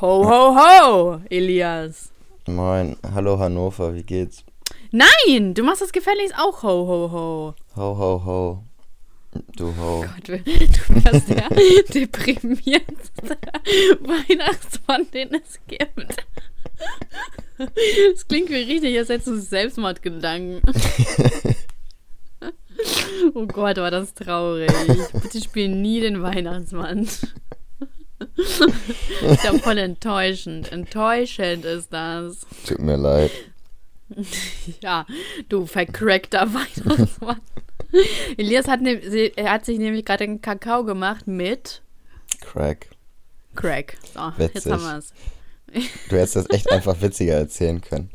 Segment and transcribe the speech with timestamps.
[0.00, 2.12] Ho, ho, ho, Elias.
[2.46, 4.44] Moin, hallo Hannover, wie geht's?
[4.92, 7.54] Nein, du machst das gefälligst auch ho, ho, ho.
[7.74, 8.64] Ho, ho, ho.
[9.56, 10.04] Du ho.
[10.04, 11.48] Gott, du bist der
[11.92, 13.36] deprimierendste
[14.00, 16.24] Weihnachtsmann, den es gibt.
[17.58, 20.62] Das klingt wie richtig, als hättest du Selbstmordgedanken.
[23.34, 24.70] Oh Gott, war das traurig.
[25.12, 27.08] Bitte spiel nie den Weihnachtsmann.
[29.22, 30.72] Ist ja voll enttäuschend.
[30.72, 32.46] Enttäuschend ist das.
[32.66, 33.30] Tut mir leid.
[34.80, 35.04] Ja,
[35.50, 37.42] du vercrackter Weihnachtsmann.
[38.38, 38.94] Elias hat, ne,
[39.36, 41.82] er hat sich nämlich gerade einen Kakao gemacht mit
[42.40, 42.88] Crack.
[43.54, 43.98] Crack.
[44.14, 44.72] So, jetzt Witzig.
[44.72, 45.12] haben wir es.
[46.08, 48.10] Du hättest das echt einfach witziger erzählen können.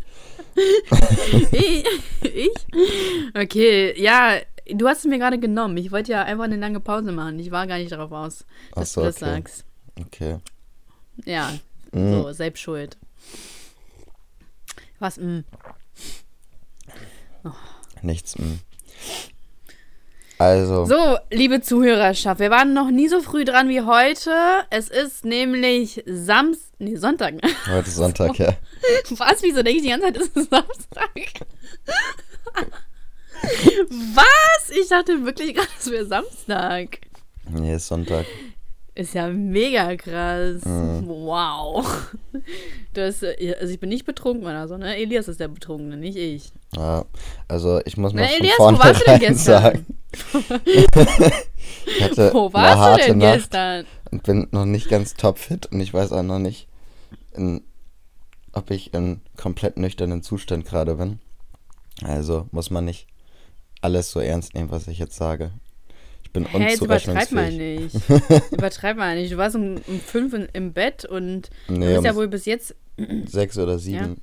[1.52, 1.86] Ich?
[2.22, 2.52] ich?
[3.36, 5.78] Okay, ja, du hast es mir gerade genommen.
[5.78, 7.40] Ich wollte ja einfach eine lange Pause machen.
[7.40, 9.26] Ich war gar nicht darauf aus, dass so, du das okay.
[9.26, 9.66] sagst.
[10.00, 10.38] Okay.
[11.26, 11.54] Ja,
[11.92, 12.12] Mm.
[12.24, 12.98] so, selbst schuld.
[15.00, 15.18] Was?
[15.18, 15.44] mm.
[18.02, 18.36] Nichts.
[18.38, 18.60] mm.
[20.40, 24.32] Also, So, liebe Zuhörerschaft, wir waren noch nie so früh dran wie heute.
[24.72, 27.36] Es ist nämlich Samstag, nee, Sonntag.
[27.68, 28.54] heute ist Sonntag, ja.
[29.12, 29.42] Was?
[29.44, 31.12] Wieso denke ich die ganze Zeit, es ist Samstag?
[34.16, 34.70] Was?
[34.70, 37.00] Ich dachte wirklich gerade, es wäre Samstag.
[37.50, 38.26] Nee, ist Sonntag.
[38.96, 40.64] Ist ja mega krass.
[40.66, 41.08] Mhm.
[41.08, 41.86] Wow.
[42.94, 44.96] Das, äh, also ich bin nicht betrunken oder so, ne?
[44.98, 46.52] Elias ist der Betrunkene, nicht ich.
[46.76, 47.06] Ja,
[47.48, 49.64] also ich muss mal Na, von Elias, wo warst du denn gestern?
[49.64, 49.86] sagen.
[51.88, 53.86] ich hatte Wo eine warst du denn Nacht gestern?
[54.12, 56.68] und bin noch nicht ganz topfit und ich weiß auch noch nicht,
[57.34, 57.64] in,
[58.52, 61.20] ob ich in komplett nüchternen Zustand gerade bin.
[62.04, 63.08] Also muss man nicht
[63.82, 65.52] alles so ernst nehmen, was ich jetzt sage.
[66.36, 67.96] Ich bin Hä, jetzt übertreib mal nicht.
[68.52, 69.32] übertreib mal nicht.
[69.32, 72.28] Du warst um, um fünf in, im Bett und du Nee, bist um ja wohl
[72.28, 72.76] bis jetzt.
[73.26, 74.20] sechs oder sieben.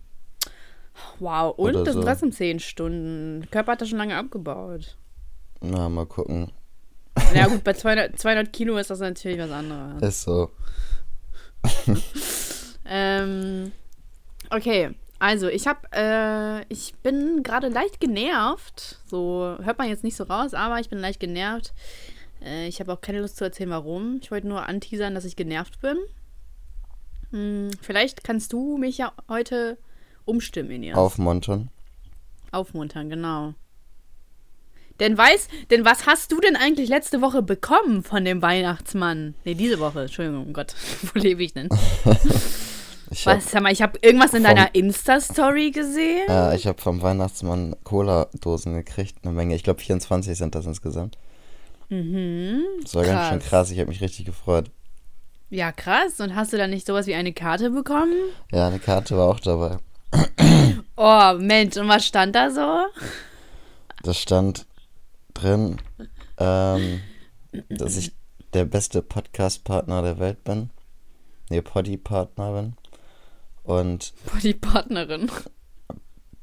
[1.21, 2.09] Wow, und Oder das sind so.
[2.09, 3.41] trotzdem zehn Stunden.
[3.43, 4.97] Der Körper hat das schon lange abgebaut.
[5.61, 6.51] Na, mal gucken.
[7.35, 10.03] Ja, gut, bei 200, 200 Kilo ist das natürlich was anderes.
[10.03, 10.51] Ist so.
[12.93, 13.71] Ähm,
[14.51, 18.99] okay, also ich habe, äh, ich bin gerade leicht genervt.
[19.07, 21.75] So hört man jetzt nicht so raus, aber ich bin leicht genervt.
[22.43, 24.19] Äh, ich habe auch keine Lust zu erzählen, warum.
[24.23, 25.99] Ich wollte nur anteasern, dass ich genervt bin.
[27.33, 29.77] Hm, vielleicht kannst du mich ja heute
[30.25, 30.97] umstimmen, Inias.
[30.97, 31.69] Aufmuntern.
[32.51, 33.53] Aufmuntern, genau.
[35.01, 39.35] Denn weiß, denn was hast du denn eigentlich letzte Woche bekommen von dem Weihnachtsmann?
[39.45, 41.69] Nee, diese Woche, Entschuldigung, oh Gott, wo lebe ich denn?
[43.13, 46.29] Ich hab, Was, sag mal, ich habe irgendwas in Vom- deiner Insta-Story gesehen.
[46.29, 49.55] äh, ich hab vom Weihnachtsmann Cola-Dosen gekriegt, eine Menge.
[49.57, 51.19] Ich glaube 24 sind das insgesamt.
[51.89, 52.63] Mhm.
[52.83, 53.49] Das war ganz schön Krass.
[53.49, 54.71] krass, ich habe mich richtig gefreut.
[55.49, 56.21] Ja, krass.
[56.21, 58.15] Und hast du dann nicht sowas wie eine Karte bekommen?
[58.53, 59.79] Ja, eine Karte war auch dabei.
[61.03, 62.85] Oh, Mensch, und was stand da so?
[64.03, 64.67] Da stand
[65.33, 65.79] drin,
[66.39, 67.01] ähm,
[67.71, 68.13] dass ich
[68.53, 70.69] der beste Podcast-Partner der Welt bin.
[71.49, 72.77] Nee, Poddy-Partner bin.
[73.71, 75.31] Und, Boah, die Partnerin.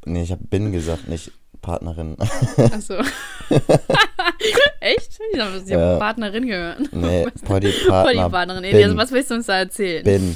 [0.06, 2.16] nee, ich habe bin gesagt, nicht Partnerin.
[2.20, 2.94] Achso.
[4.80, 5.20] Echt?
[5.34, 5.98] Ich habe die Ja.
[5.98, 6.94] Partnerin gehört.
[6.94, 8.64] Nee, Voll die Poddy-Partner Partnerin.
[8.64, 10.04] Elias, was willst du uns da erzählen?
[10.06, 10.36] bin.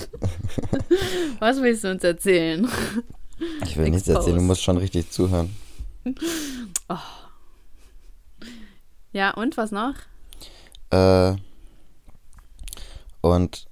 [1.40, 2.68] Was willst du uns erzählen?
[3.66, 5.56] Ich will nichts erzählen, du musst schon richtig zuhören.
[9.13, 9.94] Ja, und was noch?
[10.91, 11.35] Äh,
[13.22, 13.66] und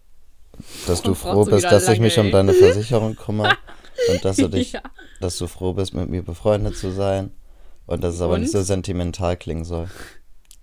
[0.87, 2.31] dass du Oh, froh bist, dass ich lange, mich um ey.
[2.31, 3.57] deine Versicherung kümmere
[4.11, 4.81] und dass du dich, Ja.
[5.19, 7.31] dass du froh bist, mit mir befreundet zu sein
[7.85, 8.61] und dass es aber nicht Und?
[8.61, 9.89] so sentimental klingen soll.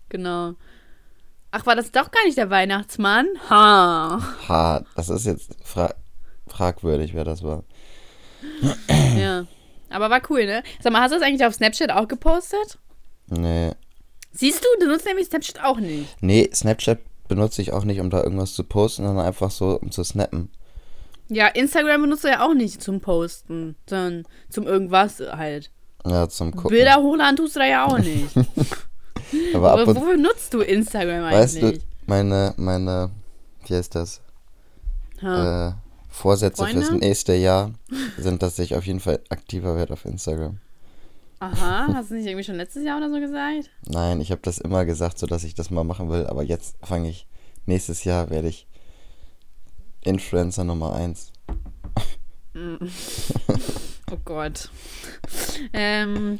[0.08, 0.54] Genau.
[1.50, 3.26] Ach, war das doch gar nicht der Weihnachtsmann?
[3.48, 4.20] Ha.
[4.48, 5.94] Ha, das ist jetzt fra
[6.48, 7.64] fragwürdig, wer das war.
[9.18, 9.46] Ja.
[9.90, 10.62] Aber war cool, ne?
[10.80, 12.78] Sag mal, hast du das eigentlich auf Snapchat auch gepostet?
[13.28, 13.72] Nee.
[14.32, 16.14] Siehst du, du nutzt nämlich Snapchat auch nicht.
[16.20, 16.98] Nee, Snapchat
[17.28, 20.50] benutze ich auch nicht, um da irgendwas zu posten, sondern einfach so, um zu snappen.
[21.28, 25.70] Ja, Instagram benutzt du ja auch nicht zum Posten, sondern zum irgendwas halt.
[26.06, 26.70] Ja, zum Gucken.
[26.70, 28.36] Bilder hochladen tust du da ja auch nicht.
[29.54, 31.80] Aber ab Aber wofür nutzt du Instagram weißt eigentlich?
[31.80, 33.10] du, meine, meine,
[33.66, 34.20] wie heißt das?
[35.20, 35.72] Äh,
[36.08, 36.82] Vorsätze Freunde?
[36.82, 37.72] fürs nächste Jahr
[38.16, 40.60] sind, dass ich auf jeden Fall aktiver werde auf Instagram.
[41.38, 43.70] Aha, hast du nicht irgendwie schon letztes Jahr oder so gesagt?
[43.86, 46.76] Nein, ich habe das immer gesagt, so dass ich das mal machen will, aber jetzt
[46.82, 47.26] fange ich,
[47.66, 48.66] nächstes Jahr werde ich
[50.02, 51.32] Influencer Nummer 1.
[54.12, 54.70] Oh Gott.
[55.72, 56.38] Ähm,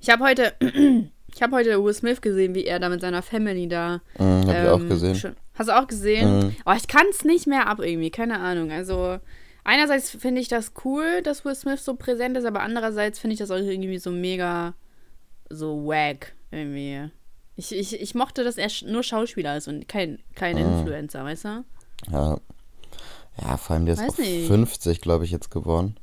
[0.00, 0.52] ich habe heute
[1.32, 4.00] Ich habe heute Will Smith gesehen, wie er da mit seiner Family da.
[4.18, 5.14] Mhm, hab ich auch ähm, gesehen.
[5.14, 6.40] schon- Hast du auch gesehen?
[6.40, 6.56] Mhm.
[6.66, 8.72] Oh, ich kann es nicht mehr ab irgendwie, keine Ahnung.
[8.72, 9.18] Also
[9.64, 13.40] einerseits finde ich das cool, dass Will Smith so präsent ist, aber andererseits finde ich
[13.40, 14.74] das auch irgendwie so mega
[15.48, 17.10] so wack irgendwie.
[17.56, 20.78] Ich, ich, ich mochte, dass er nur Schauspieler ist und kein, kein Mhm.
[20.78, 21.64] Influencer, weißt du?
[22.10, 22.38] Ja.
[23.42, 24.46] Ja, vor allem der ist Weiß auch nicht.
[24.48, 25.96] 50, glaube ich, jetzt geworden.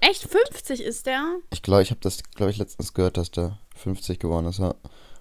[0.00, 1.36] Echt 50 ist der?
[1.52, 4.74] Ich glaube, ich habe das, glaube ich, letztens gehört, dass der 50 geworden ist, ja.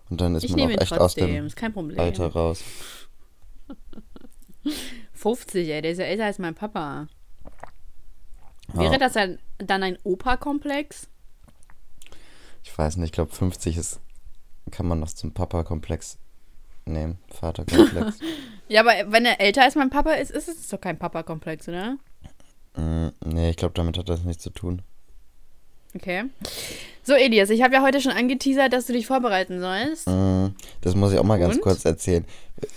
[0.09, 1.99] Und dann ist Ich man auch echt aus trotzdem, dem ist kein Problem.
[1.99, 2.63] Alter raus.
[5.13, 7.07] 50, ey, der ist ja älter als mein Papa.
[8.73, 8.81] Ja.
[8.81, 11.07] Wäre das dann, dann ein Opa-Komplex?
[12.63, 13.99] Ich weiß nicht, ich glaube 50 ist,
[14.71, 16.17] kann man noch zum Papa-Komplex
[16.85, 17.17] nehmen.
[17.29, 18.19] Vater-Komplex.
[18.71, 21.97] Ja, aber wenn er älter als mein Papa ist, ist es doch kein Papa-Komplex, oder?
[22.75, 24.83] mm, nee, ich glaube, damit hat das nichts zu tun.
[25.95, 26.25] Okay.
[27.01, 30.07] So, Elias, ich habe ja heute schon angeteasert, dass du dich vorbereiten sollst.
[30.07, 30.49] Mm,
[30.81, 31.61] das muss ich auch mal ganz Und?
[31.63, 32.25] kurz erzählen.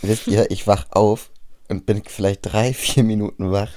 [0.01, 1.31] Wisst ihr, ich wach auf
[1.69, 3.73] und bin vielleicht drei, vier Minuten wach.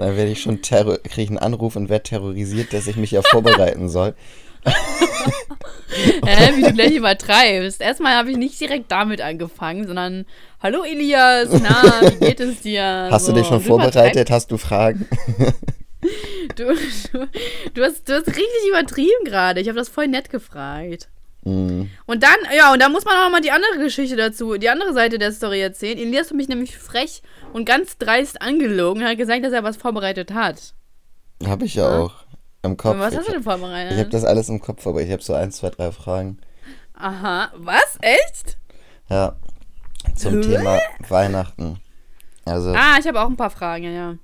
[0.00, 3.20] Dann werde ich schon kriege ich einen Anruf und werde terrorisiert, dass ich mich ja
[3.20, 4.14] vorbereiten soll.
[4.64, 7.82] Hä, wie du gleich übertreibst.
[7.82, 10.24] Erstmal habe ich nicht direkt damit angefangen, sondern
[10.62, 13.08] Hallo Elias, na, wie geht es dir?
[13.10, 14.30] Hast So, du dich schon vorbereitet?
[14.30, 15.06] Hast du Fragen?
[16.56, 17.28] Du, du,
[17.74, 19.60] du, hast, du hast richtig übertrieben gerade.
[19.60, 21.08] Ich habe das voll nett gefragt.
[21.42, 24.68] Mm, Und dann, ja, und dann muss man auch mal die andere Geschichte dazu, die
[24.68, 25.98] andere Seite der Story erzählen.
[25.98, 27.22] Elias hat mich nämlich frech
[27.52, 30.74] und ganz dreist angelogen und hat gesagt, dass er was vorbereitet hat.
[31.46, 31.98] habe ich ja Ja.
[32.00, 32.12] auch
[32.62, 32.92] im Kopf.
[32.94, 33.92] Und was hast ich du denn vorbereitet?
[33.94, 36.38] ich habe das alles im Kopf, aber ich habe so ein, zwei, drei Fragen.
[36.94, 37.98] Aha, was?
[38.02, 38.58] Echt?
[39.08, 39.36] Ja,
[40.16, 40.42] zum?
[40.42, 40.78] Thema
[41.08, 41.80] Weihnachten.
[42.44, 44.14] Also, Ah, ich habe auch ein paar Fragen, ja, ja.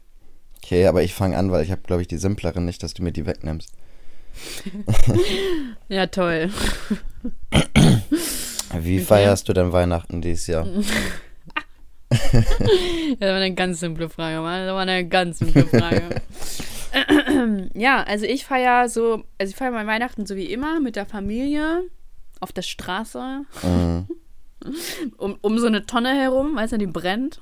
[0.59, 3.03] okay, aber ich fange an, weil ich habe, glaube ich, die simpleren nicht, dass du
[3.03, 3.73] mir die wegnimmst.
[5.88, 6.50] Ja, toll.
[8.79, 10.67] Wie feierst du denn Weihnachten dieses Jahr?
[13.19, 14.67] Das war eine ganz simple Frage, Mann.
[14.67, 16.23] Das war eine ganz simple Frage.
[17.75, 21.06] ja, also ich feiere so, also ich feiere mein Weihnachten so wie immer mit der
[21.06, 21.82] Familie
[22.41, 24.00] auf der Straße Mm,
[25.19, 27.41] um, um so eine Tonne herum, weißt du, die brennt.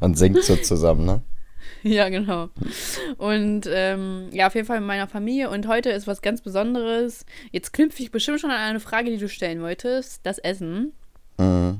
[0.00, 1.22] und singt so zusammen, ne?
[1.82, 2.48] Ja, genau.
[3.16, 5.48] Und ähm, ja, auf jeden Fall mit meiner Familie.
[5.50, 7.24] Und heute ist was ganz Besonderes.
[7.52, 10.20] Jetzt knüpfe ich bestimmt schon an eine Frage, die du stellen wolltest.
[10.24, 10.92] Das Essen.
[11.38, 11.72] Mm,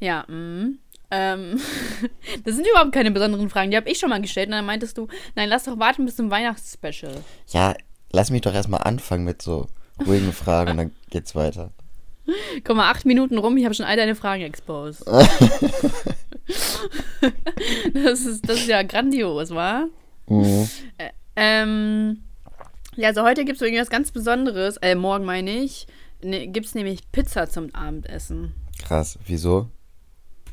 [0.00, 0.78] Ja, mm.
[1.10, 1.60] Ähm,
[2.44, 3.70] das sind überhaupt keine besonderen Fragen.
[3.70, 4.48] Die habe ich schon mal gestellt.
[4.48, 7.14] Und dann meintest du, nein, lass doch warten bis zum Weihnachtsspecial.
[7.48, 7.74] ja,
[8.12, 9.66] lass mich doch erstmal anfangen mit so
[10.06, 11.70] ruhigen Fragen und dann geht's weiter.
[12.64, 15.04] Guck mal, acht Minuten rum, ich habe schon all deine Fragen exposed.
[17.94, 19.86] das, ist, das ist ja grandios, wa?
[20.26, 20.64] Mm,
[21.36, 22.22] Ähm,
[22.96, 24.76] ja, also heute gibt es irgendwas ganz Besonderes.
[24.78, 25.86] Äh, morgen meine ich.
[26.22, 28.54] Ne, gibt es nämlich Pizza zum Abendessen.
[28.84, 29.68] krass, wieso?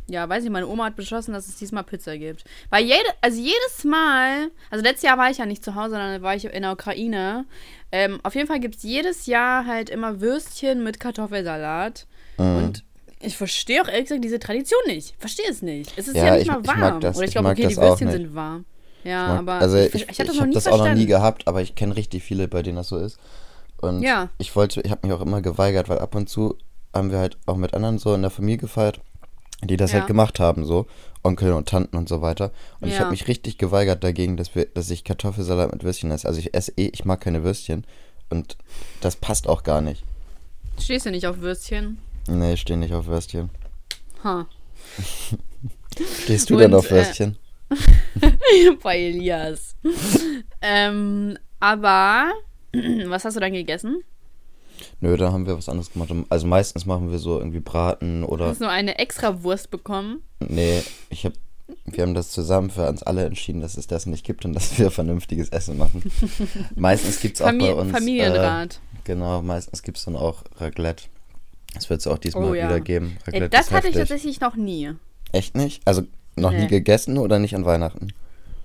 [0.08, 2.44] Ja, weiß ich, meine Oma hat beschlossen, dass es diesmal Pizza gibt.
[2.72, 6.24] Weil jede, also jedes Mal, also letztes Jahr war ich ja nicht zu Hause, sondern
[6.24, 7.46] war ich in der Ukraine.
[7.92, 12.08] Ähm, auf jeden Fall gibt es jedes Jahr halt immer Würstchen mit Kartoffelsalat.
[12.38, 12.42] Mm.
[12.58, 12.84] Und
[13.22, 15.16] ich verstehe auch ehrlich gesagt diese Tradition nicht.
[15.20, 15.92] Verstehe es nicht.
[15.98, 17.00] Es ist ja, Ja, nicht ich- mal ich warm.
[17.02, 18.66] das- Oder ich ich glaube, okay, die Würstchen sind warm.
[19.04, 20.68] Ja, Ich mag- aber also ich, ich, ich, hatte das ich noch habe nie das
[20.68, 23.18] auch noch nie gehabt, aber ich kenne richtig viele, bei denen das so ist.
[23.78, 24.30] Und Ja.
[24.38, 26.58] ich wollte, ich habe mich auch immer geweigert, weil ab und zu
[26.94, 29.00] haben wir halt auch mit anderen so in der Familie gefeiert,
[29.64, 30.00] die das Ja.
[30.00, 30.86] halt gemacht haben, so
[31.24, 32.52] Onkel und Tanten und so weiter.
[32.82, 33.02] Und ich Ja.
[33.02, 36.28] habe mich richtig geweigert dagegen, dass wir, dass ich Kartoffelsalat mit Würstchen esse.
[36.28, 37.86] Also ich esse eh, ich mag keine Würstchen
[38.30, 38.58] und
[39.02, 40.04] das passt auch gar nicht.
[40.80, 42.00] Stehst du nicht auf Würstchen?
[42.30, 43.50] Nee, ich stehe nicht auf Würstchen.
[44.24, 44.46] Ha.
[46.24, 47.38] Stehst du Und, denn auf äh, Würstchen?
[48.84, 49.76] Bei Elias.
[50.62, 52.32] ähm, aber,
[53.06, 54.04] was hast du dann gegessen?
[55.02, 56.12] Nö, da haben wir was anderes gemacht.
[56.30, 60.22] Also meistens machen wir so irgendwie Braten oder Hast du nur eine extra Wurst bekommen?
[60.40, 61.34] Nee, ich hab,
[61.86, 64.78] wir haben das zusammen für uns alle entschieden, dass es das nicht gibt und dass
[64.78, 66.10] wir vernünftiges Essen machen.
[66.76, 67.92] meistens gibt es auch Famili bei uns.
[67.92, 68.76] Familienrat.
[68.76, 71.06] Äh, genau, meistens gibt es dann auch Raclette.
[71.74, 72.68] Das wird es auch diesmal Oh ja.
[72.68, 73.18] wieder geben.
[73.32, 74.10] Ey, das hatte ich heftig.
[74.10, 74.92] tatsächlich noch nie.
[75.32, 75.82] Echt nicht?
[75.86, 76.04] Also
[76.36, 76.62] noch Nee.
[76.64, 78.14] nie gegessen oder nicht an Weihnachten?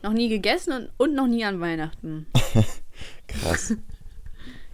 [0.02, 2.26] Noch nie gegessen und, und noch nie an Weihnachten.
[3.28, 3.74] Krass.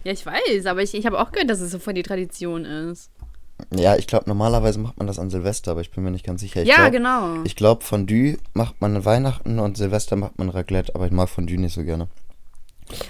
[0.03, 2.65] Ja, ich weiß, aber ich, ich habe auch gehört, dass es so voll die Tradition
[2.65, 3.11] ist.
[3.71, 6.41] ja, ich glaube, normalerweise macht man das an Silvester, aber ich bin mir nicht ganz
[6.41, 6.63] sicher.
[6.63, 7.43] Ich ja, glaub, genau.
[7.43, 11.29] Ich glaube, Fondue macht man an Weihnachten und Silvester macht man Raclette, aber ich mag
[11.29, 12.07] Fondue nicht so gerne.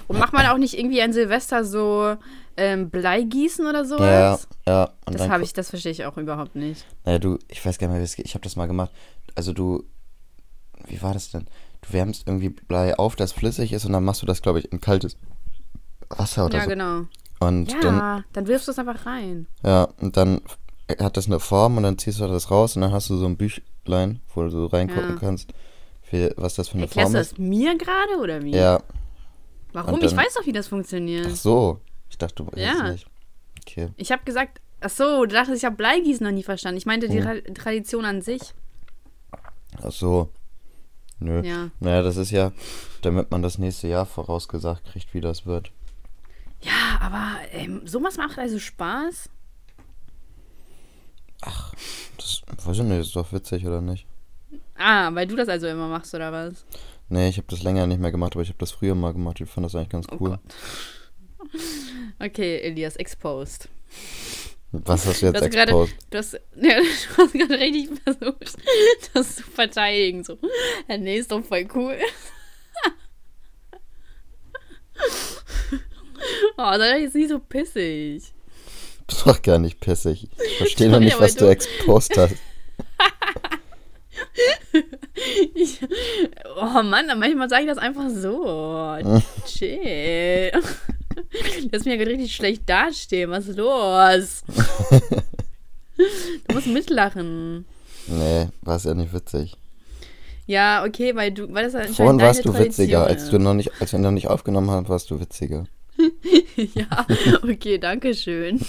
[0.07, 2.15] Und macht man auch nicht irgendwie an Silvester so
[2.57, 4.47] ähm, Bleigießen oder Ja, sowas?
[4.67, 4.91] ja.
[5.05, 6.85] Und das habe ich, das verstehe ich auch überhaupt nicht.
[7.05, 8.25] Naja, du, ich weiß gar nicht mehr, wie es geht.
[8.25, 8.91] Ich habe das mal gemacht.
[9.35, 9.83] Also du,
[10.87, 11.47] wie war das denn?
[11.81, 14.71] Du wärmst irgendwie Blei auf, das flüssig ist und dann machst du das, glaube ich,
[14.71, 15.17] in kaltes
[16.09, 16.69] Wasser oder Ja, so.
[16.69, 17.01] genau.
[17.39, 19.47] Und Ja, dann, dann, wirfst du es einfach rein.
[19.63, 20.41] ja, und dann
[20.99, 23.25] hat das eine Form und dann ziehst du das raus und dann hast du so
[23.25, 25.19] ein Büchlein, wo du so reingucken Ja.
[25.19, 25.53] kannst,
[26.11, 27.31] wie, was das für eine Erklärst Form du ist.
[27.31, 28.51] das mir gerade oder wie?
[28.51, 28.79] Ja,
[29.73, 29.95] Warum?
[29.95, 31.27] und ich dann- weiß doch, wie das funktioniert.
[31.29, 31.79] ach so.
[32.09, 32.91] Ich dachte, du weißt Ja.
[32.91, 33.07] nicht.
[33.61, 33.89] Okay.
[33.97, 36.77] Ich habe gesagt, ach so, du dachtest, ich habe Bleigießen noch nie verstanden.
[36.77, 37.43] Ich meinte die Hm.
[37.53, 38.41] Tra Tradition an sich.
[39.81, 40.29] Ach so.
[41.19, 41.41] Nö.
[41.43, 41.69] Ja.
[41.79, 42.51] Naja, das ist ja,
[43.03, 45.71] damit man das nächste Jahr vorausgesagt kriegt, wie das wird.
[46.61, 49.29] Ja, aber ähm, sowas macht also Spaß.
[52.17, 54.05] Das, weiß ich nicht, ist doch witzig, oder nicht?
[54.77, 56.65] Ah, weil du das also immer machst, oder was?
[57.11, 59.39] Nee, ich habe das länger nicht mehr gemacht, aber ich habe das früher mal gemacht.
[59.41, 60.29] Ich fand das eigentlich ganz Oh cool.
[60.29, 60.39] Gott.
[62.19, 63.67] Okay, Elias, exposed.
[64.71, 65.95] Was hast du jetzt Du hast exposed?
[66.11, 68.57] du hast, ja, du hast gerade richtig versucht,
[69.13, 70.23] das zu verteidigen.
[70.23, 70.37] So,
[70.87, 71.97] ja, nee, ist doch voll cool.
[76.57, 78.23] Oh, sei jetzt nicht so pissig.
[79.07, 80.29] Bist doch gar nicht pissig.
[80.45, 82.35] Ich verstehe noch nicht, was du du- exposed hast.
[85.53, 85.79] Ich,
[86.55, 88.97] oh Mann, manchmal sage ich das einfach so.
[89.45, 90.51] Chill.
[91.71, 93.29] Lass mich ja gerade richtig schlecht dastehen.
[93.31, 94.43] Was ist los?
[96.47, 97.65] Du musst mitlachen.
[98.07, 99.55] Nee, war es ja nicht witzig.
[100.47, 103.53] Ja, okay, weil du, weil das halt Vorhin warst du witziger, Tradition als du noch
[103.53, 105.65] nicht, als wir noch nicht aufgenommen haben, warst du witziger.
[106.75, 107.07] Ja,
[107.43, 108.59] okay, danke schön.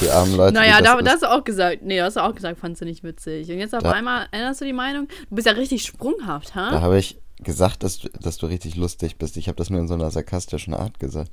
[0.00, 0.54] Die armen Leute.
[0.54, 2.80] Naja, die da, das da hast du auch gesagt, nee, hast du auch gesagt, fandst
[2.82, 3.50] du nicht witzig.
[3.50, 5.08] Und jetzt auf Da- einmal änderst du die Meinung?
[5.28, 6.80] Du bist ja richtig sprunghaft, Da ha?
[6.80, 9.36] habe ich gesagt, dass du, dass du richtig lustig bist.
[9.36, 11.32] Ich habe das nur in so einer sarkastischen Art gesagt.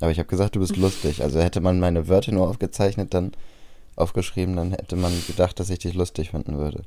[0.00, 1.22] Aber ich habe gesagt, du bist lustig.
[1.22, 3.32] Also hätte man meine Wörter nur aufgezeichnet, dann
[3.96, 6.82] aufgeschrieben, dann hätte man gedacht, dass ich dich lustig finden würde.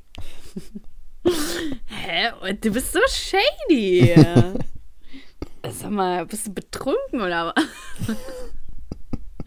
[1.86, 2.54] Hä?
[2.60, 4.14] Du bist so shady.
[5.70, 7.64] Sag mal, bist du betrunken oder was?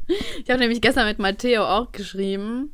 [0.08, 2.74] Ich habe nämlich gestern mit Matteo auch geschrieben.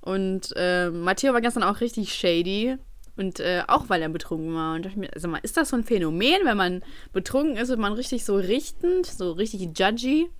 [0.00, 2.76] Und äh, Matteo war gestern auch richtig shady.
[3.16, 4.74] Und äh, auch weil er betrunken war.
[4.74, 7.70] Und dachte ich mir, sag mal, ist das so ein Phänomen, wenn man betrunken ist
[7.70, 10.30] und man richtig so richtend, so richtig judgy?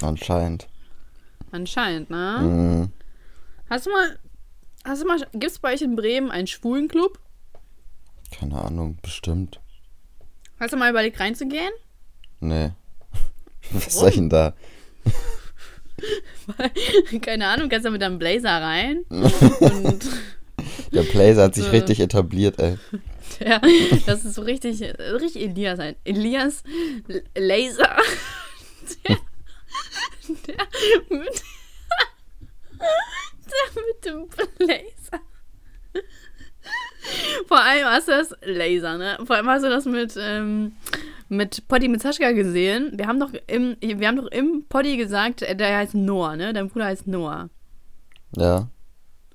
[0.00, 0.68] Anscheinend.
[1.50, 2.38] Anscheinend, ne?
[2.40, 2.92] Mhm.
[3.68, 4.18] Hast du mal,
[4.84, 7.18] hast du mal, gibt es bei euch in Bremen einen Schwulenclub?
[8.30, 9.60] Keine Ahnung, bestimmt.
[10.60, 11.72] Hast du mal überlegt reinzugehen?
[12.38, 12.70] Nee.
[13.72, 14.54] Was soll ich denn da?
[17.22, 19.04] Keine Ahnung, kannst du mit deinem Blazer rein?
[19.08, 20.00] Und
[20.92, 21.70] Der Blazer hat sich So.
[21.70, 22.76] richtig etabliert, ey.
[23.46, 23.60] ja,
[24.06, 25.96] das ist so richtig, richtig Elias ein.
[26.04, 26.62] Elias
[27.36, 27.96] Laser.
[29.06, 29.16] Der,
[30.28, 31.42] der, mit,
[33.46, 34.28] der mit dem
[34.58, 35.22] Blazer.
[37.46, 39.18] Vor allem hast du das Laser, ne?
[39.24, 40.72] Vor allem hast du das mit, ähm,
[41.28, 42.92] mit Poddy mit Saschka gesehen.
[42.94, 46.52] Wir haben doch im, wir haben doch im Poddy gesagt, äh, der heißt Noah, ne?
[46.52, 47.48] Dein Bruder heißt Noah.
[48.36, 48.68] Ja.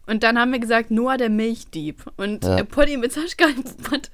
[0.08, 2.04] Und dann haben wir gesagt, Noah der Milchdieb.
[2.18, 2.58] Und Ja.
[2.60, 3.46] äh, Polly mit Saschka
[3.92, 4.12] hat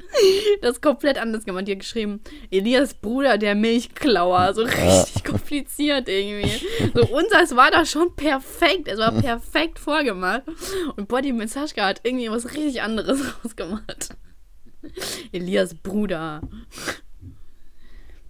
[0.62, 1.67] das komplett anders gemacht.
[1.67, 4.53] Die hat geschrieben, Elias Bruder der Milchklauer.
[4.53, 6.65] So richtig kompliziert irgendwie.
[6.93, 8.88] So unseres war da schon perfekt.
[8.88, 10.43] Es war perfekt vorgemacht.
[10.95, 14.10] Und Polly mit Saschka hat irgendwie was richtig anderes rausgemacht.
[15.31, 16.41] Elias Bruder.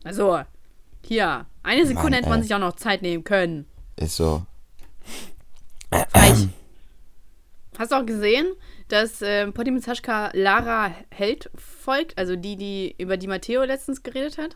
[0.03, 0.41] Also,
[1.05, 1.45] hier.
[1.63, 2.43] Eine Sekunde Mann, hätte man ey.
[2.43, 3.65] sich auch noch Zeit nehmen können.
[3.97, 4.45] Ist so.
[5.91, 6.49] Vielleicht.
[7.81, 8.45] Hast du auch gesehen,
[8.89, 12.15] dass äh, Potti mit Saschka Lara Held folgt?
[12.15, 14.55] Also die, die über die Matteo letztens geredet hat?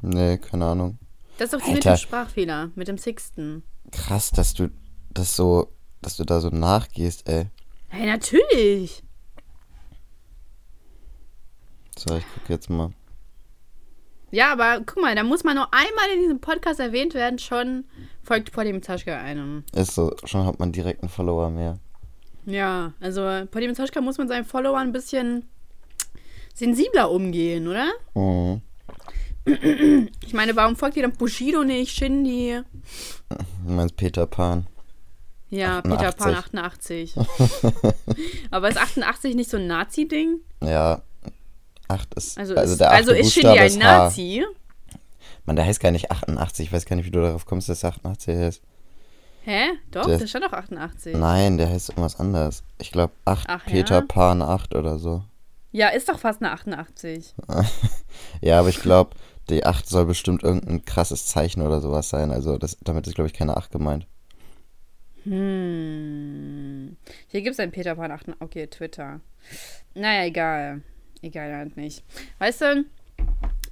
[0.00, 0.96] Nee, keine Ahnung.
[1.38, 3.64] Das ist doch die mit dem Sprachfehler, mit dem Sixten.
[3.90, 4.70] Krass, dass du
[5.10, 5.72] das so,
[6.02, 7.46] dass du da so nachgehst, ey.
[7.88, 9.02] Hey, natürlich.
[11.98, 12.90] So, ich guck jetzt mal.
[14.30, 17.86] Ja, aber guck mal, da muss man nur einmal in diesem Podcast erwähnt werden, schon
[18.22, 19.64] folgt Potti mit Saschka einem.
[19.72, 21.80] Ist so, schon hat man direkt einen Follower mehr.
[22.46, 25.44] Ja, also Potti mit Saschka muss mit seinen Followern ein bisschen
[26.54, 27.88] sensibler umgehen, oder?
[28.14, 28.62] Mhm.
[30.24, 32.60] Ich meine, warum folgt ihr dann Bushido nicht, Shindy?
[33.28, 34.66] Du meinst Peter Pan.
[35.50, 35.98] Ja, 88.
[35.98, 37.14] Peter Pan 88.
[38.50, 40.40] Aber ist 88 nicht so ein Nazi-Ding?
[40.64, 41.02] Ja.
[41.88, 42.36] Acht ist.
[42.38, 43.98] Also, Also, ist, der also ist Shindy ein ist H.
[43.98, 44.44] Nazi?
[45.44, 46.66] Man, der heißt gar nicht 88.
[46.66, 48.62] Ich weiß gar nicht, wie du darauf kommst, dass er 88 heißt.
[49.46, 49.68] Hä?
[49.92, 51.16] Doch, Der- der stand doch 88.
[51.16, 52.64] Nein, der heißt irgendwas anderes.
[52.78, 54.00] Ich glaube 8 Ach, Peter ja?
[54.00, 55.22] Pan 8 oder so.
[55.70, 57.32] Ja, ist doch fast eine 88.
[58.40, 59.10] Ja, aber ich glaube,
[59.48, 62.32] die 8 soll bestimmt irgendein krasses Zeichen oder sowas sein.
[62.32, 64.06] Also das, damit ist, glaube ich, keine 8 gemeint.
[65.24, 66.96] Hm.
[67.28, 68.40] Hier gibt es einen Peter Pan 88.
[68.40, 69.20] Okay, Twitter.
[69.94, 70.82] Naja, egal.
[71.22, 72.04] Egal halt nicht.
[72.38, 72.84] Weißt du,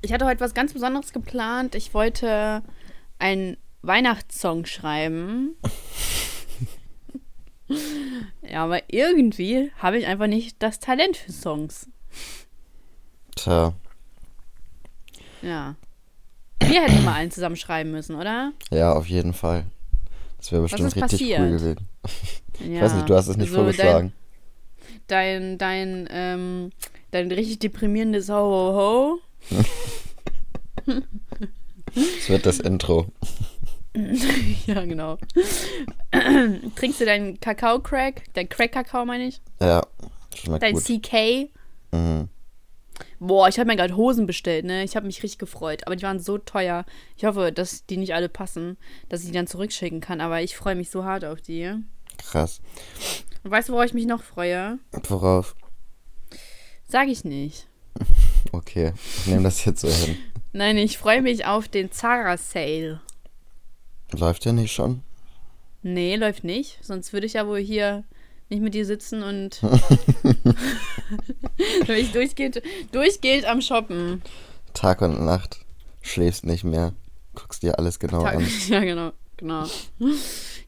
[0.03, 1.75] ich hatte heute was ganz Besonderes geplant.
[1.75, 2.63] Ich wollte
[3.19, 5.57] ein Weihnachtssong schreiben.
[8.43, 11.89] ja, aber irgendwie habe ich einfach nicht das Talent für Songs.
[13.37, 13.75] Tja,
[15.43, 15.75] Ja.
[16.63, 18.53] Wir hätten mal einen zusammen schreiben müssen, oder?
[18.71, 19.67] ja, auf jeden Fall.
[20.39, 21.41] Das wäre bestimmt richtig passiert?
[21.41, 21.89] cool gewesen.
[22.61, 22.67] Ja.
[22.77, 24.13] Ich weiß nicht, du hast es nicht Also vorgeschlagen.
[25.07, 26.71] Dein, dein, ähm,
[27.11, 29.19] dein richtig deprimierendes Ho Ho
[30.87, 31.03] Ho.
[31.97, 33.07] Es wird das Intro.
[34.67, 35.19] ja, genau.
[36.77, 38.25] Trinkst du deinen Kakao-Crack?
[38.35, 39.41] Dein Crack-Kakao, meine ich?
[39.61, 39.83] Ja,
[40.35, 40.85] schmeckt Dein gut.
[40.85, 41.51] CK?
[41.93, 42.29] Mhm.
[43.19, 44.85] Boah, ich habe mir gerade Hosen bestellt, ne?
[44.85, 45.87] Ich habe mich richtig gefreut.
[45.87, 46.85] Aber die waren so teuer.
[47.17, 48.77] Ich hoffe, dass die nicht alle passen,
[49.09, 50.21] dass ich die dann zurückschicken kann.
[50.21, 51.73] Aber ich freue mich so hart auf die.
[52.19, 52.61] Krass.
[53.43, 54.79] Und weißt du, worauf ich mich noch freue?
[55.09, 55.57] Worauf?
[56.89, 57.67] Sag ich nicht.
[58.53, 60.17] Okay, ich nehme das jetzt so hin.
[60.53, 63.01] Nein, ich freue mich auf den Zara Sale.
[64.13, 65.03] Läuft der nicht schon?
[65.83, 66.79] Nee, läuft nicht.
[66.83, 68.05] Sonst würde ich ja wohl hier
[68.49, 69.61] nicht mit dir sitzen und
[71.89, 74.23] ich durchgehend, durchgehend am Shoppen.
[74.73, 75.61] Tag und Nacht.
[76.03, 76.93] Schläfst nicht mehr.
[77.35, 78.49] Guckst dir alles genau Tag- an.
[78.69, 79.65] Ja, genau, genau.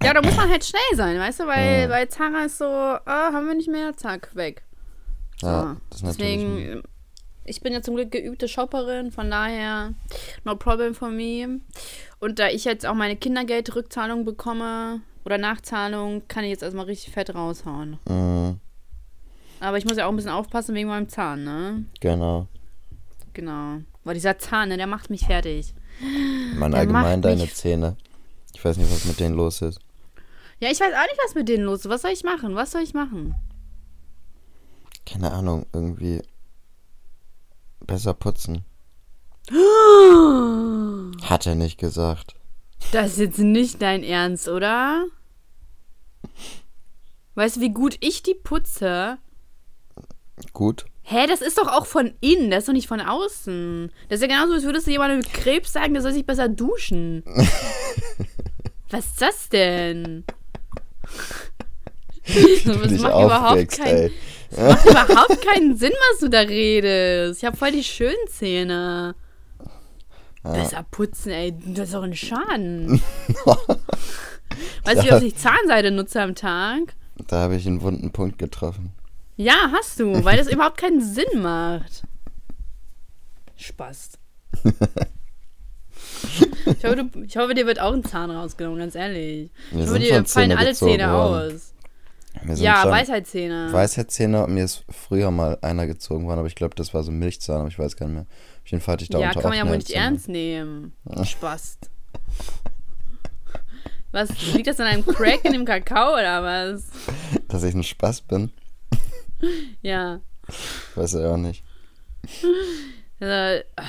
[0.03, 3.31] Ja, da muss man halt schnell sein, weißt du, weil, weil Zara ist so, ah,
[3.33, 4.63] haben wir nicht mehr, zack, weg.
[5.43, 6.39] Ja, das ist natürlich.
[6.39, 6.83] Deswegen,
[7.47, 9.95] ich bin ja zum Glück geübte Shopperin, von daher
[10.45, 11.61] no problem for me.
[12.21, 17.13] Und da ich jetzt auch meine Kindergeldrückzahlung bekomme oder Nachzahlung, kann ich jetzt erstmal richtig
[17.13, 17.99] fett raushauen.
[18.09, 18.61] Mhm,
[19.61, 21.85] Aber ich muss ja auch ein bisschen aufpassen wegen meinem Zahn, ne?
[22.01, 22.47] genau.
[23.33, 23.81] Genau.
[24.03, 25.75] Boah, dieser Zahn, ne, der macht mich fertig.
[26.57, 27.97] Man Der allgemein deine Zähne.
[28.55, 29.79] Ich weiß nicht, was mit denen los ist.
[30.59, 31.91] Ja, ich weiß auch nicht, was mit denen los ist.
[31.91, 32.55] Was soll ich machen?
[32.55, 33.35] Was soll ich machen?
[35.05, 36.23] Keine Ahnung, irgendwie
[37.87, 38.65] besser putzen.
[41.23, 42.35] Hat er nicht gesagt.
[42.93, 45.07] Das ist jetzt nicht dein Ernst, oder?
[47.35, 49.19] Weißt du, wie gut ich die putze?
[50.53, 50.87] Gut.
[51.03, 53.93] Hä, das ist doch auch von innen, das ist doch nicht von außen.
[54.09, 56.49] Das ist ja genauso, als würdest du jemandem mit Krebs sagen, der soll sich besser
[56.49, 57.23] duschen.
[58.91, 60.25] Was ist das denn?
[62.27, 64.13] Das macht überhaupt, aufregst, kein, ey.
[64.51, 67.41] Das macht überhaupt keinen Sinn, was du da redest.
[67.43, 69.15] Ich habe voll die schönen Zähne.
[70.43, 71.55] Besser putzen, ey.
[71.67, 73.01] Das ist doch ein Schaden.
[74.85, 75.17] weißt du, wie Ja.
[75.17, 76.95] oft ich Zahnseide nutze am Tag?
[77.27, 78.93] Da habe ich einen wunden Punkt getroffen.
[79.37, 82.03] Ja, hast du, weil das überhaupt keinen Sinn macht.
[83.57, 84.13] Spaß.
[86.67, 89.51] Ich hoffe, du, ich hoffe, dir wird auch ein Zahn rausgenommen, ganz ehrlich.
[89.71, 91.53] Ich hoffe, dir fallen alle Zähne worden.
[91.55, 91.73] aus.
[92.57, 93.73] Ja, Weisheitszähne.
[93.73, 97.11] Weisheitszähne und mir ist früher mal einer gezogen worden, aber ich glaube, das war so
[97.11, 98.27] Milchzahn, aber ich weiß gar nicht mehr.
[98.65, 100.03] Auf jeden Fall hatte ich da ja, kann man ja wohl nicht Entzündung.
[100.05, 100.93] ernst nehmen.
[101.25, 101.79] Spaß.
[104.13, 106.85] Was, liegt das an einem Crack in dem Kakao oder was?
[107.49, 108.51] Dass ich ein Spaß bin,
[109.83, 110.21] Ja.
[110.95, 111.65] weiß ich auch nicht.
[113.21, 113.83] Also, ah.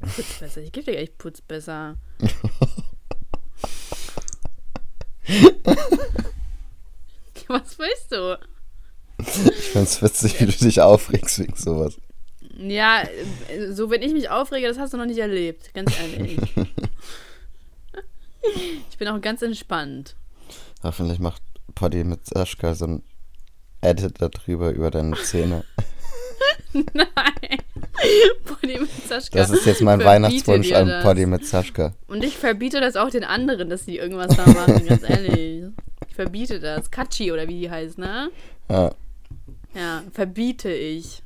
[0.00, 0.60] Putz besser.
[0.60, 1.96] Ich gebe dir echt Putz besser.
[7.48, 8.38] Was willst du?
[9.18, 11.96] Ich find's witzig, wie du dich aufregst wegen sowas.
[12.56, 13.04] Ja,
[13.70, 16.38] so wenn ich mich aufrege, das hast du noch nicht erlebt, ganz ehrlich.
[18.90, 20.14] ich bin auch ganz entspannt.
[20.82, 21.42] Hoffentlich macht
[21.74, 23.02] Poddy mit Sascha so ein
[23.80, 25.64] Edit darüber über deine Zähne.
[26.72, 27.58] Nein.
[28.44, 29.28] Poddy mit Sascha.
[29.32, 31.02] Das ist jetzt mein Verbiete Weihnachtswunsch an das.
[31.04, 31.92] Poddy mit Sascha.
[32.08, 35.64] Und ich verbiete das auch den anderen, dass die irgendwas da machen, ganz ehrlich.
[36.08, 36.90] Ich verbiete das.
[36.90, 38.30] Katschi oder wie die heißt, ne?
[38.68, 38.90] Ja,
[39.74, 41.22] Ja, verbiete ich.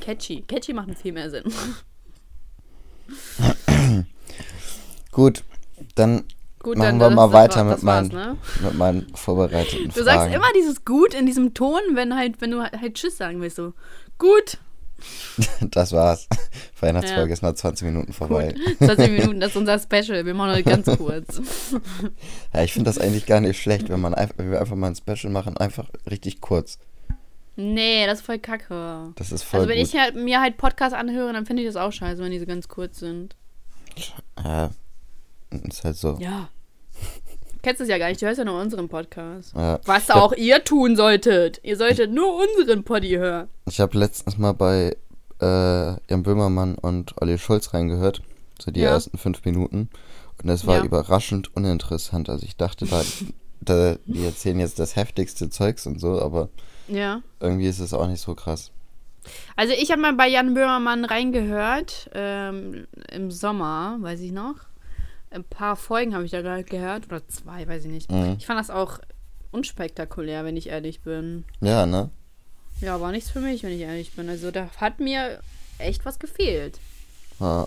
[0.00, 0.42] Catchy.
[0.42, 1.44] Catchy macht viel mehr Sinn.
[5.12, 5.42] gut.
[5.94, 6.24] Dann
[6.62, 8.38] Gut, machen dann wir mal weiter war- mit, meinen, ne?
[8.62, 10.04] mit meinen vorbereiteten Du Fragen.
[10.06, 13.56] sagst immer dieses Gut in diesem Ton, wenn halt, wenn du halt Tschüss sagen willst.
[13.56, 13.74] So,
[14.18, 14.58] gut,
[15.60, 16.28] Das war's.
[16.80, 17.32] Weihnachtsfolge Ja.
[17.34, 18.54] ist nach 20 Minuten vorbei.
[18.78, 20.24] 20 Minuten, das ist unser Special.
[20.24, 21.40] Wir machen heute ganz kurz.
[22.52, 24.86] Ja, ich finde das eigentlich gar nicht schlecht, wenn, man einfach, wenn wir einfach mal
[24.88, 26.78] ein Special machen, einfach richtig kurz.
[27.56, 29.12] Nee, das ist voll kacke.
[29.16, 29.86] Das ist voll Also wenn gut.
[29.88, 32.46] ich halt, mir halt Podcasts anhöre, dann finde ich das auch scheiße, wenn die so
[32.46, 33.36] ganz kurz sind.
[34.42, 34.70] ja,
[35.50, 36.16] ist halt so.
[36.20, 36.48] Ja.
[37.64, 39.54] Kennst es ja gar nicht, du hörst ja nur unseren Podcast.
[39.56, 39.80] Ja.
[39.86, 41.60] Was auch ihr tun solltet.
[41.62, 43.48] Ihr solltet nur unseren Poddy hören.
[43.68, 44.96] Ich habe letztens mal bei
[45.40, 45.46] äh,
[46.10, 48.20] Jan Böhmermann und Olli Schulz reingehört.
[48.62, 48.90] So die Ja.
[48.90, 49.88] ersten fünf Minuten.
[50.42, 50.84] Und es war Ja.
[50.84, 52.28] überraschend uninteressant.
[52.28, 53.02] Also ich dachte da,
[53.62, 56.50] da, die erzählen jetzt das heftigste Zeugs und so, aber
[57.40, 58.70] irgendwie ist es auch nicht so krass.
[59.56, 64.56] Also ich habe mal bei Jan Böhmermann reingehört, ähm, im Sommer, weiß ich noch.
[65.34, 67.06] Ein paar Folgen habe ich da gerade gehört.
[67.06, 68.10] Oder zwei, weiß ich nicht.
[68.10, 68.36] Mhm.
[68.38, 69.00] Ich fand das auch
[69.50, 71.44] unspektakulär, wenn ich ehrlich bin.
[71.60, 72.10] Ja, ne?
[72.80, 74.28] Ja, war nichts für mich, wenn ich ehrlich bin.
[74.28, 75.40] Also da hat mir
[75.78, 76.78] echt was gefehlt.
[77.40, 77.66] Ja.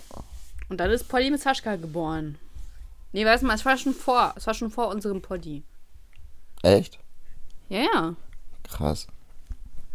[0.69, 2.37] Und dann ist Polly mit Saschka geboren.
[3.13, 4.33] Nee, weißt du mal, es war schon vor.
[4.35, 5.63] Es war schon vor unserem Polly.
[6.61, 6.99] Echt?
[7.69, 8.15] Ja, ja.
[8.63, 9.07] Krass.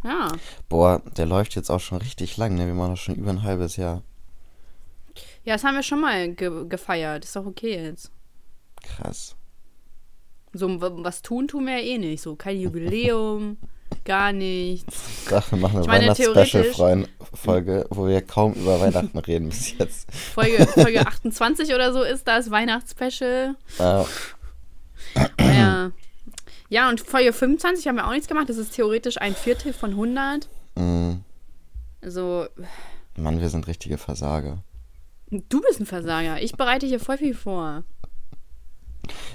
[0.03, 0.33] Ja.
[0.69, 2.67] Boah, der läuft jetzt auch schon richtig lang, ne?
[2.67, 4.03] Wir machen das schon über ein halbes Jahr.
[5.45, 7.25] Ja, das haben wir schon mal ge gefeiert.
[7.25, 8.11] Ist doch okay jetzt.
[8.83, 9.35] Krass.
[10.53, 12.23] So, was tun, tun wir ja eh nicht.
[12.23, 13.57] So, kein Jubiläum,
[14.05, 15.27] gar nichts.
[15.31, 20.13] Doch, wir machen eine Weihnachts-Special-Folge, wo wir kaum über Weihnachten reden bis jetzt.
[20.13, 23.57] Folge, Folge 28 oder so ist das, Weihnachtsspecial.
[23.79, 24.05] Ja,
[25.41, 25.91] Ja.
[26.69, 28.49] Ja, und Folge 25 haben wir auch nichts gemacht.
[28.49, 30.49] Das ist theoretisch ein Viertel von 100.
[30.77, 31.13] mm,
[32.03, 32.47] Also,
[33.17, 34.63] Mann, wir sind richtige Versager.
[35.49, 36.41] Du bist ein Versager.
[36.43, 37.85] Ich bereite hier voll viel vor.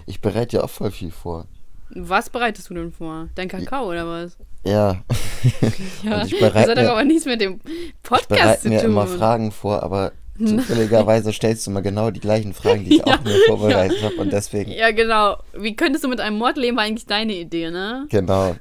[0.06, 1.48] Ich bereite ja auch voll viel vor.
[1.90, 3.30] Was bereitest du denn vor?
[3.36, 4.38] Dein Kakao oder was?
[4.66, 5.04] Ja,
[6.04, 8.70] Ja, ich bereite das hat mir- doch aber nichts mit dem ich Podcast bereite zu
[8.70, 8.90] mir tun.
[8.92, 13.16] immer Fragen vor, aber zufälligerweise stellst du mir genau die gleichen Fragen, die ich Ja,
[13.16, 14.16] auch mir vorbereitet habe.
[14.18, 15.38] Und deswegen, Ja, genau.
[15.54, 18.06] Wie könntest du mit einem Mord leben, war eigentlich deine Idee, ne?
[18.10, 18.56] genau,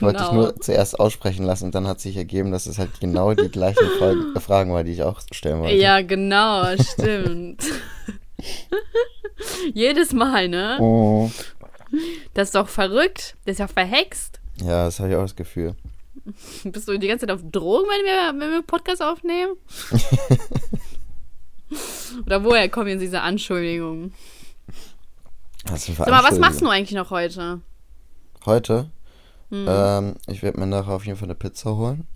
[0.00, 0.32] wollte ich Genau.
[0.34, 3.84] nur zuerst aussprechen lassen und dann hat sich ergeben, dass es halt genau die gleichen
[4.34, 5.76] äh, Fragen war, die ich auch stellen wollte.
[5.76, 7.62] Ja, genau, stimmt.
[9.74, 10.78] Jedes Mal, ne?
[10.80, 11.30] Oh.
[12.34, 13.36] Das ist doch verrückt.
[13.44, 14.40] Das ist ja verhext.
[14.60, 15.74] Ja, das habe ich auch das Gefühl.
[16.64, 19.56] Bist du die ganze Zeit auf Drogen, wenn wir, wenn wir Podcast aufnehmen?
[22.24, 24.14] Oder woher kommen jetzt diese Anschuldigungen?
[25.66, 27.60] Was Sag mal, was machst du eigentlich noch heute?
[28.44, 28.90] Heute?
[29.50, 29.66] Hm.
[29.68, 32.06] Ähm, ich werde mir nachher auf jeden Fall eine Pizza holen.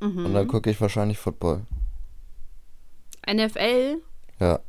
[0.00, 0.26] Mhm.
[0.26, 1.62] Und dann gucke ich wahrscheinlich Football.
[3.28, 3.96] NFL?
[4.40, 4.60] Ja.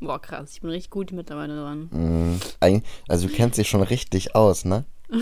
[0.00, 0.52] Boah, krass.
[0.54, 2.38] Ich bin richtig gut mittlerweile dran.
[2.60, 4.84] Eig- also du kennst dich schon richtig aus, ne?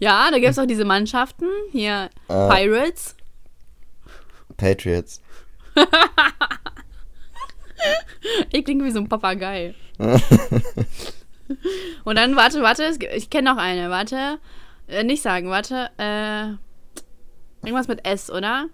[0.00, 1.46] Ja, da gibt es auch diese Mannschaften.
[1.72, 2.48] Hier, Äh.
[2.48, 3.16] Pirates.
[4.56, 5.20] Patriots.
[8.52, 9.74] Ich klinge wie so ein Papagei.
[12.04, 14.38] Und dann, warte, warte, ich kenne noch eine, warte.
[14.88, 15.90] Äh, nicht sagen, warte.
[15.98, 16.56] Äh,
[17.66, 18.66] irgendwas mit S, oder?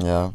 [0.00, 0.32] Ja.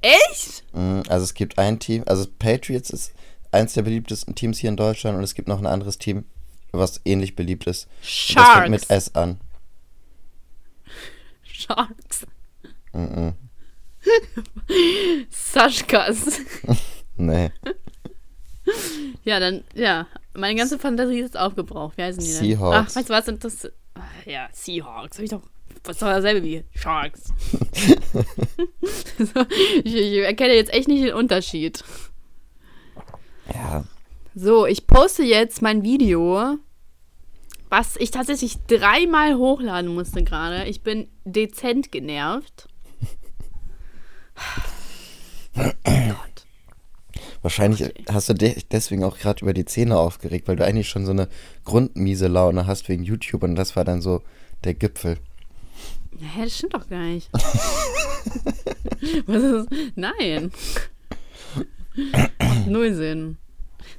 [0.00, 0.64] Echt?
[0.72, 3.14] Mm, Also es gibt ein Team, also Patriots ist
[3.52, 6.24] eins der beliebtesten Teams hier in Deutschland und es gibt noch ein anderes Team,
[6.72, 7.88] was ähnlich beliebt ist.
[8.30, 9.06] Und das fängt mit Sharks.
[9.08, 9.40] S an.
[11.42, 12.26] Sharks.
[12.92, 13.34] Mm -mm.
[15.30, 16.40] Saschkas.
[17.16, 17.50] Nee.
[19.24, 20.06] Ja, dann, ja.
[20.34, 21.96] Meine ganze Fantasie ist aufgebraucht.
[21.96, 22.58] Wie heißen die denn?
[22.58, 22.90] Seahawks.
[22.90, 23.24] Ach, weißt du was?
[23.24, 23.64] Sind das.
[23.94, 25.16] Ah, Ja, Seahawks.
[25.16, 25.42] Hab ich doch.
[25.84, 27.24] Was doch dasselbe wie Sharks.
[29.18, 29.46] so,
[29.82, 31.82] ich, ich erkenne jetzt echt nicht den Unterschied.
[33.52, 33.84] Ja.
[34.34, 36.56] So, ich poste jetzt mein Video,
[37.68, 40.64] was ich tatsächlich dreimal hochladen musste gerade.
[40.64, 42.68] Ich bin dezent genervt.
[45.54, 46.33] Gott.
[47.44, 51.04] Wahrscheinlich hast du dich deswegen auch gerade über die Zähne aufgeregt, weil du eigentlich schon
[51.04, 51.28] so eine
[51.66, 54.22] grundmiese Laune hast wegen YouTube und das war dann so
[54.64, 55.18] der Gipfel.
[56.18, 57.28] Hä, das stimmt doch gar nicht.
[59.26, 59.68] Was ist?
[59.94, 60.52] Nein.
[62.66, 63.36] Null Sinn.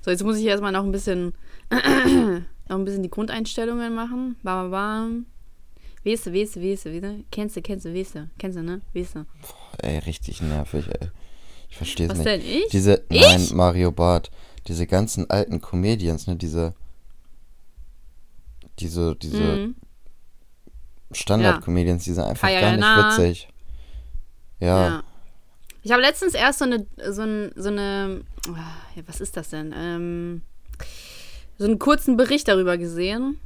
[0.01, 1.33] So, jetzt muss ich erstmal noch ein bisschen
[1.69, 4.37] noch ein bisschen die Grundeinstellungen machen.
[4.41, 5.27] Bam, bam,
[6.03, 7.23] weißt du, weißt du?
[7.29, 8.81] Kennst du, kennst du, du, kennst du, ne?
[8.95, 9.27] Weißt du.
[9.83, 11.11] Ey, richtig nervig, ey.
[11.75, 12.27] Ich verstehe es Was nicht.
[12.27, 12.69] denn, ich?
[12.71, 13.21] Diese, Ich?
[13.21, 14.31] nein, Mario Barth,
[14.65, 16.73] diese ganzen alten Comedians, ne, diese,
[18.79, 19.75] diese, diese Mhm.
[21.11, 23.17] Standard-Comedians, die sind einfach Kaya gar nicht Jana.
[23.17, 23.47] witzig.
[24.61, 25.03] Ja, Ja.
[25.83, 29.71] Ich habe letztens erst so eine, so, ein, so eine, ja, was ist das denn?
[29.77, 30.41] Ähm,
[31.59, 33.37] so einen kurzen Bericht darüber gesehen,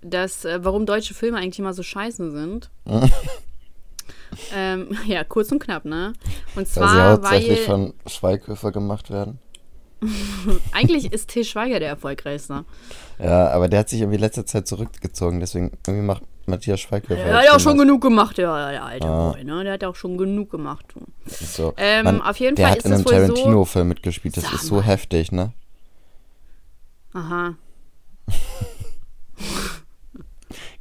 [0.00, 2.70] dass, äh, warum deutsche Filme eigentlich immer so scheiße sind.
[4.54, 6.12] ähm, ja, kurz und knapp, ne?
[6.54, 9.38] Und weil sie zwar, hauptsächlich weil, von Schweighöfer gemacht werden.
[10.72, 12.64] eigentlich ist Til Schweiger der erfolgreichste.
[13.18, 17.14] Ja, aber der hat sich irgendwie letzter Zeit zurückgezogen, deswegen irgendwie macht Matthias Schweighöfer.
[17.24, 19.30] Der hat ja auch schon genug gemacht, der, der alte Ah.
[19.32, 19.64] Boy, ne?
[19.64, 20.84] Der hat ja auch schon genug gemacht.
[21.26, 21.72] So.
[21.78, 24.52] Ähm, Mann, auf jeden der Fall hat ist in einem wohl so- Tarantino-Film mitgespielt, das
[24.52, 25.52] ist so heftig, ne?
[27.14, 27.54] Aha.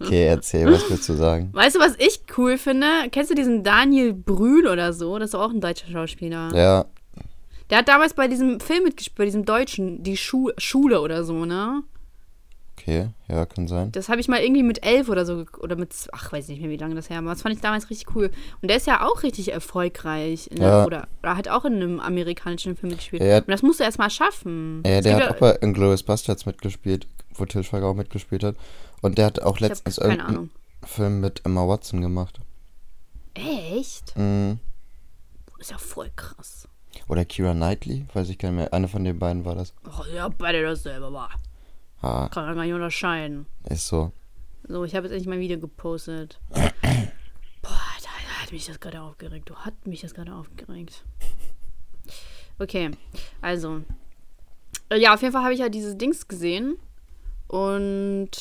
[0.02, 1.50] Okay, erzähl, was willst du sagen?
[1.54, 2.88] Weißt du, was ich cool finde?
[3.12, 5.18] Kennst du diesen Daniel Brühl oder so?
[5.20, 6.50] Das ist auch ein deutscher Schauspieler.
[6.56, 6.86] Ja,
[7.70, 11.46] Der hat damals bei diesem Film mitgespielt, bei diesem Deutschen, die Schu Schule oder so,
[11.46, 11.84] ne?
[12.78, 13.92] Okay, ja, kann sein.
[13.94, 16.70] Das habe ich mal irgendwie mit elf oder so, oder mit, ach, weiß nicht mehr,
[16.72, 17.34] wie lange das her war.
[17.34, 18.30] Das fand ich damals richtig cool.
[18.62, 20.48] Und der ist ja auch richtig erfolgreich.
[20.52, 20.86] In der, Ja.
[20.86, 23.22] oder, oder hat auch in einem amerikanischen Film mitgespielt.
[23.22, 23.38] Ja, ja.
[23.38, 24.84] Und das musst du erst mal schaffen.
[24.86, 28.56] Ja, Es der hat auch bei Inglourious Bastards mitgespielt, wo Til Schweiger auch mitgespielt hat.
[29.04, 30.50] Und der hat auch letztens irgendeinen.
[30.86, 32.40] Film mit Emma Watson gemacht.
[33.36, 34.18] Echt?
[34.18, 34.60] Mhm.
[35.60, 36.68] Ist ja voll krass.
[37.08, 38.74] Oder Kira Knightley, weiß ich gar nicht mehr.
[38.74, 39.74] Eine von den beiden war das.
[39.86, 41.30] Oh, ja, beide dasselbe war.
[42.02, 43.46] Ah, Kann man gar nicht unterscheiden.
[43.70, 44.12] ist so.
[44.68, 46.40] So, ich habe jetzt endlich mein Video gepostet.
[46.50, 46.62] Boah,
[47.62, 49.50] da hat mich das gerade aufgeregt.
[49.50, 51.04] Du hat mich das gerade aufgeregt.
[52.60, 52.92] Okay,
[53.42, 53.82] also.
[54.90, 56.78] Äh, Ja, auf jeden Fall habe ich ja dieses Dings gesehen.
[57.54, 58.32] Und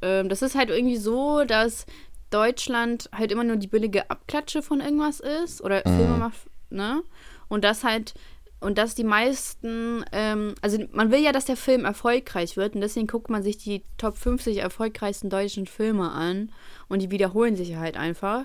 [0.00, 1.86] ähm, das ist halt irgendwie so, dass
[2.30, 5.60] Deutschland halt immer nur die billige Abklatsche von irgendwas ist.
[5.60, 6.38] Oder Filme macht,
[6.70, 7.02] ne?
[7.48, 8.14] Und das halt.
[8.60, 12.82] Und dass die meisten, ähm, also man will ja, dass der Film erfolgreich wird und
[12.82, 16.52] deswegen guckt man sich die Top 50 erfolgreichsten deutschen Filme an
[16.86, 18.44] und die wiederholen sich halt einfach.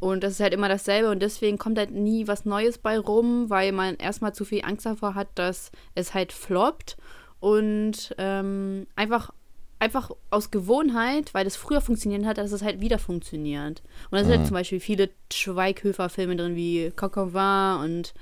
[0.00, 3.48] Und das ist halt immer dasselbe und deswegen kommt halt nie was Neues bei rum,
[3.48, 6.96] weil man erstmal zu viel Angst davor hat, dass es halt floppt
[7.38, 9.32] und ähm, einfach,
[9.78, 13.82] einfach aus Gewohnheit, weil das früher funktioniert hat, dass es halt wieder funktioniert.
[14.10, 18.14] Und da sind halt zum Beispiel viele Schweighöfer-Filme drin wie Coq au vin und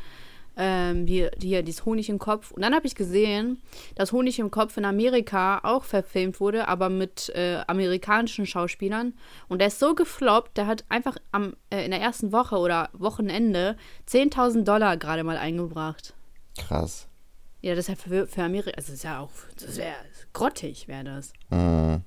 [0.57, 2.51] ähm, hier, hier dieses Honig im Kopf.
[2.51, 3.61] Und dann habe ich gesehen,
[3.95, 9.15] dass Honig im Kopf in Amerika auch verfilmt wurde, aber mit äh, amerikanischen Schauspielern.
[9.49, 12.89] Und der ist so gefloppt, der hat einfach am, äh, in der ersten Woche oder
[12.93, 13.77] Wochenende
[14.09, 16.15] 10.000 Dollar gerade mal eingebracht.
[16.59, 17.09] Krass.
[17.63, 19.95] Ja, das ist ja für, für Amerika, also das ist ja auch, das wäre
[20.35, 21.33] grottig, wäre das.
[21.49, 22.03] Mhm.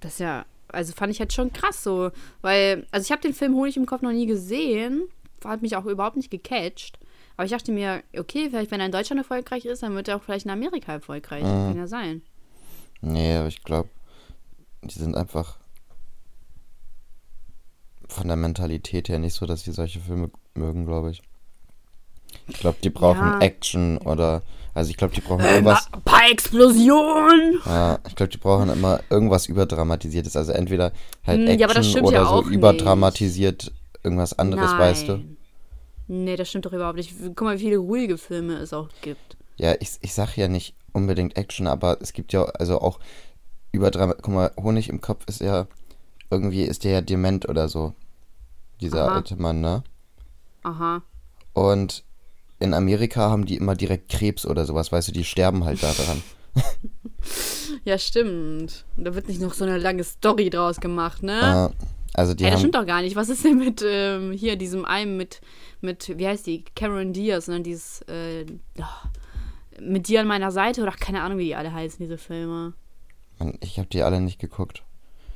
[0.00, 3.34] Das ist ja, also fand ich halt schon krass so, weil, also ich habe den
[3.34, 5.02] Film Honig im Kopf noch nie gesehen,
[5.44, 6.98] hat mich auch überhaupt nicht gecatcht.
[7.36, 10.16] Aber ich dachte mir, okay, vielleicht wenn er in Deutschland erfolgreich ist, dann wird er
[10.16, 11.42] auch vielleicht in Amerika erfolgreich.
[11.42, 12.22] Kann ja sein.
[13.00, 13.88] Nee, aber ich glaube,
[14.82, 15.58] die sind einfach
[18.08, 21.22] von der Mentalität her nicht so, dass sie solche Filme mögen, glaube ich.
[22.48, 23.38] Ich glaube, die brauchen Ja.
[23.40, 24.42] Action oder,
[24.74, 27.60] also ich glaube, die brauchen irgendwas, Ein paar Explosionen!
[27.66, 30.92] ja, ich glaube, die brauchen immer irgendwas überdramatisiertes, also entweder
[31.26, 32.54] halt Hm, Action ja, aber das stimmt oder ja so auch nicht.
[32.54, 35.24] überdramatisiert irgendwas anderes, weißt du?
[36.06, 37.12] Nee, das stimmt doch überhaupt nicht.
[37.36, 39.36] Guck mal, wie viele ruhige Filme es auch gibt.
[39.56, 42.98] Ja, ich, ich sag ja nicht unbedingt Action, aber es gibt ja also auch
[43.72, 45.66] überdrama, guck mal, Honig im Kopf ist ja,
[46.30, 47.94] irgendwie ist der ja dement oder so,
[48.80, 49.16] dieser Aha.
[49.16, 49.82] alte Mann, ne?
[50.62, 51.02] Aha.
[51.52, 52.04] Und
[52.60, 56.22] in Amerika haben die immer direkt Krebs oder sowas, weißt du, die sterben halt daran.
[57.84, 58.84] Ja, stimmt.
[58.96, 61.70] Und da wird nicht noch so eine lange Story draus gemacht, ne?
[61.72, 63.16] Äh, also die Ey, das stimmt doch gar nicht.
[63.16, 65.40] Was ist denn mit ähm, hier diesem einen mit,
[65.80, 66.64] mit, wie heißt die?
[66.74, 67.60] Cameron Diaz, ne?
[67.60, 68.44] Dieses, äh,
[68.78, 72.74] oh, mit dir an meiner Seite oder keine Ahnung, wie die alle heißen, diese Filme.
[73.38, 74.82] Mann, ich habe die alle nicht geguckt.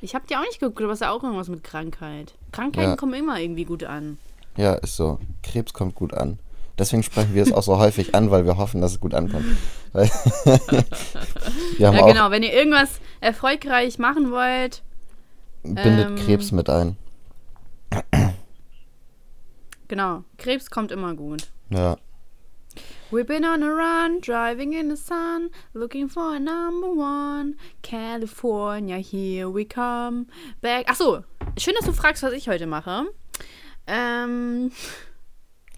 [0.01, 2.33] Ich hab die auch nicht geguckt, aber es ist ja auch irgendwas mit Krankheit.
[2.51, 2.95] Krankheiten Ja.
[2.97, 4.17] kommen immer irgendwie gut an.
[4.57, 5.19] Ja, ist so.
[5.41, 6.39] Krebs kommt gut an.
[6.77, 9.45] Deswegen sprechen wir es auch so häufig an, weil wir hoffen, dass es gut ankommt.
[11.77, 12.31] Ja, genau.
[12.31, 14.81] Wenn ihr irgendwas erfolgreich machen wollt,
[15.63, 16.97] bindet ähm, Krebs mit ein.
[19.87, 20.23] genau.
[20.37, 21.51] Krebs kommt immer gut.
[21.69, 21.97] Ja.
[23.11, 27.55] We've been on a run, driving in the sun, looking for a number one.
[27.83, 30.25] California, here we come
[30.61, 30.85] back.
[30.87, 31.23] Ach so,
[31.55, 33.05] schön, dass du fragst, was ich heute mache.
[33.85, 34.71] Ähm,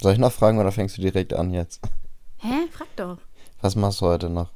[0.02, 1.82] Soll ich noch fragen oder fängst du direkt an jetzt?
[2.40, 2.68] hä?
[2.72, 3.18] Frag doch.
[3.62, 4.52] Was machst du heute noch?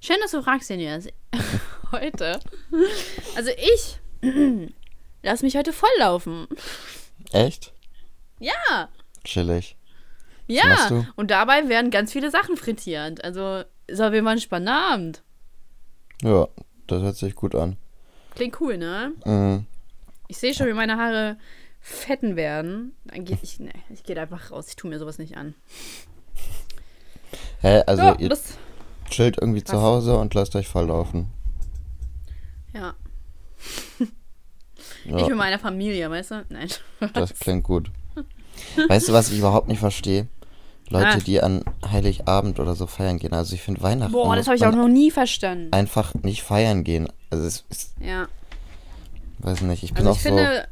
[0.00, 1.08] Schön, dass du fragst, Jens.
[1.92, 2.40] heute.
[3.36, 4.00] Also ich
[5.22, 6.46] lass mich heute volllaufen.
[7.32, 7.72] Echt?
[8.38, 8.88] Ja.
[9.24, 9.76] Chillig.
[10.46, 10.66] Ja.
[10.66, 11.06] machst du?
[11.16, 13.22] Und dabei werden ganz viele Sachen frittiert.
[13.22, 15.22] Also ist auf jeden Fall ein spannender Abend.
[16.22, 16.48] Ja,
[16.86, 17.76] das hört sich gut an.
[18.34, 19.12] Klingt cool, ne?
[19.24, 19.66] Mhm.
[20.28, 21.36] Ich sehe schon, wie meine Haare
[21.80, 22.92] fetten werden.
[23.04, 24.66] Dann gehe ich, nee, ich gehe einfach raus.
[24.68, 25.54] Ich tue mir sowas nicht an.
[27.62, 28.36] Hä, also ja, ihr
[29.10, 29.82] chillt irgendwie zu Was?
[29.82, 31.28] Hause und lasst euch volllaufen.
[32.74, 32.94] ja.
[35.04, 35.16] Ja.
[35.18, 36.44] Ich mit meiner Familie, weißt du?
[36.50, 36.68] Nein.
[37.14, 37.90] Das klingt gut.
[38.88, 40.28] Weißt du, was ich überhaupt nicht verstehe?
[40.88, 41.16] Leute, Ah.
[41.16, 43.32] die an Heiligabend oder so feiern gehen.
[43.32, 45.72] Also ich finde Weihnachten Boah, das habe ich auch noch nie verstanden.
[45.72, 47.08] einfach nicht feiern gehen.
[47.30, 48.28] Also es ist, Ja.
[49.38, 50.68] weiß nicht, ich bin Also auch ich so, finde,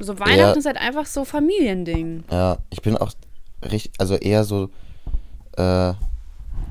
[0.00, 2.24] so Weihnachten ist halt einfach so Familiending.
[2.30, 3.12] ja, ich bin auch
[3.70, 4.70] richtig, also eher so
[5.56, 5.92] äh,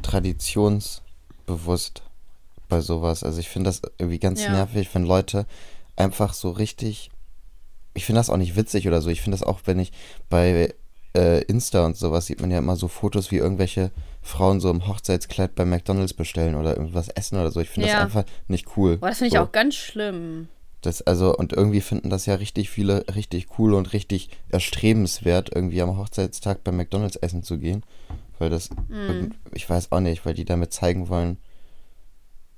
[0.02, 2.02] traditionsbewusst
[2.68, 3.24] bei sowas.
[3.24, 4.52] Also ich finde das irgendwie ganz Ja.
[4.52, 5.46] nervig, wenn Leute
[5.96, 7.10] einfach so richtig,
[7.94, 9.10] ich finde das auch nicht witzig oder so.
[9.10, 9.92] Ich finde das auch, wenn ich
[10.30, 10.74] bei
[11.15, 14.88] äh, Insta und sowas sieht man ja immer so Fotos, wie irgendwelche Frauen so im
[14.88, 17.60] Hochzeitskleid bei McDonalds bestellen oder irgendwas essen oder so.
[17.60, 17.96] Ich finde Ja.
[17.96, 18.98] das einfach nicht cool.
[18.98, 19.39] Boah, das finde ich so.
[19.44, 20.48] auch ganz schlimm.
[20.82, 25.82] Das, also, und irgendwie finden das ja richtig viele richtig cool und richtig erstrebenswert, irgendwie
[25.82, 27.84] am Hochzeitstag bei McDonalds essen zu gehen.
[28.38, 31.38] Weil das, irgend- ich weiß auch nicht, weil die damit zeigen wollen,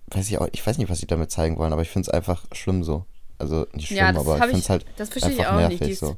[0.08, 2.14] weiß ich auch, ich weiß nicht, was sie damit zeigen wollen, aber ich finde es
[2.14, 3.06] einfach schlimm so.
[3.40, 5.88] Also nicht schlimm, Ja, aber ich finde es halt das verstehe ich auch nicht, nervig
[5.88, 6.18] dies- so.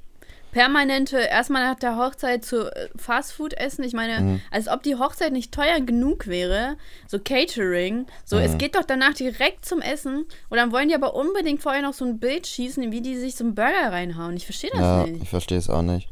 [0.53, 3.83] Permanente, erstmal nach der Hochzeit zu äh, Fastfood essen.
[3.83, 4.41] Ich meine, Mhm.
[4.51, 6.77] als ob die Hochzeit nicht teuer genug wäre.
[7.07, 8.05] So Catering.
[8.23, 8.43] So, Mhm.
[8.43, 10.25] es geht doch danach direkt zum Essen.
[10.49, 13.35] Und dann wollen die aber unbedingt vorher noch so ein Bild schießen, wie die sich
[13.35, 14.37] so einen Burger reinhauen.
[14.37, 15.23] Ich verstehe das Ja, nicht.
[15.23, 16.07] ich verstehe es auch nicht.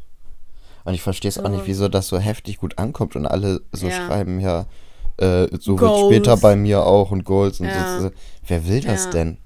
[0.84, 1.48] Und ich verstehe es auch So.
[1.50, 3.92] nicht, wieso das so heftig gut ankommt und alle so Ja.
[4.06, 4.66] schreiben, ja,
[5.18, 6.10] äh, so Goals.
[6.10, 8.00] wird später bei mir auch und Goals und Ja.
[8.00, 8.10] so.
[8.46, 9.38] Wer will das denn?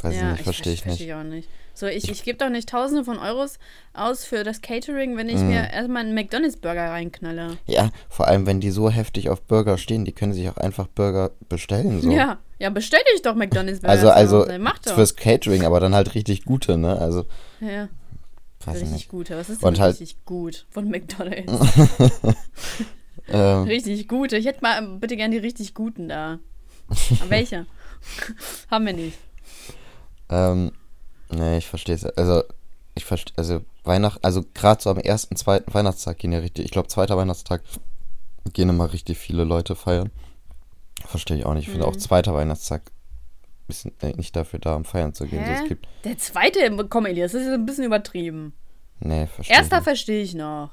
[0.00, 1.08] Weiß ich nicht, verstehe ich verstehe nicht.
[1.08, 1.48] ich auch nicht.
[1.78, 3.60] So, ich, ich gebe doch nicht Tausende von Euros
[3.92, 5.48] aus für das Catering, wenn ich Mhm.
[5.48, 7.56] mir erstmal einen McDonalds-Burger reinknalle.
[7.66, 10.88] Ja, vor allem, wenn die so heftig auf Burger stehen, die können sich auch einfach
[10.88, 12.00] Burger bestellen.
[12.00, 12.10] So.
[12.10, 13.92] Ja, ja, bestell dich doch McDonalds-Burger.
[13.92, 14.94] Also, also doch.
[14.94, 16.98] fürs Catering, aber dann halt richtig gute, ne?
[16.98, 17.26] Also,
[17.60, 17.88] Ja,
[18.62, 19.08] ich richtig nicht.
[19.08, 19.36] gute.
[19.36, 21.52] Was ist denn Und halt- richtig gut von McDonalds?
[23.30, 24.38] Ähm, richtig gute.
[24.38, 26.38] Ich hätte mal bitte gern die richtig guten da.
[27.20, 27.66] Aber welche?
[28.70, 29.18] Haben wir nicht.
[30.30, 30.72] ähm,
[31.30, 32.04] nee, ich verstehe es.
[32.04, 32.42] Also,
[32.94, 36.70] ich verstehe, also Weihnachten, also gerade so am ersten, zweiten Weihnachtstag gehen ja richtig, ich
[36.70, 37.62] glaube, zweiter Weihnachtstag
[38.52, 40.10] gehen immer richtig viele Leute feiern.
[41.06, 41.66] Verstehe ich auch nicht.
[41.66, 41.98] Ich finde auch Mhm.
[42.00, 42.82] zweiter Weihnachtstag
[43.68, 45.44] ist äh, nicht dafür da, um feiern zu gehen.
[45.44, 45.58] So, Hä?
[45.62, 48.52] es gibt, Der zweite, komm Elias, das ist ein bisschen übertrieben.
[49.00, 49.84] nee, verstehe ich Erster nicht.
[49.84, 50.70] verstehe ich noch.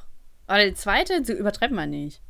[0.47, 2.21] Aber der zweite, übertreibt man nicht.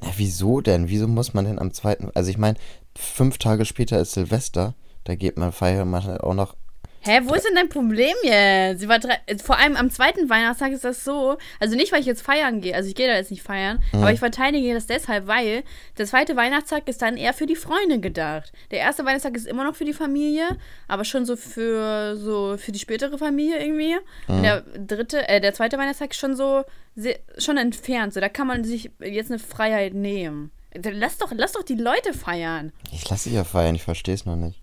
[0.00, 0.88] Na, wieso denn?
[0.88, 2.56] Wieso muss man denn am zweiten, also ich meine,
[2.96, 6.54] fünf Tage später ist Silvester, da geht man feiern, man hat auch noch
[7.02, 8.82] Hä, wo ist denn dein Problem jetzt?
[8.82, 11.38] Übertre Vor allem am zweiten Weihnachtstag ist das so.
[11.58, 12.74] Also nicht, weil ich jetzt feiern gehe.
[12.74, 13.82] Also ich gehe da jetzt nicht feiern.
[13.92, 15.62] Aber ich verteidige das deshalb, weil
[15.96, 18.52] der zweite Weihnachtstag ist dann eher für die Freunde gedacht.
[18.70, 20.58] Der erste Weihnachtstag ist immer noch für die Familie,
[20.88, 23.96] aber schon so für so für die spätere Familie irgendwie.
[24.28, 26.64] Und der dritte, äh, der zweite Weihnachtstag ist schon so
[26.96, 28.12] sehr, schon entfernt.
[28.12, 30.50] So, da kann man sich jetzt eine Freiheit nehmen.
[30.74, 32.72] Lass doch, lass doch die Leute feiern.
[32.92, 34.60] Ich lasse sie ja feiern, ich verstehe es noch nicht.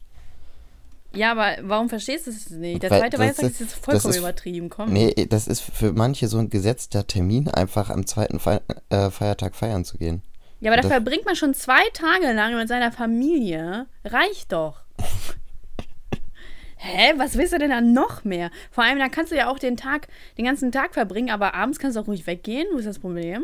[1.17, 2.83] Ja, aber warum verstehst du es nicht?
[2.83, 4.69] Der Weil zweite das Weihnachtstag ist- ist jetzt vollkommen ist- übertrieben.
[4.69, 4.93] Komm.
[4.93, 9.55] Nee, das ist für manche so ein gesetzter Termin, einfach am zweiten Fe äh, Feiertag
[9.55, 10.21] feiern zu gehen.
[10.59, 13.85] Ja, aber da verbringt man schon zwei Tage lang mit seiner Familie.
[14.03, 14.81] Reicht doch.
[16.79, 18.51] Hä, was willst du denn da noch mehr?
[18.71, 21.79] Vor allem, da kannst du ja auch den Tag, den ganzen Tag verbringen, aber abends
[21.79, 22.67] kannst du auch ruhig weggehen.
[22.71, 23.43] Wo ist das Problem?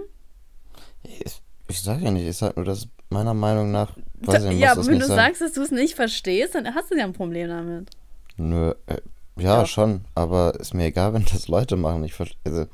[1.74, 5.00] Ich, sage ja nicht, ich sage nur, dass meiner Meinung nach, weiß ich ja, wenn
[5.00, 5.16] du sein.
[5.16, 7.90] sagst, dass du es nicht verstehst, dann hast du ja ein Problem damit.
[8.38, 8.98] Nö, äh,
[9.38, 9.68] ja, Doch.
[9.68, 12.04] schon, aber ist mir egal, wenn das Leute machen.
[12.04, 12.68] Ich verstehe, also,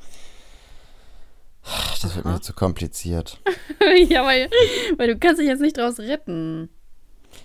[2.02, 2.34] das wird Aha.
[2.34, 3.40] mir zu kompliziert.
[4.10, 4.50] ja, weil,
[4.98, 6.68] weil du kannst dich jetzt nicht draus retten.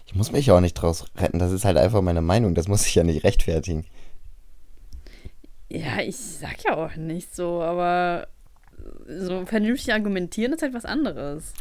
[0.07, 2.85] Ich muss mich auch nicht draus retten, das ist halt einfach meine Meinung, das muss
[2.85, 3.85] ich ja nicht rechtfertigen.
[5.69, 8.27] Ja, ich sag ja auch nicht so, aber
[9.07, 11.53] so vernünftig argumentieren ist halt was anderes.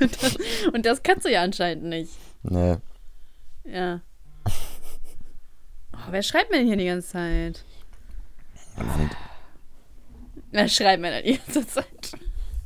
[0.00, 0.36] und, das,
[0.72, 2.12] und das kannst du ja anscheinend nicht.
[2.42, 2.76] Nee,
[3.64, 4.00] Ja.
[5.94, 7.64] Oh, wer schreibt mir denn hier die ganze Zeit?
[10.50, 12.12] Wer schreibt mir denn die ganze Zeit?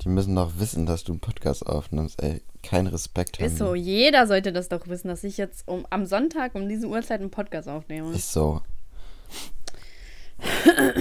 [0.07, 2.41] die müssen doch wissen, dass du einen Podcast aufnimmst, ey.
[2.63, 6.07] Kein Respekt haben Ist so, jeder sollte das doch wissen, dass ich jetzt um, am
[6.07, 8.13] Sonntag um diese Uhrzeit einen Podcast aufnehme.
[8.15, 8.63] Ist so.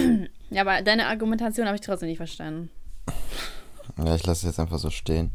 [0.56, 2.70] Ja, aber deine Argumentation habe ich trotzdem nicht verstanden.
[3.98, 5.30] Ja, ich lasse es jetzt einfach so stehen.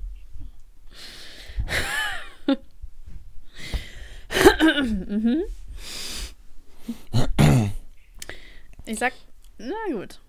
[8.85, 9.13] Ich sag,
[9.59, 10.19] na gut.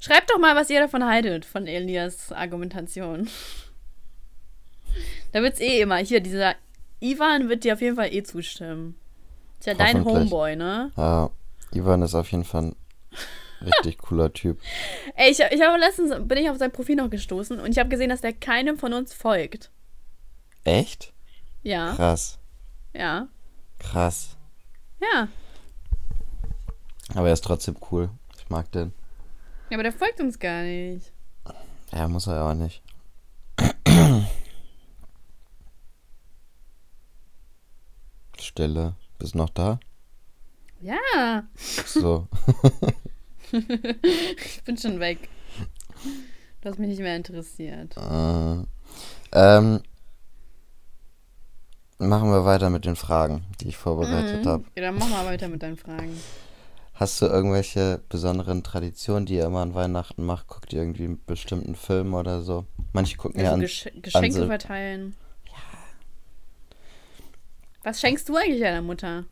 [0.00, 3.28] Schreibt doch mal, was ihr davon haltet, von Elias Argumentation.
[5.32, 5.98] Da wird's eh immer.
[5.98, 6.54] Hier, dieser
[7.00, 8.98] Ivan wird dir auf jeden Fall eh zustimmen.
[9.58, 10.02] Ist ja dein.
[10.02, 10.90] Homeboy, ne?
[10.96, 11.30] Ja,
[11.72, 12.76] Ivan ist auf jeden Fall ein
[13.62, 14.60] richtig cooler Typ.
[15.16, 17.88] Ey, ich, ich habe letztens, bin ich auf sein Profil noch gestoßen und ich habe
[17.88, 19.70] gesehen, dass der keinem von uns folgt.
[20.64, 21.12] Echt?
[21.62, 22.38] Ja, Krass.
[22.94, 23.28] ja,
[23.78, 24.36] Krass.
[25.00, 25.28] ja.
[27.14, 28.10] Aber er ist trotzdem cool.
[28.38, 28.92] Ich mag den.
[29.68, 31.12] Ja, aber der folgt uns gar nicht.
[31.92, 32.82] Ja, muss er ja auch nicht.
[38.38, 38.94] Stille.
[39.18, 39.80] Bist noch da?
[40.80, 41.44] Ja,
[41.86, 42.26] So.
[43.52, 45.28] ich bin schon weg.
[46.60, 47.96] Du hast mich nicht mehr interessiert.
[47.96, 48.56] äh,
[49.32, 49.80] ähm,
[51.98, 54.48] machen wir weiter mit den Fragen, die ich vorbereitet Mhm.
[54.48, 54.64] habe.
[54.76, 56.18] Ja, dann mach mal weiter mit deinen Fragen.
[56.94, 60.48] Hast du irgendwelche besonderen Traditionen, die ihr immer an Weihnachten macht?
[60.48, 62.66] Guckt ihr irgendwie einen bestimmten Film oder so?
[62.92, 63.60] Manche gucken ja Also an.
[63.60, 65.14] Gesch Geschenke Sil- verteilen.
[67.82, 69.24] Was schenkst du eigentlich deiner Mutter?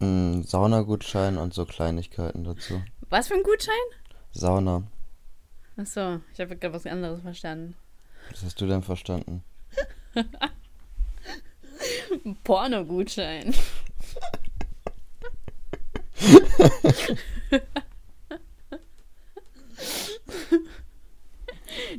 [0.00, 2.82] Einen Saunagutschein und so Kleinigkeiten dazu.
[3.08, 3.74] Was für ein Gutschein?
[4.32, 4.84] Sauna.
[5.76, 7.76] Achso, ich habe gerade was anderes verstanden.
[8.30, 9.42] Was hast du denn verstanden?
[12.24, 13.54] Ein Porno-Gutschein.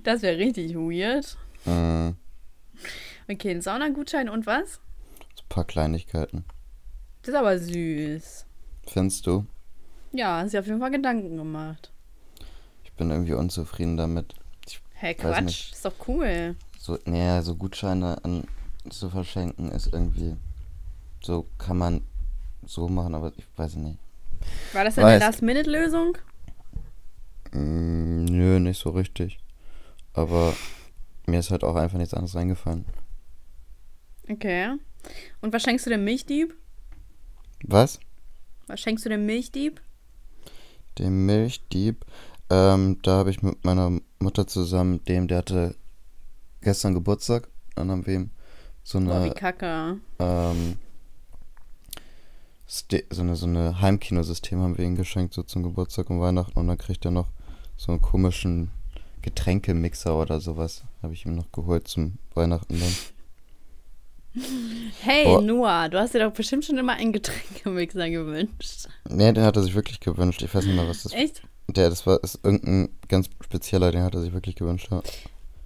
[0.03, 1.37] das wäre richtig weird.
[1.65, 2.15] Mhm.
[3.29, 4.79] Okay, ein Saunagutschein und was?
[5.35, 6.45] So ein paar Kleinigkeiten.
[7.21, 8.45] Das ist aber süß.
[8.87, 9.45] Findest du?
[10.11, 11.91] Ja, hast dir auf jeden Fall Gedanken gemacht.
[12.83, 14.35] Ich bin irgendwie unzufrieden damit.
[14.95, 15.73] Hä, Weiß Quatsch, nicht.
[15.73, 16.55] ist doch cool.
[16.77, 18.43] So, naja, so Gutscheine an,
[18.89, 20.35] zu verschenken ist irgendwie.
[21.23, 22.01] So kann man
[22.65, 23.99] so machen, aber ich weiß nicht.
[24.73, 25.19] War das denn eine.
[25.19, 26.17] Last-Minute-Lösung?
[27.51, 29.39] Mm, nö, nicht so richtig.
[30.13, 30.53] Aber
[31.25, 32.85] mir ist halt auch einfach nichts anderes eingefallen.
[34.29, 34.75] Okay.
[35.41, 36.55] Und was schenkst du dem Milchdieb?
[37.63, 37.99] Was?
[38.67, 39.81] Was schenkst du dem Milchdieb?
[40.97, 42.05] Den Milchdieb.
[42.49, 45.75] Ähm, da habe ich mit meiner Mutter zusammen, dem, der hatte
[46.61, 47.47] gestern Geburtstag.
[47.75, 48.29] Dann haben wir ihm
[48.83, 49.97] so Boah, wie eine, kacke.
[50.19, 50.77] ähm,
[52.67, 56.57] Ste so eine, so eine Heimkinosystem haben wir ihm geschenkt, so zum Geburtstag und Weihnachten.
[56.57, 57.27] Und dann kriegt er noch
[57.77, 58.71] so einen komischen
[59.21, 60.83] Getränkemixer oder sowas.
[61.01, 62.95] Habe ich ihm noch geholt zum Weihnachten dann.
[65.01, 65.41] Hey, Boah.
[65.41, 68.87] Noah, du hast dir doch bestimmt schon immer einen Getränkemixer gewünscht.
[69.09, 70.41] Nee, den hat er sich wirklich gewünscht.
[70.41, 71.41] Ich weiß nicht mal, was das Echt?
[71.67, 74.87] Der, das war ist irgendein ganz spezieller, den hat er sich wirklich gewünscht.
[74.91, 75.01] Ja.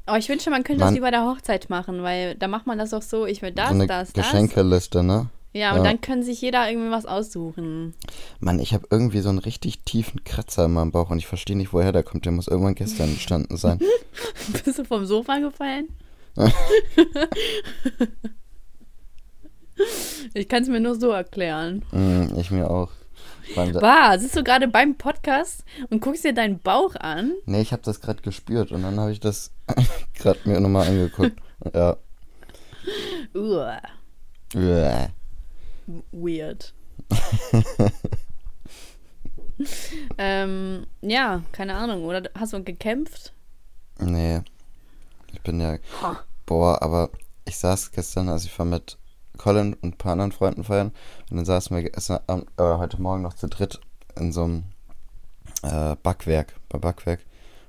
[0.07, 0.89] Aber ich wünsche, man könnte Mann.
[0.93, 3.51] das wie bei der Hochzeit machen, weil da macht man das doch so, ich will
[3.51, 4.25] das, so eine das, das.
[4.25, 5.29] Geschenkeliste, ne?
[5.53, 5.83] Ja, und Ja.
[5.83, 7.93] dann können sich jeder irgendwie was aussuchen.
[8.39, 11.55] Mann, ich habe irgendwie so einen richtig tiefen Kratzer in meinem Bauch und ich verstehe
[11.55, 12.25] nicht, woher der kommt.
[12.25, 13.79] Der muss irgendwann gestern entstanden sein.
[14.65, 15.87] Bist du vom Sofa gefallen?
[20.33, 21.83] ich kann es mir nur so erklären.
[21.91, 22.91] mm, ich mir auch.
[23.79, 27.33] Bah, sitzt du gerade beim Podcast und guckst dir deinen Bauch an?
[27.45, 29.51] Nee, ich habe das gerade gespürt und dann habe ich das
[30.15, 31.39] gerade mir nochmal angeguckt.
[31.73, 31.97] Ja.
[33.33, 33.81] Uah,
[34.53, 35.07] Uäh.
[36.11, 36.73] weird.
[40.17, 42.05] ähm, ja, keine Ahnung.
[42.05, 43.33] Oder hast du gekämpft?
[43.99, 44.41] Nee.
[45.33, 45.77] Ich bin ja.
[46.45, 47.09] Boah, aber
[47.45, 48.97] ich saß gestern, also ich war mit
[49.37, 50.91] Colin und ein paar anderen Freunden feiern
[51.29, 53.79] und dann saßen wir gestern Abend, äh, heute Morgen noch zu dritt
[54.17, 54.63] in so einem
[55.63, 57.19] äh, Backwerk, bei Backwerk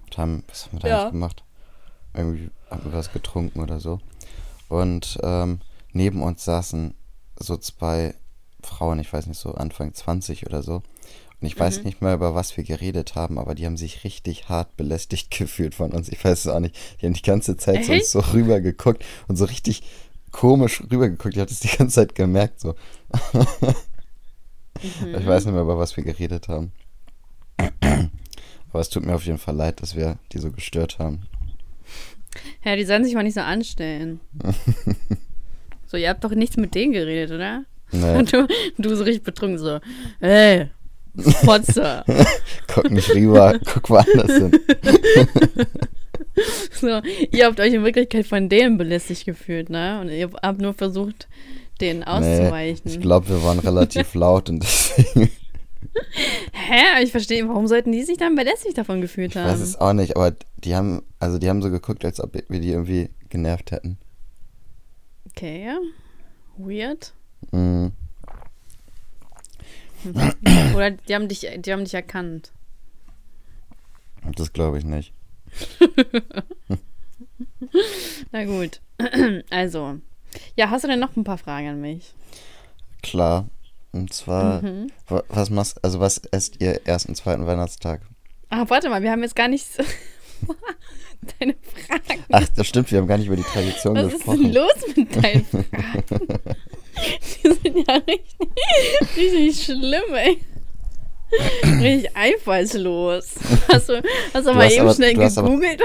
[0.05, 1.11] und haben, was haben wir da Ja.
[1.11, 1.43] gemacht?
[2.15, 4.01] Irgendwie haben wir was getrunken oder so.
[4.69, 5.61] Und ähm,
[5.93, 6.95] neben uns saßen
[7.39, 8.15] so zwei
[8.63, 10.77] Frauen, ich weiß nicht, so Anfang 20 oder so.
[10.77, 11.85] Und ich weiß Mhm.
[11.85, 15.75] nicht mehr, über was wir geredet haben, aber die haben sich richtig hart belästigt gefühlt
[15.75, 16.09] von uns.
[16.09, 16.75] Ich weiß es auch nicht.
[17.01, 19.83] Die haben die ganze Zeit so, so rüber geguckt und so richtig
[20.37, 21.35] komisch rüber geguckt.
[21.35, 22.61] Ich habe das die ganze Zeit gemerkt.
[22.61, 22.75] So.
[23.33, 25.15] Mhm.
[25.19, 26.73] Ich weiß nicht mehr, über was wir geredet haben.
[27.57, 31.23] Aber es tut mir auf jeden Fall leid, dass wir die so gestört haben.
[32.63, 34.21] Ja, die sollen sich mal nicht so anstellen.
[35.87, 37.65] so, ihr habt doch nichts mit denen geredet, oder?
[37.93, 39.81] Nee, Und du, du so richtig betrunken so,
[40.21, 40.69] ey,
[41.17, 42.05] Fotze.
[42.67, 44.51] guck nicht rüber, guck woanders hin.
[46.73, 50.01] so, ihr habt euch in Wirklichkeit von denen belästigt gefühlt, ne?
[50.01, 51.29] Und ihr habt nur versucht,
[51.81, 52.91] denen Nee, auszuweichen.
[52.91, 55.31] ich glaube, wir waren relativ laut und deswegen.
[56.53, 57.03] Hä?
[57.03, 59.49] Ich verstehe, warum sollten die sich dann belästigt davon gefühlt Ich haben?
[59.51, 62.61] weiß es auch nicht, aber die haben, also die haben so geguckt, als ob wir
[62.61, 63.99] die irgendwie genervt hätten.
[65.31, 65.71] Okay.
[66.59, 67.13] Weird.
[67.53, 67.93] Mhm.
[70.75, 72.53] Oder die haben dich, die haben dich erkannt.
[74.37, 75.13] Das glaube ich nicht.
[78.33, 78.81] Na gut.
[79.51, 79.99] Also.
[80.57, 82.13] Ja, hast du denn noch ein paar Fragen an mich?
[83.03, 83.49] Klar.
[83.93, 84.91] Und zwar, Mhm.
[85.09, 88.03] wa- was machst, also was esst ihr ersten, zweiten Weihnachtstag?
[88.51, 89.83] Ah, warte mal, wir haben jetzt gar nicht so
[91.41, 92.25] deine Fragen.
[92.31, 94.43] Ach, das stimmt, wir haben gar nicht über die Tradition Was ist gesprochen.
[94.43, 96.05] denn los mit deinen Fragen?
[97.43, 100.39] Die sind ja richtig, richtig schlimm, ey.
[101.81, 103.35] Richtig einfallslos.
[103.73, 104.01] Hast du,
[104.33, 105.83] hast du, mal hast eben aber- schnell du hast aber- gegoogelt?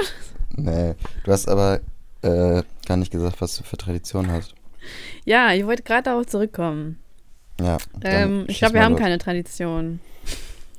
[0.56, 1.80] Nee, du hast aber
[2.22, 4.54] äh, gar nicht gesagt, was du für Tradition hast.
[5.26, 7.00] Ja, ich wollte gerade darauf zurückkommen.
[7.60, 7.78] Ja.
[8.04, 9.02] Ähm, ich glaube, wir haben los.
[9.02, 10.00] keine Tradition.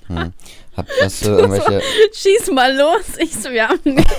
[0.09, 0.33] Hm.
[0.77, 1.81] Hab, hast du irgendwelche.
[2.13, 3.17] Schieß mal los.
[3.19, 4.15] Ich so, wir haben nichts.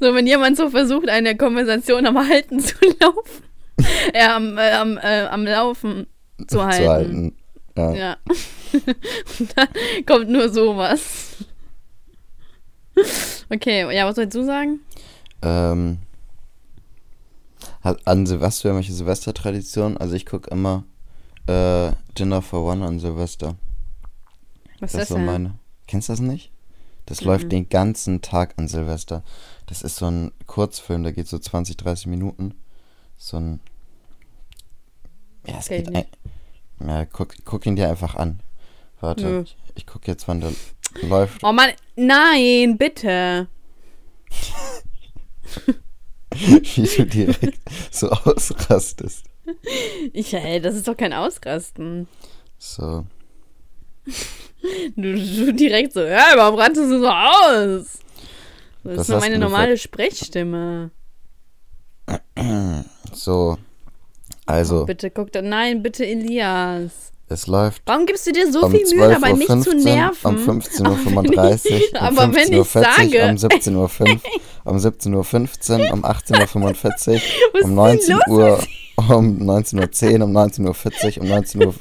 [0.00, 3.44] so, wenn jemand so versucht, eine Konversation am Halten zu laufen.
[4.14, 6.06] ja, am, äh, am, äh, am Laufen
[6.46, 6.82] zu halten.
[6.84, 7.36] zu halten.
[7.76, 7.94] Ja.
[7.94, 8.16] Ja.
[9.38, 9.68] Und dann
[10.06, 11.36] kommt nur sowas.
[13.50, 14.80] Okay, ja, was sollst du sagen?
[15.42, 15.98] Ähm,
[18.04, 19.96] an Silvester irgendwelche Silvestertraditionen?
[19.96, 20.84] Also ich gucke immer
[21.46, 23.54] äh, Dinner for One an Silvester.
[24.80, 25.54] Was das ist ist so meine.
[25.86, 26.50] Kennst du das nicht?
[27.06, 27.26] Das Mhm.
[27.28, 29.22] läuft den ganzen Tag an Silvester.
[29.66, 32.54] Das ist so ein Kurzfilm, der geht so 20, 30 Minuten.
[33.16, 33.60] So ein.
[35.46, 35.94] Ja, es geht.
[35.94, 36.04] Ein,
[36.86, 38.40] ja, guck, guck ihn dir einfach an.
[39.00, 39.42] Warte, Nö.
[39.42, 40.52] ich, ich guck jetzt, wann der
[41.02, 41.42] läuft.
[41.42, 43.48] Oh Mann, nein, bitte.
[46.30, 47.58] Wie du direkt
[47.90, 49.24] so ausrastest.
[50.12, 52.08] Ich, ey, das ist doch kein Ausrasten.
[52.58, 53.04] So.
[54.96, 58.00] Du, du direkt so, ja, warum rastest du so aus?
[58.82, 60.90] Das Was ist nur meine normale Sprechstimme.
[63.12, 63.56] So.
[64.48, 67.12] Also, Bitte guck da, nein, bitte Elias.
[67.28, 69.74] es läuft Warum gibst du dir so um viel Mühe dabei, mich zu 12.15 Uhr,
[69.84, 70.26] nerven?
[70.26, 74.20] um 15.35 Uhr, um Aber wenn ich 15.40 Uhr, um 17.05 Uhr,
[74.64, 77.20] um 17.15 Uhr, um 18.45 Uhr,
[77.62, 81.74] um ist 19 denn los Uhr, um 19.10 Uhr, um 19.40 Uhr, um 19.14 Uhr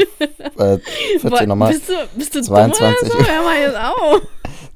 [0.57, 3.31] 14 Boah, nochmal, Bist du, bist du 22 dumm oder so?
[3.31, 4.21] Hör mal jetzt auf.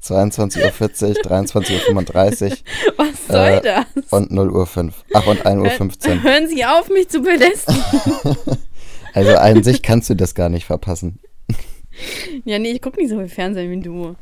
[0.02, 2.56] 22.40 Uhr, 23.35 Uhr
[2.96, 3.86] Was soll Äh, das?
[4.10, 4.92] und 0.05 Uhr.
[5.14, 6.22] Ach, und 1.15 Uhr.
[6.22, 7.82] Hören Sie auf, mich zu belästigen.
[9.14, 11.18] Also an sich kannst du das gar nicht verpassen.
[12.46, 14.16] ja, nee, ich gucke nicht so viel Fernsehen wie du.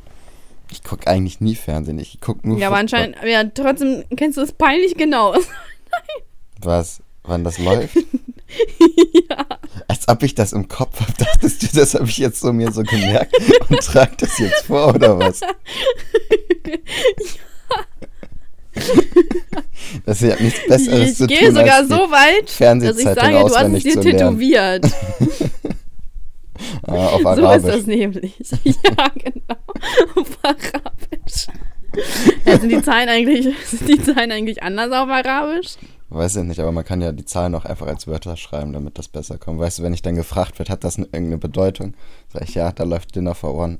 [0.72, 2.01] Ich gucke eigentlich nie Fernsehen.
[2.01, 2.99] Ich gucke nur Ja, aber Football.
[3.14, 5.37] anscheinend, ja, trotzdem kennst du es peinlich genau.
[6.61, 7.01] Was?
[7.22, 7.97] Wann das läuft?
[9.30, 9.46] ja.
[9.88, 11.12] Als ob ich das im Kopf habe.
[11.18, 13.34] Dachtest du, das habe ich jetzt so mir so gemerkt
[13.68, 15.40] und trage das jetzt vor, oder was?
[20.07, 22.98] Das ist ja nichts Besseres Ich zu gehe tun, sogar als die so weit, dass
[22.98, 24.86] ich sage, du hast es dir tätowiert.
[26.86, 27.74] Ah, auf So ist Arabisch.
[27.74, 28.34] das nämlich.
[28.64, 29.57] Ja, genau.
[30.14, 31.46] Auf Arabisch.
[32.44, 35.76] Ja, sind die Zahlen eigentlich, sind die Zahlen eigentlich anders auf Arabisch?
[36.12, 38.98] Weiß ich nicht, aber man kann ja die Zahlen auch einfach als Wörter schreiben, damit
[38.98, 39.61] das besser kommt.
[39.61, 41.94] Weißt du, wenn ich dann gefragt wird, hat das eine- irgendeine Bedeutung?
[42.32, 43.78] Sag ich, ja, da läuft Dinner for One.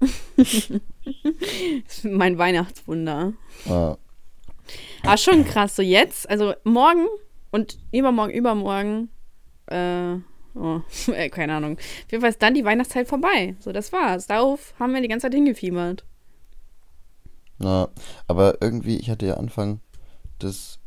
[2.04, 3.32] Mein Weihnachtswunder.
[3.68, 3.96] Ah,
[5.02, 5.74] Ah, schon krass.
[5.74, 7.06] So jetzt, also morgen
[7.50, 9.08] und übermorgen, übermorgen,
[9.66, 10.14] äh,
[10.54, 10.80] oh,
[11.12, 11.76] äh, keine Ahnung.
[11.76, 13.56] Auf jeden Fall ist dann die Weihnachtszeit vorbei.
[13.58, 14.26] So, das war's.
[14.28, 16.04] Darauf haben wir die ganze Zeit hingefiebert.
[17.58, 17.88] na,
[18.28, 19.80] aber irgendwie, ich hatte ja Anfang
[20.40, 20.78] des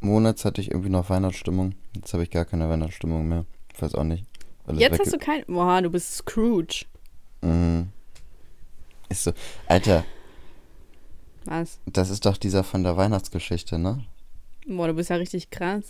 [0.00, 1.74] Monats hatte ich irgendwie noch Weihnachtsstimmung.
[1.94, 3.44] Jetzt habe ich gar keine Weihnachtsstimmung mehr.
[3.74, 4.24] Ich weiß auch nicht.
[4.72, 5.44] Jetzt hast du kein.
[5.46, 6.84] Boah, du bist Scrooge.
[7.40, 7.88] Mhm.
[9.08, 9.32] Ist so.
[9.66, 10.04] Alter,
[11.44, 11.78] Was?
[11.86, 14.04] das ist doch dieser von der Weihnachtsgeschichte, ne?
[14.66, 15.84] Boah, du bist ja richtig krass.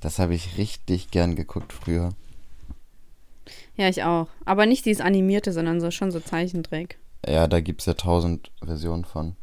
[0.00, 2.10] Das habe ich richtig gern geguckt früher.
[3.76, 4.28] Ja, ich auch.
[4.44, 6.98] Aber nicht dieses animierte, sondern so schon so Zeichentrick.
[7.26, 9.36] Ja, da gibt es ja tausend Versionen von.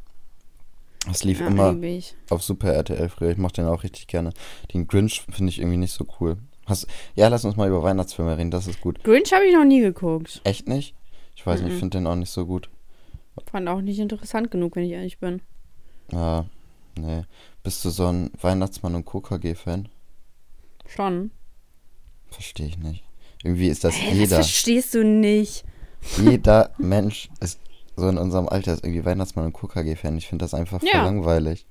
[1.08, 2.16] Das lief Ja, immer ewig.
[2.30, 3.32] auf Super RTL früher.
[3.32, 4.32] Ich mochte den auch richtig gerne.
[4.74, 6.38] Den Grinch finde ich irgendwie nicht so cool.
[6.66, 9.04] Hast, ja, lass uns mal über Weihnachtsfilme reden, das ist gut.
[9.04, 10.41] Grinch habe ich noch nie geguckt.
[10.43, 10.93] Echt nicht?
[11.36, 12.70] Ich weiß nicht, ich finde den auch nicht so gut.
[13.50, 15.41] Fand auch nicht interessant genug, wenn ich ehrlich bin.
[16.12, 16.45] Ja,
[17.00, 17.24] nee.
[17.64, 19.88] Bist du so ein Weihnachtsmann und KKG-Fan?
[20.86, 21.32] Schon.
[22.30, 23.04] Verstehe ich nicht.
[23.43, 24.36] Irgendwie ist das das jeder.
[24.36, 25.64] verstehst du nicht.
[26.18, 27.60] Jeder Mensch ist
[28.00, 30.18] so in unserem Alter ist irgendwie Weihnachtsmann und KKG-Fan.
[30.18, 31.04] Ich finde das einfach voll Ja.
[31.06, 31.66] langweilig.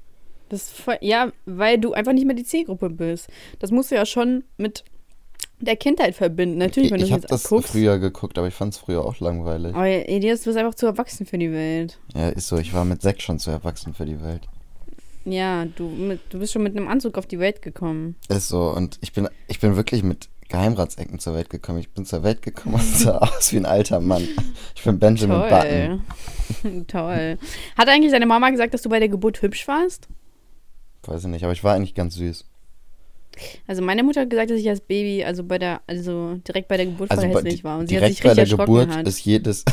[0.49, 3.29] Das voll, ja, weil du einfach nicht mehr die Zielgruppe bist.
[3.59, 4.85] Das musst du ja schon mit
[5.61, 6.57] der Kindheit verbinden.
[6.59, 7.73] Natürlich, wenn ich du ich habe jetzt das guckst.
[7.73, 9.75] früher geguckt, aber ich fand es früher auch langweilig.
[9.75, 11.99] Aber Elias, du bist einfach zu erwachsen für die Welt.
[12.15, 12.57] Ja, ist so.
[12.59, 14.49] Ich war mit sechs schon zu erwachsen für die Welt.
[15.25, 18.17] Ja, du, mit, du bist schon mit einem Anzug auf die Welt gekommen.
[18.29, 18.71] Ist so.
[18.71, 21.79] Und ich bin, ich bin wirklich mit Geheimratsecken zur Welt gekommen.
[21.79, 24.27] Ich bin zur Welt gekommen und sah aus wie ein alter Mann.
[24.75, 26.03] Ich bin Benjamin Button.
[26.63, 26.85] Toll.
[26.87, 27.39] Toll.
[27.77, 30.09] Hat eigentlich deine Mama gesagt, dass du bei der Geburt hübsch warst?
[31.05, 32.45] Weiß ich nicht, aber ich war eigentlich ganz süß.
[33.69, 36.77] Also meine Mutter hat gesagt, dass ich als Baby, also bei der, also direkt bei
[36.77, 37.79] der Geburt voll Also bei- hässlich war.
[37.79, 39.07] Und sie hat direkt sich bei richtig der erschrocken Geburt hat.
[39.07, 39.65] ist jedes.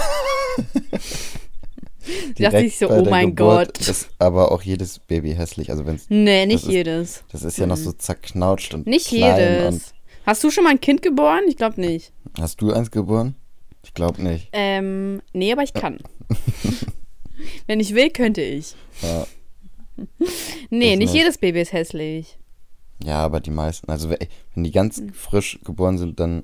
[2.35, 3.87] Sie dachte sich so, bei oh der mein Geburt Gott.
[3.87, 5.71] Ist aber auch jedes Baby hässlich.
[5.71, 7.23] Also wenn's, Nee, nicht das ist- jedes.
[7.31, 8.91] das ist ja noch so zerknautscht und Mhm.
[8.91, 9.39] Nicht klein.
[9.39, 9.94] jedes.
[10.25, 11.41] Hast du schon mal ein Kind geboren?
[11.47, 12.11] Ich glaube nicht.
[12.39, 13.35] Hast du eins geboren?
[13.83, 14.49] Ich glaube nicht.
[14.53, 15.99] Ähm, nee, aber ich kann.
[17.67, 18.75] Wenn ich will, könnte ich.
[19.01, 19.25] Ja.
[20.69, 21.13] Nee, Ich nicht nicht.
[21.13, 22.37] jedes Baby ist hässlich.
[23.03, 24.17] Ja, aber die meisten, also we-
[24.53, 26.43] wenn die ganz frisch geboren sind, dann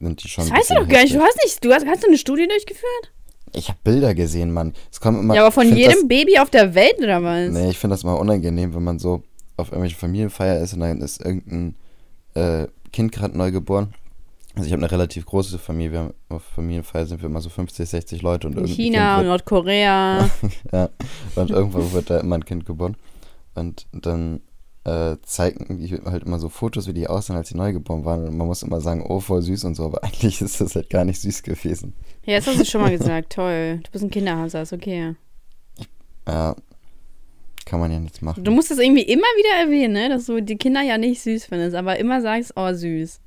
[0.00, 0.48] sind die schon.
[0.48, 1.14] Das weißt du doch gar nicht.
[1.14, 3.12] Du hast nicht, du hast, hast du eine Studie durchgeführt?
[3.54, 4.72] Ich habe Bilder gesehen, Mann.
[4.90, 5.34] Es kommen immer.
[5.34, 7.46] ja, aber von jedem Baby auf der Welt oder was?
[7.46, 9.22] Das, nee, ich finde das mal unangenehm, wenn man so
[9.58, 11.74] auf irgendwelche Familienfeier ist und dann ist irgendein
[12.38, 13.94] äh, Kind gerade neu geboren.
[14.54, 15.92] Also ich habe eine relativ große Familie.
[15.92, 19.26] Wir haben auf Familienfeier sind wir immer so 50, 60 Leute und irgendein China, wird,
[19.26, 20.30] Nordkorea.
[20.72, 20.88] ja,
[21.36, 22.96] und irgendwo wird da immer ein Kind geboren.
[23.54, 24.40] Und dann
[24.84, 28.26] äh, zeigen die halt immer so Fotos, wie die aussehen, als sie neu geboren waren.
[28.26, 30.90] Und man muss immer sagen, oh, voll süß und so, aber eigentlich ist das halt
[30.90, 31.94] gar nicht süß gewesen.
[32.24, 33.32] ja, das hast du schon mal gesagt.
[33.32, 33.80] Toll.
[33.84, 35.14] Du bist ein Kinderhasser, ist okay.
[36.26, 36.56] Ja,
[37.64, 38.44] kann man ja nichts machen.
[38.44, 40.08] Du musst es irgendwie immer wieder erwähnen, ne?
[40.08, 43.20] dass du die Kinder ja nicht süß findest, aber immer sagst, oh, süß.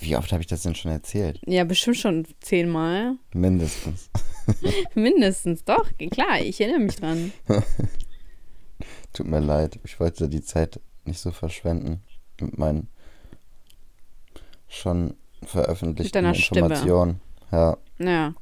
[0.00, 1.40] Wie oft habe ich das denn schon erzählt?
[1.46, 3.16] Ja, bestimmt schon zehnmal.
[3.32, 4.10] Mindestens.
[4.94, 7.32] Mindestens, doch, klar, ich erinnere mich dran.
[9.12, 9.78] Tut mir leid.
[9.84, 12.02] Ich wollte die Zeit nicht so verschwenden
[12.40, 12.88] mit meinen
[14.68, 15.14] schon
[15.44, 16.60] veröffentlichten Stimme.
[16.66, 17.20] Informationen.
[17.52, 17.76] Ja.
[17.98, 18.34] Ja.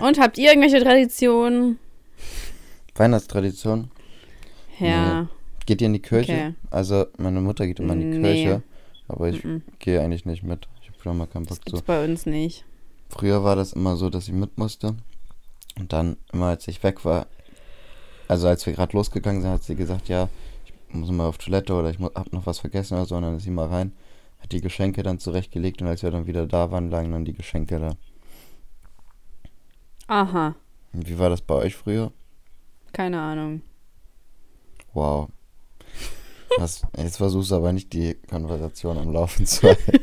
[0.00, 1.78] Und habt ihr irgendwelche Traditionen?
[2.94, 3.90] Weihnachtstradition.
[4.78, 5.28] Ja.
[5.66, 6.32] Geht ihr in die Kirche?
[6.32, 6.54] Okay.
[6.70, 8.44] Also meine Mutter geht immer in die Nee.
[8.44, 8.62] Kirche,
[9.08, 9.62] aber ich Mhm.
[9.78, 10.66] gehe eigentlich nicht mit.
[10.82, 11.86] Ich habe da mal keinen Bock Das gibt's zu.
[11.86, 12.64] bei uns nicht.
[13.08, 14.96] Früher war das immer so, dass ich mit musste.
[15.78, 17.26] Und dann, immer als ich weg war,
[18.28, 20.28] also als wir gerade losgegangen sind, hat sie gesagt, ja,
[20.88, 23.16] ich muss mal auf Toilette oder ich mu- hab noch was vergessen oder so.
[23.16, 23.92] Und dann ist sie mal rein,
[24.40, 27.32] hat die Geschenke dann zurechtgelegt und als wir dann wieder da waren, lagen dann die
[27.34, 27.96] Geschenke da.
[30.08, 30.54] Aha,
[30.92, 32.12] Und wie war das bei euch früher?
[32.92, 33.62] Keine Ahnung.
[34.92, 35.28] Wow.
[36.58, 40.00] Was, jetzt versuchst du aber nicht die Konversation am Laufen zu halten.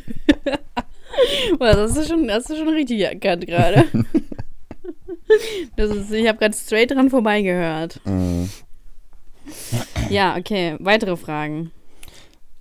[1.60, 3.86] Boah, das hast du schon, hast du schon richtig erkannt gerade.
[5.76, 8.02] Das ist, ich habe gerade straight dran vorbeigehört.
[8.04, 8.46] Mm.
[10.10, 10.76] Ja, okay.
[10.80, 11.72] Weitere Fragen.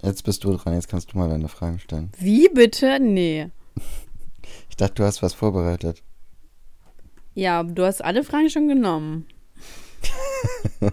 [0.03, 2.13] Jetzt bist du dran, jetzt kannst du mal deine Fragen stellen.
[2.19, 3.01] Wie bitte?
[3.01, 3.51] Nee.
[4.69, 6.03] Ich dachte, du hast was vorbereitet.
[7.35, 9.27] Ja, du hast alle Fragen schon genommen.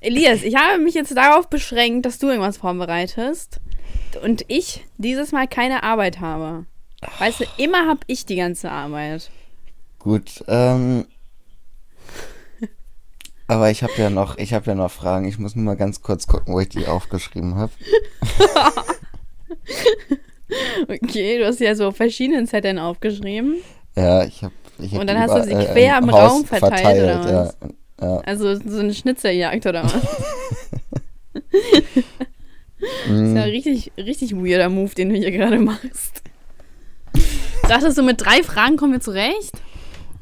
[0.00, 3.60] Elias, ich habe mich jetzt darauf beschränkt, dass du irgendwas vorbereitest
[4.22, 6.66] und ich dieses Mal keine Arbeit habe.
[7.18, 9.30] Weißt du, immer habe ich die ganze Arbeit.
[9.98, 11.06] Gut, ähm.
[13.46, 15.26] Aber ich habe ja noch, ich habe ja noch Fragen.
[15.26, 17.72] Ich muss nur mal ganz kurz gucken, wo ich die aufgeschrieben habe.
[20.88, 23.56] Okay, du hast ja so auf verschiedenen Zetteln aufgeschrieben.
[23.96, 24.54] Ja, ich habe.
[24.92, 27.56] Und dann hast du sie überall, quer im im Raum verteilt, oder was?
[28.00, 28.20] Ja, ja.
[28.20, 29.94] Also so eine Schnitzeljagd oder was?
[32.82, 36.22] Das ist Mm, ja richtig, richtig weirder Move, den du hier gerade machst.
[37.68, 39.52] Dachtest du, mit drei Fragen kommen wir zurecht?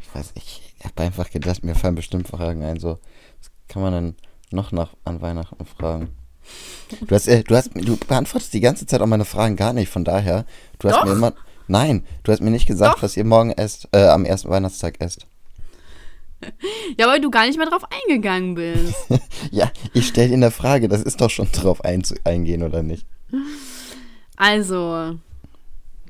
[0.01, 0.33] ich weiß.
[0.35, 2.81] Ich habe einfach gedacht, mir fallen bestimmt Fragen ein.
[2.81, 2.99] So,
[3.41, 4.15] was kann man denn
[4.51, 6.09] noch nach, an Weihnachten fragen?
[7.07, 9.89] Du hast, äh, du hast, du beantwortest die ganze Zeit auch meine Fragen gar nicht.
[9.89, 10.45] Von daher,
[10.79, 11.05] du hast Doch.
[11.05, 11.35] mir immer,
[11.69, 13.03] nein, du hast mir nicht gesagt, Doch.
[13.03, 15.27] was ihr morgen esst, äh, am ersten Weihnachtstag esst.
[16.97, 18.95] Ja, weil du gar nicht mehr drauf eingegangen bist.
[19.51, 23.07] Ja, ich stelle dir eine Frage, das ist doch schon drauf eingehen, oder nicht?
[24.37, 25.19] Also,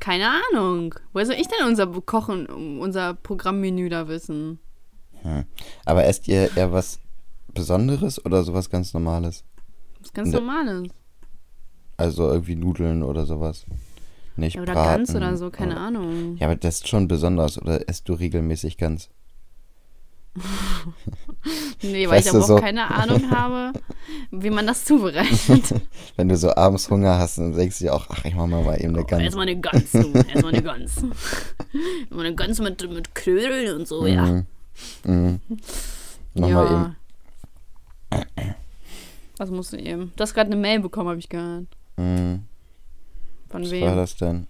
[0.01, 0.95] keine Ahnung.
[1.13, 2.47] Woher soll ich denn unser Kochen,
[2.79, 4.59] unser Programmmenü da wissen?
[5.23, 5.45] Hm.
[5.85, 7.01] Aber esst ihr eher was
[7.55, 9.45] Besonderes oder sowas ganz Normales?
[10.01, 10.35] Was ganz Ne.
[10.41, 10.89] Normales.
[11.97, 13.65] Also irgendwie Nudeln oder sowas?
[14.39, 16.37] Nicht Ja, oder Braten, Gans oder so, keine oder- Ahnung.
[16.39, 17.61] Ja, aber das ist schon besonders.
[17.61, 19.11] Oder esst du regelmäßig Gans?
[21.83, 23.73] Nee, weil ich Weißt du, aber auch so- keine Ahnung habe,
[24.31, 25.75] wie man das zubereitet.
[26.17, 28.63] Wenn du so abends Hunger hast, dann denkst du dir auch, ach, ich mach mal
[28.63, 29.23] mal eben eine Gans.
[29.23, 29.99] Erstmal eine Gans, du.
[30.13, 30.97] Erstmal eine Gans.
[32.01, 34.25] Erstmal eine Gans mit, mit Knödeln und so, ja.
[34.27, 34.47] Mhm.
[35.05, 35.41] Mhm.
[36.35, 36.97] Nochmal
[38.13, 38.17] ja.
[38.17, 38.27] eben.
[39.39, 40.13] Was musst du eben?
[40.17, 41.67] Du hast gerade eine Mail bekommen, habe ich gehört.
[41.97, 42.43] Mhm.
[43.51, 43.97] Von Was war wem?
[43.97, 44.47] das denn?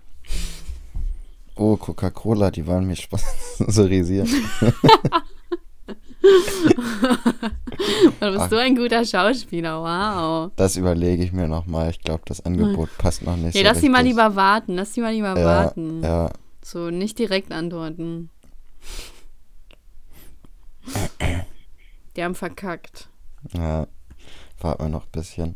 [1.57, 4.29] Oh, Coca-Cola, die wollen mich sponsorisieren.
[8.21, 8.51] Du bist Ach.
[8.51, 10.51] so ein guter Schauspieler, wow.
[10.57, 11.91] Das überlege ich mir nochmal.
[11.91, 14.17] Ich glaube, das Angebot passt noch nicht Nee, so lass die mal richtig.
[14.17, 14.75] lieber warten.
[14.75, 16.03] Lass die mal lieber ja, warten.
[16.03, 16.31] Ja,
[16.63, 18.31] So, nicht direkt antworten.
[22.17, 23.09] Die haben verkackt.
[23.53, 23.87] ja.
[24.61, 25.55] Warten wir noch ein bisschen.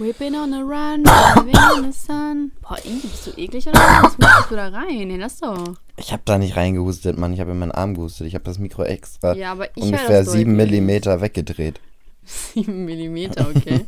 [0.00, 2.52] Whipping on a run, driving in the sun.
[2.62, 4.16] Boah, ih, bist du eklig oder was?
[4.18, 5.08] Machst du da rein?
[5.08, 5.74] Nee, lass doch.
[5.98, 7.34] Ich habe da nicht reingehustet, Mann.
[7.34, 8.26] Ich habe in meinen Arm gehustet.
[8.26, 10.70] Ich habe das Mikro extra Ja, aber ich ungefähr höre das sieben deutlich.
[10.80, 11.80] Millimeter weggedreht.
[12.24, 13.84] 7 Millimeter, okay.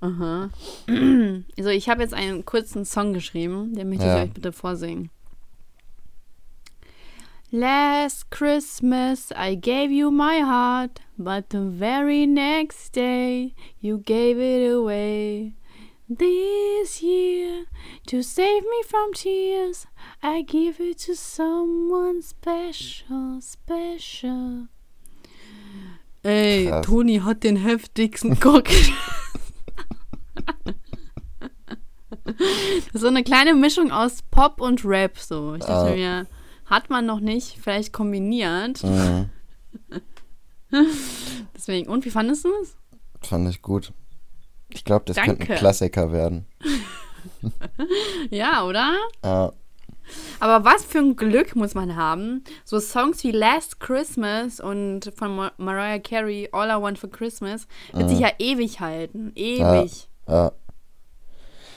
[0.00, 0.48] Aha.
[1.58, 4.16] Also ich habe jetzt einen kurzen Song geschrieben, den möchte Ja.
[4.18, 5.10] ich euch bitte vorsingen.
[7.50, 14.70] Last Christmas I gave you my heart, but the very next day you gave it
[14.70, 15.54] away.
[16.10, 17.64] This year,
[18.06, 19.86] to save me from tears,
[20.22, 24.68] I give it to someone special, special.
[26.24, 26.86] Ey, Krass.
[26.86, 28.68] Toni hat den heftigsten Cock.
[32.94, 35.54] so eine kleine Mischung aus Pop und Rap, so.
[35.54, 35.94] Ich dachte Ah.
[35.94, 36.26] mir,
[36.68, 38.82] hat man noch nicht, vielleicht kombiniert.
[38.82, 39.30] Mhm.
[41.54, 42.76] Deswegen, und wie fandest du es?
[43.22, 43.92] Fand ich gut.
[44.70, 45.52] Ich glaube, das könnte Danke.
[45.54, 46.46] ein Klassiker werden.
[48.30, 48.94] Ja, oder?
[49.24, 49.52] Ja.
[50.40, 52.42] Aber was für ein Glück muss man haben?
[52.64, 57.66] So Songs wie Last Christmas und von Mar Mariah Carey, All I Want for Christmas,
[57.92, 59.32] wird sich ja ewig halten.
[59.34, 60.08] Ewig.
[60.28, 60.52] ja.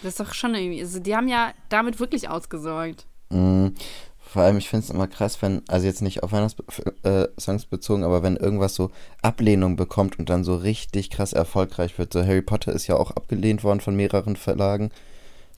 [0.03, 0.81] Das ist doch schon irgendwie.
[0.81, 3.05] Also die haben ja damit wirklich ausgesorgt.
[3.29, 3.75] Mhm.
[4.31, 8.05] Vor allem, ich finde es immer krass, wenn, also jetzt nicht auf Weihnachtssongs äh, bezogen,
[8.05, 8.89] aber wenn irgendwas so
[9.21, 12.13] Ablehnung bekommt und dann so richtig krass erfolgreich wird.
[12.13, 14.91] So Harry Potter ist ja auch abgelehnt worden von mehreren Verlagen.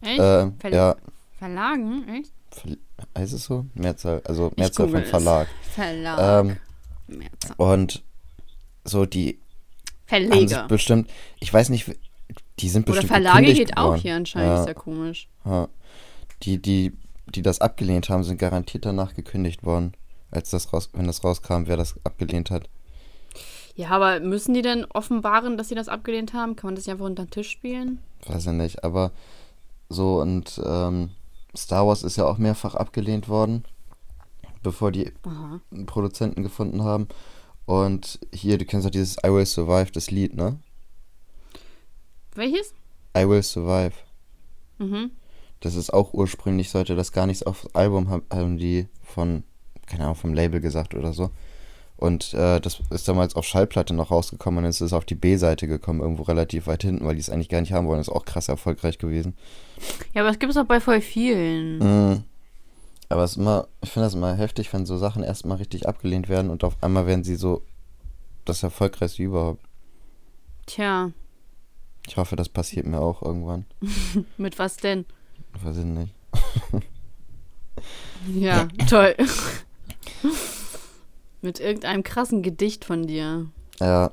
[0.02, 0.18] Echt?
[0.18, 0.96] Äh, Ver ja,
[1.38, 2.08] Verlagen?
[2.20, 2.32] Echt?
[2.50, 2.76] Ver
[3.16, 3.68] heißt es so?
[3.76, 5.10] Mehrzahl, also Mehrzahl von es.
[5.12, 5.48] Verlag.
[5.76, 6.44] Verlag.
[6.44, 6.58] Ähm,
[7.06, 7.56] Mehrzahl.
[7.58, 8.02] und
[8.86, 9.38] so die
[10.10, 10.68] haben sich Verleger.
[10.68, 11.92] bestimmt, ich weiß nicht,
[12.58, 14.02] die sind Oder bestimmt Verlage gekündigt geht auch worden.
[14.02, 14.50] hier anscheinend.
[14.50, 14.62] Ja.
[14.62, 15.28] Ist ja komisch.
[15.46, 15.70] Ja.
[16.42, 16.92] Die, die,
[17.28, 19.94] die das abgelehnt haben, sind garantiert danach gekündigt worden.
[20.32, 22.68] Als das raus, wenn das rauskam, wer das abgelehnt hat.
[23.76, 26.56] Ja, aber müssen die denn offenbaren, dass sie das abgelehnt haben?
[26.56, 28.00] Kann man das nicht einfach unter den Tisch spielen?
[28.26, 28.84] Weiß ich nicht.
[28.84, 29.12] Aber
[29.90, 31.12] so und ähm,
[31.56, 33.64] Star Wars ist ja auch mehrfach abgelehnt worden,
[34.64, 35.60] bevor die Aha.
[35.86, 37.08] Produzenten gefunden haben.
[37.66, 40.60] Und hier, du kennst ja dieses I Will Survive, das Lied, ne?
[42.36, 42.74] Welches?
[43.16, 43.94] I Will Survive.
[44.80, 45.12] Mhm.
[45.64, 49.44] Das ist auch ursprünglich, sollte das gar nichts aufs Album haben, haben die von,
[49.86, 51.32] keine Ahnung, vom Label gesagt oder so.
[51.96, 55.70] Und äh, das ist damals auf Schallplatte noch rausgekommen und es ist auf die B-Seite
[55.70, 58.02] gekommen, irgendwo relativ weit hinten, weil die es eigentlich gar nicht haben wollen.
[58.02, 59.38] ist auch krass erfolgreich gewesen.
[60.14, 61.78] Ja, aber das gibt es auch bei voll vielen.
[61.78, 62.24] Mhm.
[63.08, 66.28] Aber es ist immer, ich finde das immer heftig, wenn so Sachen erstmal richtig abgelehnt
[66.28, 67.62] werden und auf einmal werden sie so
[68.44, 69.64] das erfolgreichste überhaupt.
[70.66, 71.12] Tja,
[72.06, 73.66] Ich hoffe, das passiert mir auch irgendwann.
[74.38, 75.06] mit was denn?
[75.62, 76.14] Weiß ich nicht.
[78.34, 79.16] Ja, toll.
[81.42, 83.50] mit irgendeinem krassen Gedicht von dir.
[83.80, 84.12] Ja,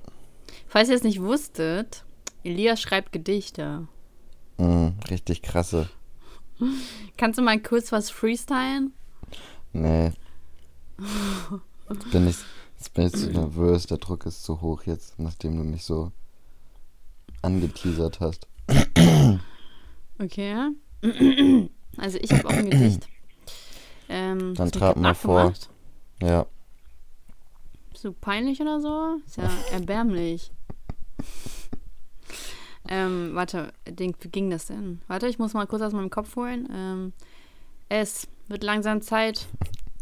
[0.66, 2.04] Falls ihr es nicht wusstet,
[2.42, 3.86] Elias schreibt Gedichte.
[4.58, 5.88] mh, richtig krasse.
[7.16, 8.92] Kannst du mal kurz was freestylen?
[9.72, 10.10] Nee.
[11.88, 12.36] Jetzt bin ich,
[12.78, 16.10] jetzt bin ich zu nervös, der Druck ist zu hoch jetzt, nachdem du mich so
[17.42, 18.48] angeteasert hast.
[20.18, 20.68] Okay.
[21.96, 23.08] Also ich habe auch ein Gedicht.
[24.08, 25.52] Ähm, Dann gerade mal vor.
[26.20, 26.46] Ja,
[27.92, 29.16] Bist du peinlich oder so?
[29.26, 30.50] Ist ja erbärmlich.
[32.88, 35.00] ähm, warte, Ding, wie ging das denn?
[35.06, 36.68] Warte, ich muss mal kurz aus meinem Kopf holen.
[36.72, 37.12] Ähm,
[37.88, 39.46] es wird langsam Zeit,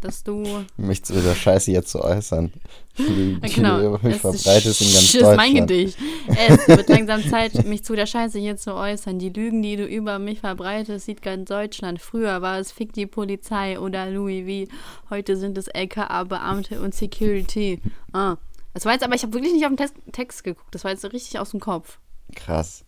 [0.01, 0.65] dass du.
[0.77, 2.53] mich zu dieser Scheiße jetzt zu äußern,
[2.99, 3.79] die, die Genau.
[3.79, 5.37] du über mich es verbreitest in ganz ist Deutschland.
[5.37, 5.99] mein Gedicht.
[6.37, 9.19] Es wird langsam Zeit, mich zu der Scheiße hier zu äußern.
[9.19, 12.01] Die Lügen, die du über mich verbreitest, sieht ganz Deutschland.
[12.01, 14.75] Früher war es Fick die Polizei oder Louis V.
[15.11, 17.81] Heute sind es LKA-Beamte und Security.
[18.13, 18.37] Ah.
[18.75, 20.75] Das war jetzt aber, ich habe wirklich nicht auf den Text, Text geguckt.
[20.75, 21.99] Das war jetzt so richtig aus dem Kopf.
[22.35, 22.85] Krass.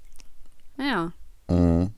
[0.79, 1.13] Ja.
[1.49, 1.91] Mhm.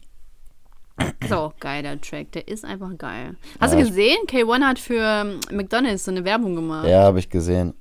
[1.20, 2.32] Ist auch geil, der Track.
[2.32, 3.36] Der ist einfach geil.
[3.61, 4.18] Hast Ja, du gesehen?
[4.26, 6.86] K1 hat für ähm, McDonalds so eine Werbung gemacht.
[6.86, 7.74] Ja, habe ich gesehen.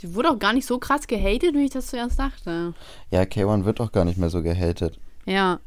[0.00, 2.72] Die wurde auch gar nicht so krass gehatet, wie ich das zuerst dachte.
[3.10, 4.98] Ja, K1 wird auch gar nicht mehr so gehatet.
[5.26, 5.60] Ja.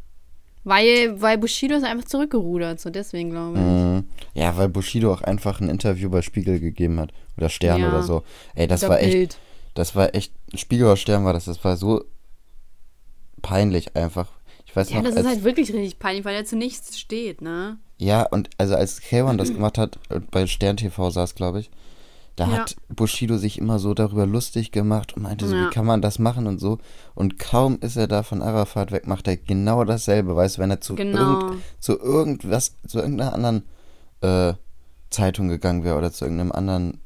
[0.63, 3.63] Weil, weil Bushido ist einfach zurückgerudert, so deswegen glaube ich.
[3.63, 4.03] Mhm.
[4.35, 7.11] Ja, weil Bushido auch einfach ein Interview bei Spiegel gegeben hat.
[7.37, 7.89] Oder Stern Ja.
[7.89, 8.23] oder so.
[8.55, 9.37] Ey, das war echt, Bild.
[9.73, 12.03] das war echt, Spiegel oder Stern war das, das war so
[13.41, 14.27] peinlich einfach.
[14.71, 16.97] Ich weiß Ja, noch, das als, ist halt wirklich richtig peinlich, weil er zu nichts
[16.99, 17.77] steht, ne?
[17.97, 21.69] Ja, und also als K1 das gemacht hat, und bei Stern TV saß, glaube ich,
[22.37, 22.51] da Ja.
[22.53, 25.65] hat Bushido sich immer so darüber lustig gemacht und meinte so, Ja.
[25.67, 26.79] wie kann man das machen und so.
[27.13, 30.71] Und kaum ist er da von Arafat weg, macht er genau dasselbe, weißt du, wenn
[30.71, 31.19] er zu, Genau.
[31.19, 31.45] irgend,
[31.79, 33.63] zu irgendwas, zu irgendeiner anderen
[34.21, 34.53] äh,
[35.09, 37.01] Zeitung gegangen wäre oder zu irgendeinem anderen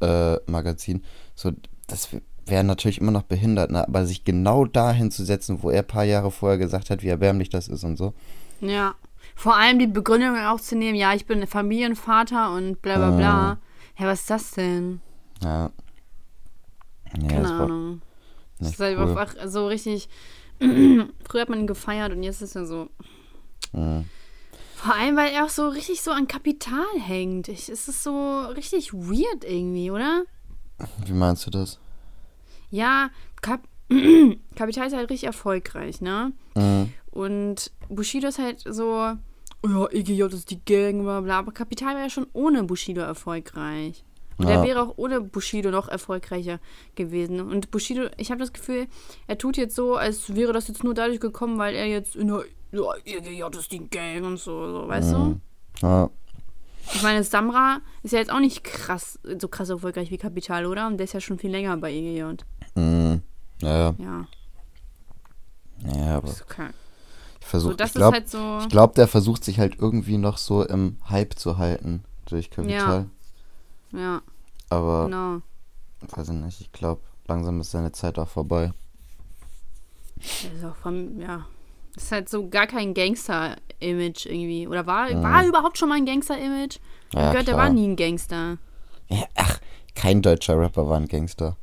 [0.00, 1.02] äh, Magazin,
[1.34, 1.52] so,
[1.86, 2.08] das
[2.46, 3.86] wäre natürlich immer noch behindert, ne?
[3.86, 7.08] aber sich genau dahin zu setzen, wo er ein paar Jahre vorher gesagt hat, wie
[7.08, 8.14] erbärmlich das ist und so.
[8.60, 8.94] Ja.
[9.34, 13.58] Vor allem die Begründung auch zu nehmen, ja, ich bin Familienvater und bla bla bla.
[13.98, 15.00] Ja, was ist das denn?
[15.42, 15.70] Ja.
[17.20, 18.02] Ja, Keine das Ahnung.
[18.58, 19.08] Das ist halt cool.
[19.08, 20.08] einfach so richtig.
[20.58, 22.88] Früher hat man ihn gefeiert und jetzt ist er so.
[23.72, 24.04] Mhm.
[24.76, 27.48] Vor allem, weil er auch so richtig so an Kapital hängt.
[27.48, 30.24] Ich, es ist so richtig weird irgendwie, oder?
[31.06, 31.78] Wie meinst du das?
[32.72, 33.10] Ja,
[33.40, 33.60] Kap
[34.56, 36.32] Kapital ist halt richtig erfolgreich, ne?
[36.56, 36.92] Mhm.
[37.10, 39.12] Und Bushido ist halt so,
[39.64, 41.38] ja, EGJ ist die Gang, bla bla.
[41.40, 44.02] Aber Kapital wäre ja schon ohne Bushido erfolgreich.
[44.38, 44.54] Und Ja.
[44.54, 46.58] er wäre auch ohne Bushido noch erfolgreicher
[46.94, 47.38] gewesen.
[47.40, 48.86] Und Bushido, ich habe das Gefühl,
[49.26, 52.28] er tut jetzt so, als wäre das jetzt nur dadurch gekommen, weil er jetzt in
[52.28, 55.40] der ja, EGJ ist die Gang und so, so weißt du?
[55.82, 56.08] Ja.
[56.94, 60.86] Ich meine, Samra ist ja jetzt auch nicht krass, so krass erfolgreich wie Kapital, oder?
[60.86, 62.42] Und der ist ja schon viel länger bei EGJ.
[62.74, 63.22] Mhm.
[63.60, 64.26] Ja, Ja,
[65.84, 66.70] ja, aber okay.
[67.40, 68.58] ich So, versuche, das ich glaube, halt so.
[68.58, 73.08] ich glaube, der versucht sich halt irgendwie noch so im Hype zu halten durch Kapital.
[73.92, 74.22] Ja,
[74.70, 75.42] Aber, genau.
[76.00, 78.72] weiß ich nicht, ich glaube, langsam ist seine Zeit auch vorbei.
[80.54, 81.46] Ist auch vom, ja.
[81.96, 84.66] Ist halt so gar kein Gangster-Image irgendwie.
[84.66, 85.22] Oder war, Mhm.
[85.22, 86.78] war er überhaupt schon mal ein Gangster-Image?
[87.18, 87.58] Ich Ja, hab gehört, der klar.
[87.58, 88.58] war nie ein Gangster.
[89.08, 89.60] Ja, ach,
[89.94, 91.56] kein deutscher Rapper war ein Gangster.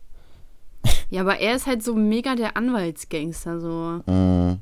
[1.12, 4.04] Ja, aber er ist halt so mega der Anwaltsgangster, so.
[4.06, 4.60] Mhm.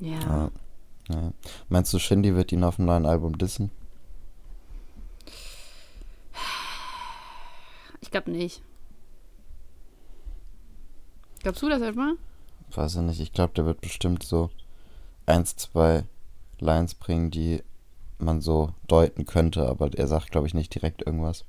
[0.00, 0.18] Ja.
[0.20, 0.50] Ja.
[1.08, 1.32] Ja.
[1.68, 3.70] Meinst du, Shindy wird ihn auf dem neuen Album dissen?
[8.00, 8.62] Ich glaube nicht.
[11.42, 12.14] Glaubst du das etwa?
[12.74, 13.20] Weiß ich nicht.
[13.20, 14.50] Ich glaube, der wird bestimmt so
[15.26, 16.04] eins, zwei
[16.58, 17.62] Lines bringen, die
[18.18, 21.44] man so deuten könnte, aber er sagt, glaube ich, nicht direkt irgendwas.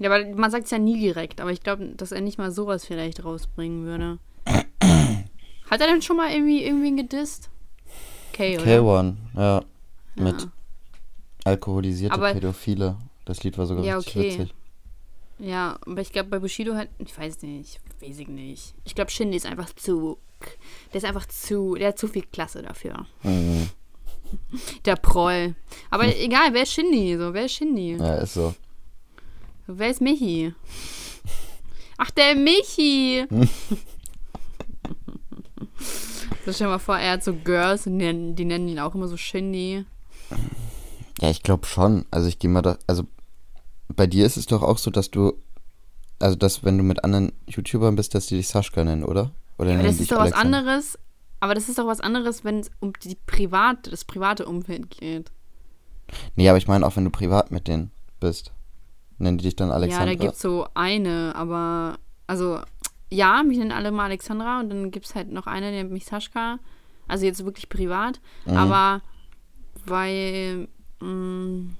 [0.00, 1.40] Ja, aber man sagt es ja nie direkt.
[1.40, 4.18] Aber ich glaube, dass er nicht mal sowas vielleicht rausbringen würde.
[4.46, 7.48] Hat er denn schon mal irgendwie irgendwen gedisst?
[8.32, 8.64] Okay, oder?
[8.66, 9.42] K1, ja.
[9.42, 9.64] Ja.
[10.16, 10.48] Mit
[11.44, 12.96] alkoholisierte Aber- Pädophile.
[13.26, 14.30] Das Lied war sogar Ja, richtig okay.
[14.38, 14.54] witzig.
[15.38, 18.74] Ja, aber ich glaube, bei Bushido halt, ich weiß nicht, weiß ich nicht.
[18.84, 20.18] Ich glaube, Shindy ist einfach zu,
[20.92, 23.06] der ist einfach zu, der hat zu viel Klasse dafür.
[23.22, 23.68] Mhm.
[24.84, 25.54] Der Proll.
[25.90, 27.16] Aber egal, wer ist Shindy?
[27.16, 27.96] So, wer ist Shindy?
[27.96, 28.54] Ja, ist so.
[29.78, 30.54] Wer ist Michi?
[31.98, 33.26] Ach, der Michi!
[36.44, 38.78] so, stell dir mal vor, er hat so Girls und die, nennen- die nennen ihn
[38.78, 39.84] auch immer so Shindy.
[41.20, 42.06] Ja, ich glaube schon.
[42.10, 42.78] Also ich gehe mal da.
[42.86, 43.04] Also
[43.88, 45.34] bei dir ist es doch auch so, dass du.
[46.18, 49.32] Also dass wenn du mit anderen YouTubern bist, dass die dich Sascha nennen, oder?
[49.58, 50.58] Oder Aber nennen das ist doch was Alexander?
[50.58, 50.98] anderes.
[51.40, 55.30] Aber das ist doch was anderes, wenn es um die private, das private Umfeld geht.
[56.36, 57.90] Nee, aber ich meine auch, wenn du privat mit denen
[58.20, 58.52] bist.
[59.20, 60.10] Nennen die dich dann Alexander?
[60.12, 62.60] Ja, da gibt's so eine, aber also
[63.10, 66.06] ja, mich nennen alle mal Alexandra und dann gibt's halt noch eine, die nennt mich
[66.06, 66.58] Sascha.
[67.06, 68.56] Also jetzt wirklich privat, Mhm.
[68.56, 69.02] aber
[69.86, 70.68] weil
[71.00, 71.70] mh,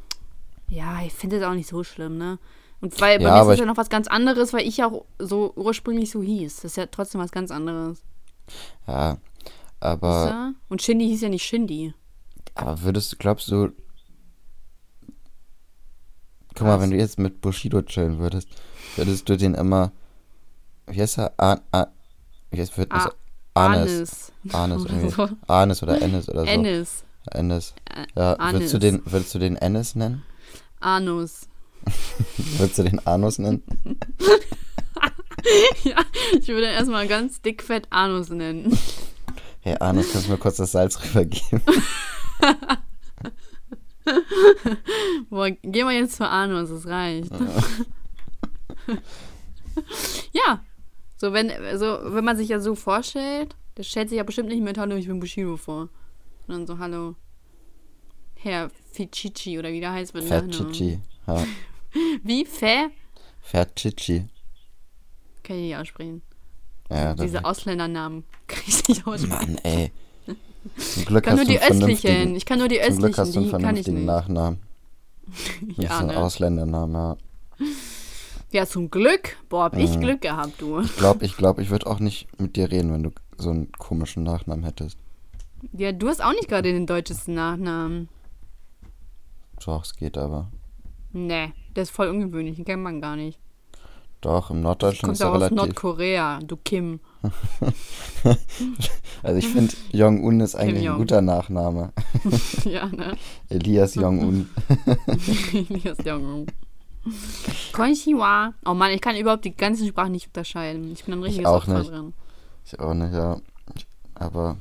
[0.68, 2.38] ja, ich finde das auch nicht so schlimm, ne?
[2.80, 4.86] Und weil bei Ja, mir ist das ja noch was ganz anderes, weil ich ja
[4.90, 6.56] auch so ursprünglich so hieß.
[6.56, 8.02] Das ist ja trotzdem was ganz anderes.
[8.86, 9.18] Ja.
[9.80, 10.52] Aber?
[10.68, 11.94] Und Shindy hieß ja nicht Shindy.
[12.54, 13.70] aber würdest du, glaubst du.
[16.60, 18.48] Guck mal, wenn du jetzt mit Bushido chillen würdest,
[18.96, 19.92] würdest du den immer.
[20.86, 21.32] Wie heißt er?
[21.38, 21.86] An, an,
[22.50, 23.06] wie heißt wird das?
[23.06, 23.12] A-
[23.54, 24.32] Anis.
[24.52, 24.86] Anis.
[24.86, 25.28] Anis, so.
[25.46, 26.46] Anis oder Ennis oder so.
[26.46, 27.04] Ennis.
[27.30, 27.74] Ennis.
[27.90, 28.52] Ä- Ja, Anis.
[28.54, 30.22] würdest du den, würdest du den Ennis nennen?
[30.80, 31.42] Anus.
[32.58, 33.62] Würdest du den Anus nennen?
[35.84, 35.96] ja,
[36.38, 38.76] ich würde erstmal ganz dickfett Anus nennen.
[39.60, 41.62] Hey Anus, kannst du mir kurz das Salz rübergeben?
[45.30, 47.30] Boah, gehen wir jetzt zu Anus, das reicht.
[50.32, 50.64] ja.
[51.16, 54.62] So, wenn, so, wenn man sich ja so vorstellt, der stellt sich ja bestimmt nicht
[54.62, 55.88] mit Hallo, ich bin Bushido vor.
[56.46, 57.14] Sondern so, Hallo,
[58.36, 60.14] Herr Fichichi oder wie der heißt.
[60.14, 60.52] mit Nachnamen.
[60.52, 60.98] Ferchichi.
[61.26, 61.44] Ja.
[62.22, 62.44] Wie?
[62.44, 62.88] Fä?
[63.40, 64.26] Ferchichi.
[65.42, 66.22] Kann ich nicht aussprechen.
[66.88, 69.54] Ja, das Diese Ausländernamen kann ich nicht aussprechen.
[69.54, 69.92] Mann, ey.
[70.76, 72.36] Zum Glück Ich kann hast nur du die östlichen.
[72.36, 74.06] Ich kann nur die zum Glück östlichen, hast du einen vernünftigen nicht.
[74.06, 74.60] Nachnamen.
[75.76, 76.16] Das Ja, ist ein ne?
[76.18, 77.16] Ausländernamen, ja.
[78.52, 79.36] Ja, zum Glück.
[79.48, 80.00] Boah, hab ich Mhm.
[80.00, 80.80] Glück gehabt, du.
[80.80, 83.70] Ich glaube, ich, glaub, ich würde auch nicht mit dir reden, wenn du so einen
[83.72, 84.98] komischen Nachnamen hättest.
[85.72, 88.08] Ja, du hast auch nicht gerade den deutschesten Nachnamen.
[89.64, 90.48] Doch, es geht aber.
[91.12, 93.38] Nee, der ist voll ungewöhnlich, den kennt man gar nicht.
[94.20, 95.56] Doch, im Norddeutschland ist er aus relativ.
[95.56, 97.00] Nordkorea, du Kim.
[99.22, 101.92] Also ich finde, Jong-un ist eigentlich ein guter Nachname.
[102.64, 103.16] ja, ne?
[103.50, 104.48] Elias Jong-un.
[105.52, 106.46] Elias Jong.
[107.72, 108.54] Konnichiwa.
[108.64, 110.92] Oh Mann, ich kann überhaupt die ganzen Sprachen nicht unterscheiden.
[110.92, 112.14] Ich bin ein richtiges Opfer drin.
[112.64, 113.40] Ich auch nicht, ja.
[114.14, 114.56] Aber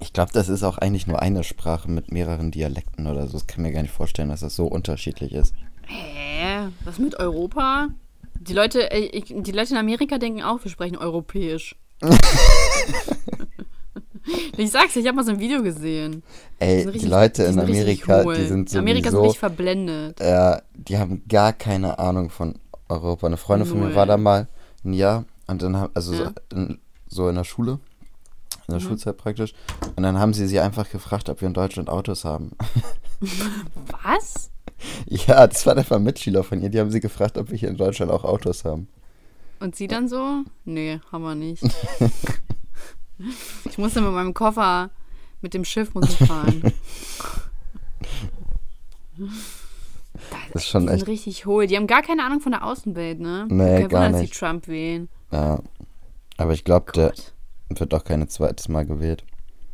[0.00, 3.38] ich glaube, das ist auch eigentlich nur eine Sprache mit mehreren Dialekten oder so.
[3.38, 5.54] Ich kann mir gar nicht vorstellen, dass das so unterschiedlich ist.
[5.86, 6.68] Hä?
[6.84, 7.88] Was mit Europa?
[8.46, 11.76] Die Leute, äh, ich, die Leute in Amerika denken auch, wir sprechen europäisch.
[14.56, 16.22] ich sag's, ich habe mal so ein Video gesehen.
[16.60, 19.38] Die Ey, die richtig- Leute die in sind richtig Amerika, die sind Amerika sind richtig
[19.38, 20.20] verblendet.
[20.20, 23.26] äh, die haben gar keine Ahnung von Europa.
[23.26, 23.94] Eine Freundin von mir Null.
[23.94, 24.48] war da mal
[24.84, 26.32] ein Jahr und dann haben, also Ja.
[26.52, 26.78] so, in,
[27.08, 27.78] so in der Schule
[28.66, 29.52] in der Schulzeit praktisch.
[29.94, 32.52] Und dann haben sie sie einfach gefragt, ob wir in Deutschland Autos haben.
[34.02, 34.50] Was?
[35.06, 36.70] ja, das war der Mitschüler von ihr.
[36.70, 38.88] Die haben sie gefragt, ob wir hier in Deutschland auch Autos haben.
[39.60, 40.42] Und sie dann so?
[40.64, 41.62] Nee, haben wir nicht.
[43.64, 44.90] ich musste mit meinem Koffer,
[45.40, 46.72] mit dem Schiff muss ich fahren.
[50.52, 51.08] Das ist schon die sind echt.
[51.08, 51.66] richtig hohl.
[51.66, 53.46] Die haben gar keine Ahnung von der Außenwelt, ne?
[53.48, 54.34] Nee, Kein gar Wunder, dass nicht.
[54.34, 55.08] die Trump wählen.
[55.30, 55.60] Ja.
[56.36, 57.12] Aber ich glaube, der
[57.68, 59.24] wird auch keine zweites Mal gewählt.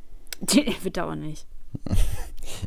[0.40, 1.46] Die wird aber nicht.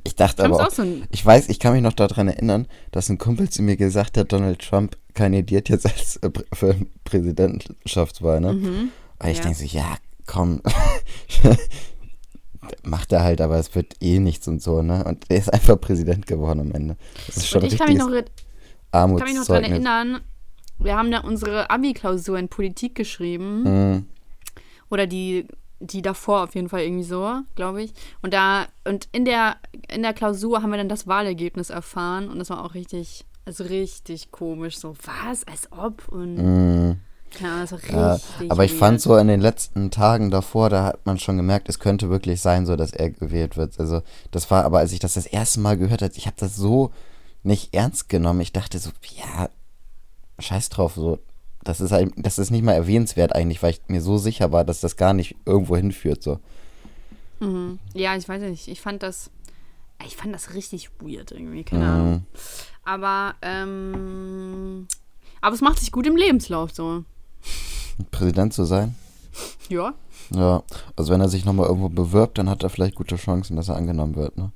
[0.04, 2.68] Ich dachte Trump aber auch auch, so ich weiß, ich kann mich noch daran erinnern,
[2.92, 8.42] dass ein Kumpel zu mir gesagt hat, Donald Trump kandidiert jetzt als äh, für Präsidentschaftswahl,
[8.42, 8.54] ne?
[8.54, 8.90] Mhm.
[9.20, 9.44] Aber ich Ja.
[9.44, 10.62] denke so, ja, komm.
[12.84, 15.04] Macht er halt, aber es wird eh nichts und so, ne?
[15.04, 16.96] Und er ist einfach Präsident geworden am Ende.
[17.28, 18.10] Das ist schon Und ich kann mich noch,
[18.92, 20.22] kann mich noch daran erinnern,
[20.80, 23.64] wir haben da unsere Abi-Klausur in Politik geschrieben.
[23.64, 24.06] Mhm.
[24.90, 25.48] Oder die,
[25.86, 27.94] die davor auf jeden Fall irgendwie so, glaube ich.
[28.22, 29.58] Und da, und in der,
[29.90, 33.66] in der Klausur haben wir dann das Wahlergebnis erfahren und das war auch richtig, also
[33.66, 34.78] richtig komisch.
[34.80, 35.46] So, was?
[35.46, 36.08] Als ob?
[36.08, 36.38] Und
[37.42, 38.52] das war Ja, richtig.
[38.52, 38.80] aber ich weird.
[38.80, 42.40] fand so in den letzten Tagen davor, da hat man schon gemerkt, es könnte wirklich
[42.42, 43.80] sein, so dass er gewählt wird.
[43.80, 46.56] Also das war, aber als ich das das erste Mal gehört habe, ich habe das
[46.56, 46.92] so
[47.44, 48.40] nicht ernst genommen.
[48.42, 49.50] Ich dachte so, ja,
[50.40, 51.20] scheiß drauf, so.
[51.64, 54.82] Das ist das ist nicht mal erwähnenswert eigentlich, weil ich mir so sicher war, dass
[54.82, 56.40] das gar nicht irgendwo hinführt, so.
[57.40, 57.80] Mhm.
[57.94, 58.68] Ja, ich weiß nicht.
[58.68, 59.30] Ich fand das.
[60.06, 62.12] Ich fand das richtig weird irgendwie, keine Ahnung.
[62.12, 62.22] Mhm.
[62.84, 64.88] Aber, ähm.
[65.42, 67.04] Aber es macht sich gut im Lebenslauf so.
[68.12, 68.96] Präsident zu sein.
[69.70, 69.94] Ja.
[70.34, 70.64] Ja,
[70.96, 73.76] also wenn er sich nochmal irgendwo bewirbt, dann hat er vielleicht gute Chancen, dass er
[73.76, 74.52] angenommen wird, ne?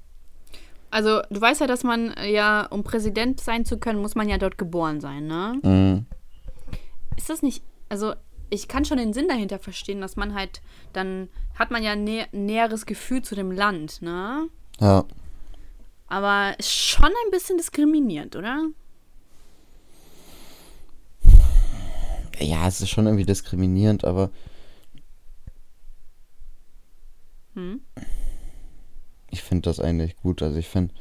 [0.89, 4.37] Also, du weißt ja, dass man ja, um Präsident sein zu können, muss man ja
[4.37, 5.59] dort geboren sein, ne?
[5.61, 6.05] Mhm.
[7.17, 7.63] Ist das nicht.
[7.89, 8.13] Also,
[8.49, 10.61] ich kann schon den Sinn dahinter verstehen, dass man halt.
[10.93, 14.47] Dann hat man ja nä näheres Gefühl zu dem Land, ne?
[14.79, 15.03] Ja.
[16.07, 18.67] Aber ist schon ein bisschen diskriminierend, oder?
[22.39, 24.29] Ja, es ist schon irgendwie diskriminierend, aber
[27.55, 27.81] Hm?
[29.31, 30.43] ich finde das eigentlich gut.
[30.43, 30.93] Also ich finde.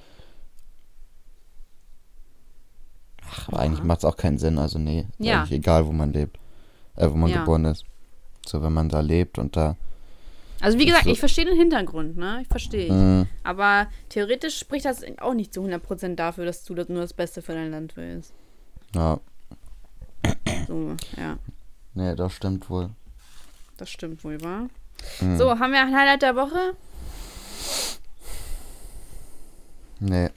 [3.30, 4.58] Ach, aber eigentlich macht es auch keinen Sinn.
[4.58, 5.40] Also nee, Ja.
[5.40, 6.38] eigentlich egal, wo man lebt.
[6.96, 7.40] Äh, wo man Ja.
[7.40, 7.84] geboren ist.
[8.46, 9.76] So, wenn man da lebt und da.
[10.60, 12.38] Also, wie gesagt, so- ich verstehe den Hintergrund, ne?
[12.42, 12.90] Ich verstehe.
[12.92, 13.26] Mhm.
[13.44, 17.42] Aber theoretisch spricht das auch nicht zu 100% dafür, dass du das nur das Beste
[17.42, 18.32] für dein Land willst.
[18.94, 19.20] Ja,
[20.66, 21.38] So, ja,
[21.94, 22.90] nee, das stimmt wohl.
[23.76, 24.66] das stimmt wohl, wa?
[25.20, 25.36] Mhm.
[25.36, 26.74] So, haben wir ein Highlight der Woche?
[30.00, 30.30] Nee.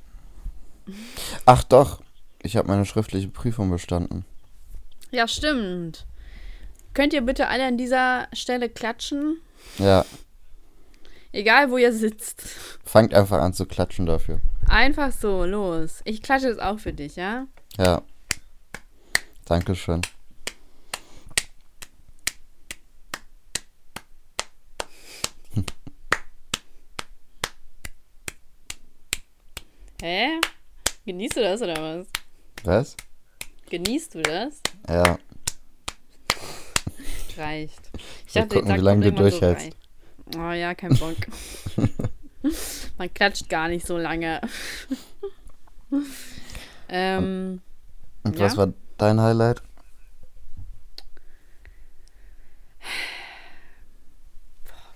[1.46, 2.02] Ach doch,
[2.42, 4.26] ich habe meine schriftliche Prüfung bestanden.
[5.12, 6.06] Ja, stimmt.
[6.94, 9.40] Könnt ihr bitte alle an dieser Stelle klatschen?
[9.78, 10.06] Ja,
[11.32, 12.42] Egal, wo ihr sitzt.
[12.84, 14.42] fangt einfach an zu klatschen dafür.
[14.68, 16.02] Einfach so, los.
[16.06, 17.46] Ich klatsche jetzt auch für dich, ja?
[17.78, 18.02] Ja.
[19.46, 20.02] Dankeschön.
[30.02, 30.40] Hä?
[31.06, 32.08] Genießt du das oder was?
[32.64, 32.96] Was?
[33.70, 34.62] Genießt du das?
[34.88, 35.18] Ja.
[37.38, 37.80] Reicht.
[38.28, 39.72] Ich Mal gucken, wie lange du so durchhältst.
[40.36, 40.38] rein.
[40.38, 41.16] oh ja, kein Bock.
[42.98, 44.42] Man klatscht gar nicht so lange.
[46.90, 47.62] ähm,
[48.24, 48.46] Und Ja?
[48.46, 49.62] was war dein Highlight?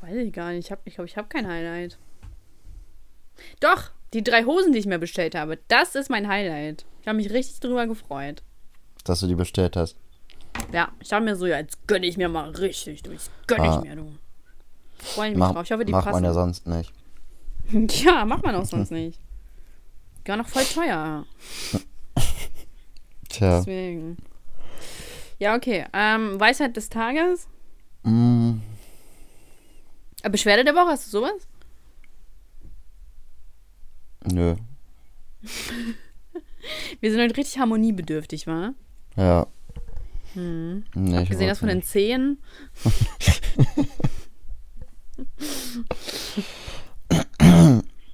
[0.02, 0.60] weiß ich gar nicht.
[0.60, 1.98] Ich glaube, ich, glaub, ich habe kein Highlight.
[3.60, 6.86] Doch, die drei Hosen, die ich mir bestellt habe, das ist mein Highlight.
[7.02, 8.44] Ich habe mich richtig drüber gefreut.
[9.04, 9.98] Dass du die bestellt hast.
[10.72, 13.02] Ja, ich habe mir so, ja, jetzt gönne ich mir mal richtig.
[13.04, 13.78] Du, jetzt gönne Ah.
[13.84, 14.12] ich mir, du.
[15.00, 15.64] Freue ich mich Mach, drauf.
[15.66, 16.16] Ich hoffe, die macht passen.
[16.18, 16.94] man ja sonst nicht.
[18.04, 19.20] Ja, macht man auch sonst nicht.
[20.26, 21.26] Gar noch voll teuer.
[23.30, 23.58] Tja.
[23.60, 24.18] Deswegen.
[25.40, 25.86] Ja, okay.
[25.94, 27.48] Ähm, Weisheit des Tages.
[28.04, 28.56] Mm,
[30.24, 31.48] Äh, Beschwerde der Woche, hast du sowas?
[34.32, 34.56] Nö.
[37.02, 38.74] Wir sind heute richtig harmoniebedürftig, wa?
[39.18, 39.48] Ja.
[40.34, 40.86] Hm.
[40.96, 42.40] Nee, ich Gesehen das von den Zehen.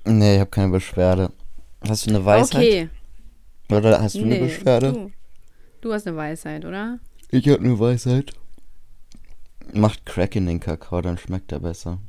[0.06, 1.32] Nee, ich habe keine Beschwerde.
[1.88, 2.62] Hast du eine Weisheit?
[2.62, 2.90] Okay.
[3.72, 4.94] Oder hast du eine Nee, Beschwerde?
[4.94, 5.12] Du,
[5.82, 7.00] du hast eine Weisheit, oder?
[7.30, 8.34] Ich habe eine Weisheit.
[9.72, 12.00] Macht Crack in den Kakao, dann schmeckt er besser.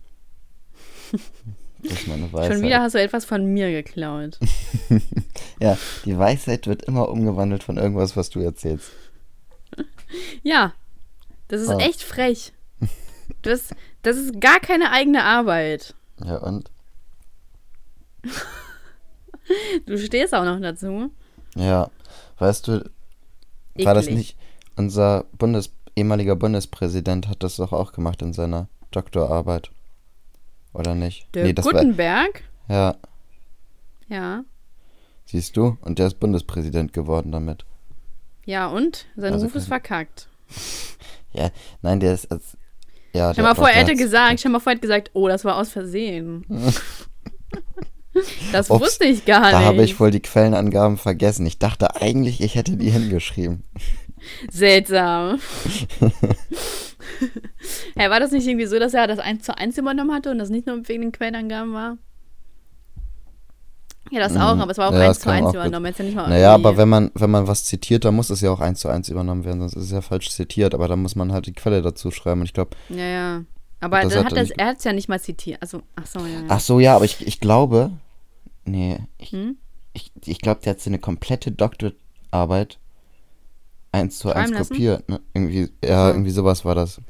[1.83, 2.53] Das ist meine Weisheit.
[2.55, 4.39] Schon wieder hast du etwas von mir geklaut.
[5.61, 5.77] Ja,
[6.07, 8.91] die Weisheit wird immer umgewandelt von irgendwas, was du erzählst.
[10.43, 10.73] Ja.
[11.49, 11.79] Das ist Ah.
[11.79, 12.53] echt frech.
[13.43, 13.69] Das,
[14.03, 15.95] Das ist gar keine eigene Arbeit.
[16.25, 16.71] Ja, und?
[19.87, 21.11] Du stehst auch noch dazu.
[21.57, 21.91] Ja,
[22.39, 22.91] weißt du,
[23.77, 24.17] war das Eklig.
[24.19, 24.37] nicht
[24.77, 29.71] unser Bundes ehemaliger Bundespräsident hat das doch auch gemacht in seiner Doktorarbeit.
[30.73, 31.27] Oder nicht?
[31.35, 32.43] Der das Gutenberg?
[32.69, 32.97] war ja,
[34.09, 34.45] Ja.
[35.25, 37.65] siehst du, und der ist Bundespräsident geworden damit.
[38.45, 39.07] Ja, und?
[39.17, 40.29] Sein Also Ruf ist verkackt.
[41.33, 41.51] Ja,
[41.81, 42.57] nein, der ist als
[43.13, 45.45] ja, Stell mal vor, er hätte gesagt, stell mal vor, er hätte gesagt, oh, das
[45.45, 46.45] war aus Versehen.
[48.53, 49.67] das Ups, wusste ich gar Da nicht.
[49.69, 51.47] habe ich wohl die Quellenangaben vergessen.
[51.47, 53.63] Ich dachte eigentlich, ich hätte die hingeschrieben.
[54.51, 55.39] Seltsam.
[57.97, 60.39] Hä, war das nicht irgendwie so, dass er das 1 zu 1 übernommen hatte und
[60.39, 61.99] das nicht nur wegen den Quellenangaben war?
[64.11, 64.63] Ja, das auch, Mhm.
[64.63, 65.87] aber es war auch Ja, 1 das zu kann 1 auch gut- übernommen.
[65.87, 68.41] Jetzt ja nicht mal Naja, aber wenn man, wenn man was zitiert, dann muss es
[68.41, 71.01] ja auch eins zu eins übernommen werden, sonst ist es ja falsch zitiert, aber dann
[71.03, 72.41] muss man halt die Quelle dazu schreiben.
[72.41, 73.45] Und ich glaube, Ja, ja.
[73.83, 75.63] Aber Das dann hat das, er hat es ja nicht mal zitiert.
[75.63, 76.27] Also, ach so, ja.
[76.41, 76.45] ja.
[76.49, 77.91] ach so, ja, aber ich, ich glaube,
[78.65, 79.57] nee, ich, Hm?
[79.95, 82.79] ich, ich glaube, der hat seine komplette Doktorarbeit
[83.93, 85.09] eins zu eins kopiert.
[85.09, 85.21] Ne?
[85.35, 86.13] Irgendwie, ja, So.
[86.15, 87.01] irgendwie sowas war das.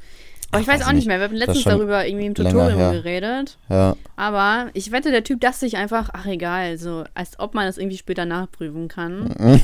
[0.53, 1.19] Aber ich Ach, weiß weiß auch nicht mehr.
[1.19, 3.57] Wir haben letztens darüber irgendwie im Tutorial geredet.
[3.69, 7.67] Ja, Aber ich wette, der Typ dachte sich einfach, ach egal, so als ob man
[7.67, 9.31] das irgendwie später nachprüfen kann.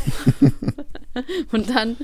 [1.53, 1.97] und dann,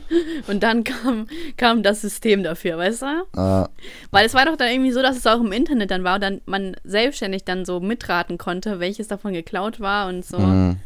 [0.49, 3.07] und dann kam, kam das System dafür, weißt du?
[3.37, 3.69] äh,
[4.11, 6.23] Weil es war doch dann irgendwie so, dass es auch im Internet dann war und
[6.23, 10.39] dann man selbstständig dann so mitraten konnte, welches davon geklaut war und so.
[10.39, 10.77] mh,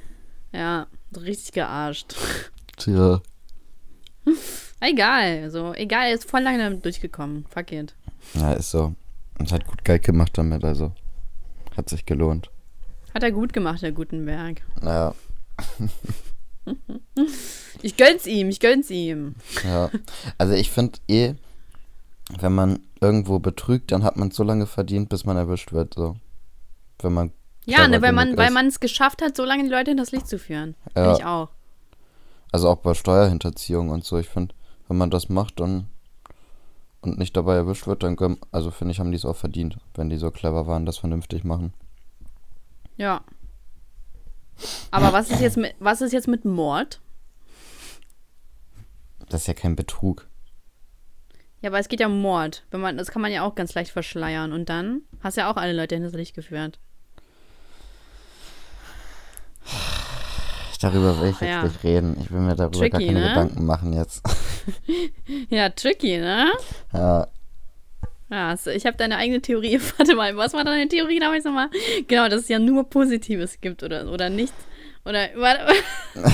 [0.53, 2.15] Ja, so richtig gearscht.
[2.77, 3.21] tja.
[4.81, 7.47] Egal, so, egal, er ist voll lange damit durchgekommen.
[7.49, 7.95] Fuck it.
[8.35, 8.95] Ja, ist so.
[9.39, 10.93] Und hat gut Geld gemacht damit, also
[11.77, 12.51] hat sich gelohnt.
[13.15, 14.61] Hat er gut gemacht, der Gutenberg.
[14.83, 15.15] Naja,
[17.83, 19.35] Ich gönn's ihm, ich gönn's ihm.
[19.65, 19.91] Ja,
[20.39, 21.35] also ich finde eh,
[22.41, 25.95] wenn man irgendwo betrügt, dann hat man so lange verdient, bis man erwischt wird.
[25.95, 26.17] So,
[27.01, 27.33] wenn man
[27.67, 30.39] Ja, ne, weil man weil es geschafft hat, so lange die Leute hinters Licht zu
[30.39, 30.75] führen.
[30.95, 31.03] Ja.
[31.03, 31.49] Finde ich auch.
[32.57, 34.17] Also auch bei Steuerhinterziehung und so.
[34.17, 34.55] Ich finde,
[34.89, 35.89] wenn man das macht und
[37.03, 38.17] und nicht dabei erwischt wird, dann
[38.51, 41.45] also finde ich, haben die es auch verdient, wenn die so clever waren, das vernünftig
[41.45, 41.75] machen.
[42.97, 43.21] Ja.
[44.91, 47.03] Aber was ist jetzt mit was ist jetzt mit Mord?
[49.29, 50.27] Das ist ja kein Betrug.
[51.61, 52.65] Ja, aber es geht ja um Mord.
[52.71, 54.55] Wenn man, das kann man ja auch ganz leicht verschleiern.
[54.55, 56.79] Und dann hast ja auch alle Leute hinters Licht geführt.
[60.79, 61.63] Darüber will ich jetzt ja.
[61.63, 62.17] nicht reden.
[62.21, 63.29] Ich will mir darüber gar Tricky, keine ne?
[63.29, 64.23] Gedanken machen jetzt.
[65.49, 66.51] Ja, tricky, ne?
[66.93, 67.29] ja,
[68.31, 69.81] Ja, also ich habe deine eigene Theorie.
[69.97, 71.69] Warte mal, was war deine Theorie damals nochmal?
[72.09, 74.57] Genau, dass es ja nur Positives gibt oder, oder nichts.
[75.05, 75.73] Oder, warte,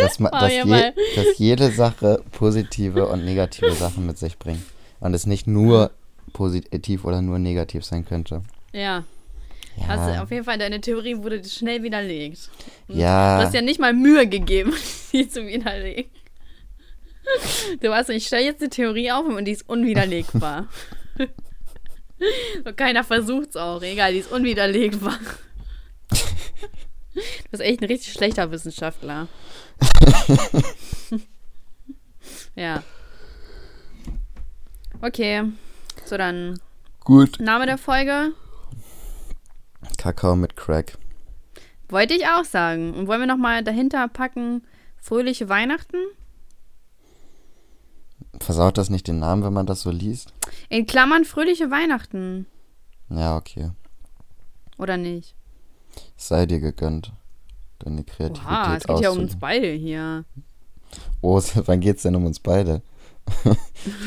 [0.00, 4.62] dass, ma, Oh, dass, je, dass jede Sache positive und negative Sachen mit sich bringt.
[4.98, 5.92] Und es nicht nur
[6.32, 8.42] positiv oder nur negativ sein könnte.
[8.72, 9.04] ja.
[9.86, 12.50] Hast, Ja, auf jeden Fall, deine Theorie wurde schnell widerlegt.
[12.88, 14.72] Du ja, hast ja nicht mal Mühe gegeben,
[15.10, 16.10] sie zu widerlegen.
[17.80, 20.68] Du weißt, ich stelle jetzt eine Theorie auf und die ist unwiderlegbar.
[22.64, 23.80] Und keiner versucht's auch.
[23.80, 25.18] Egal, die ist unwiderlegbar.
[27.14, 27.20] Du
[27.50, 29.26] bist echt ein richtig schlechter Wissenschaftler.
[32.54, 32.82] ja.
[35.00, 35.44] Okay.
[36.04, 36.60] So, dann
[37.00, 37.40] gut.
[37.40, 38.32] Name der Folge.
[40.00, 40.96] Kakao mit Crack.
[41.90, 42.94] Wollte ich auch sagen.
[42.94, 44.62] Und wollen wir nochmal dahinter packen,
[44.96, 45.98] fröhliche Weihnachten?
[48.40, 50.32] Versaut das nicht den Namen, wenn man das so liest?
[50.70, 52.46] In Klammern fröhliche Weihnachten.
[53.10, 53.72] Ja, okay.
[54.78, 55.34] Oder nicht?
[56.16, 57.12] Es sei dir gegönnt.
[57.80, 60.24] Deine Kreativität Oha, es geht ja um uns beide hier.
[61.20, 62.80] Oh, es- wann geht's denn um uns beide?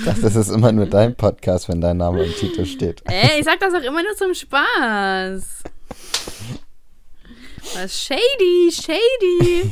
[0.06, 3.04] dachte, das ist immer nur dein Podcast, wenn dein Name im Titel steht.
[3.06, 5.64] Ey, ich sag das auch immer nur zum Spaß.
[7.76, 9.72] Was shady, shady.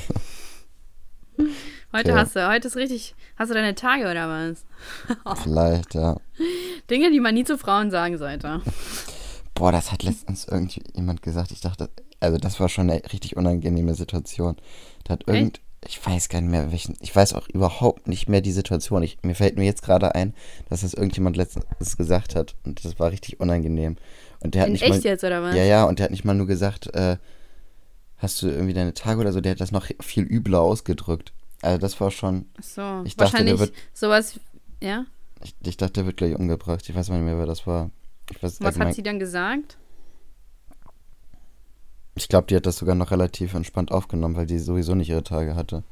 [1.94, 2.14] Heute Okay.
[2.14, 4.65] hast du, heute ist richtig, hast du deine Tage oder was?
[5.44, 6.15] Vielleicht, ja.
[6.90, 8.61] Dinge, die man nie zu Frauen sagen sollte.
[9.53, 11.52] Boah, das hat letztens irgendwie jemand gesagt.
[11.52, 11.90] Ich dachte,
[12.22, 14.56] also das war schon eine richtig unangenehme Situation.
[15.03, 18.41] Da hat irgend, ich weiß gar nicht mehr welchen, ich weiß auch überhaupt nicht mehr
[18.41, 19.02] die Situation.
[19.03, 20.34] Ich, mir fällt nur jetzt gerade ein,
[20.70, 23.98] dass das irgendjemand letztens gesagt hat und das war richtig unangenehm.
[24.41, 25.56] Und der hat In nicht echt mal, jetzt, oder was?
[25.56, 27.18] ja, ja, und der hat nicht mal nur gesagt, äh,
[28.18, 31.34] hast du irgendwie deine Tage oder so, der hat das noch viel übler ausgedrückt.
[31.64, 34.40] Also das war schon, Ach so, Ich dachte, der wird- sowas,
[34.82, 35.06] ja?
[35.44, 36.88] ich, ich dachte, der wird gleich umgebracht.
[36.88, 37.90] Ich weiß nicht mehr, wer das war.
[38.41, 39.78] Weiß, Was hat sie dann gesagt?
[42.16, 45.24] Ich glaube, die hat das sogar noch relativ entspannt aufgenommen, weil die sowieso nicht ihre
[45.24, 45.84] Tage hatte.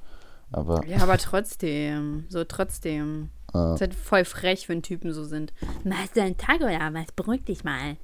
[0.51, 3.29] Aber Ja, aber trotzdem, so trotzdem.
[3.53, 3.71] Ah.
[3.71, 5.53] Das ist halt voll frech, wenn Typen so sind.
[5.83, 7.11] Machst du einen Tag oder was?
[7.15, 7.97] Beruhig dich mal.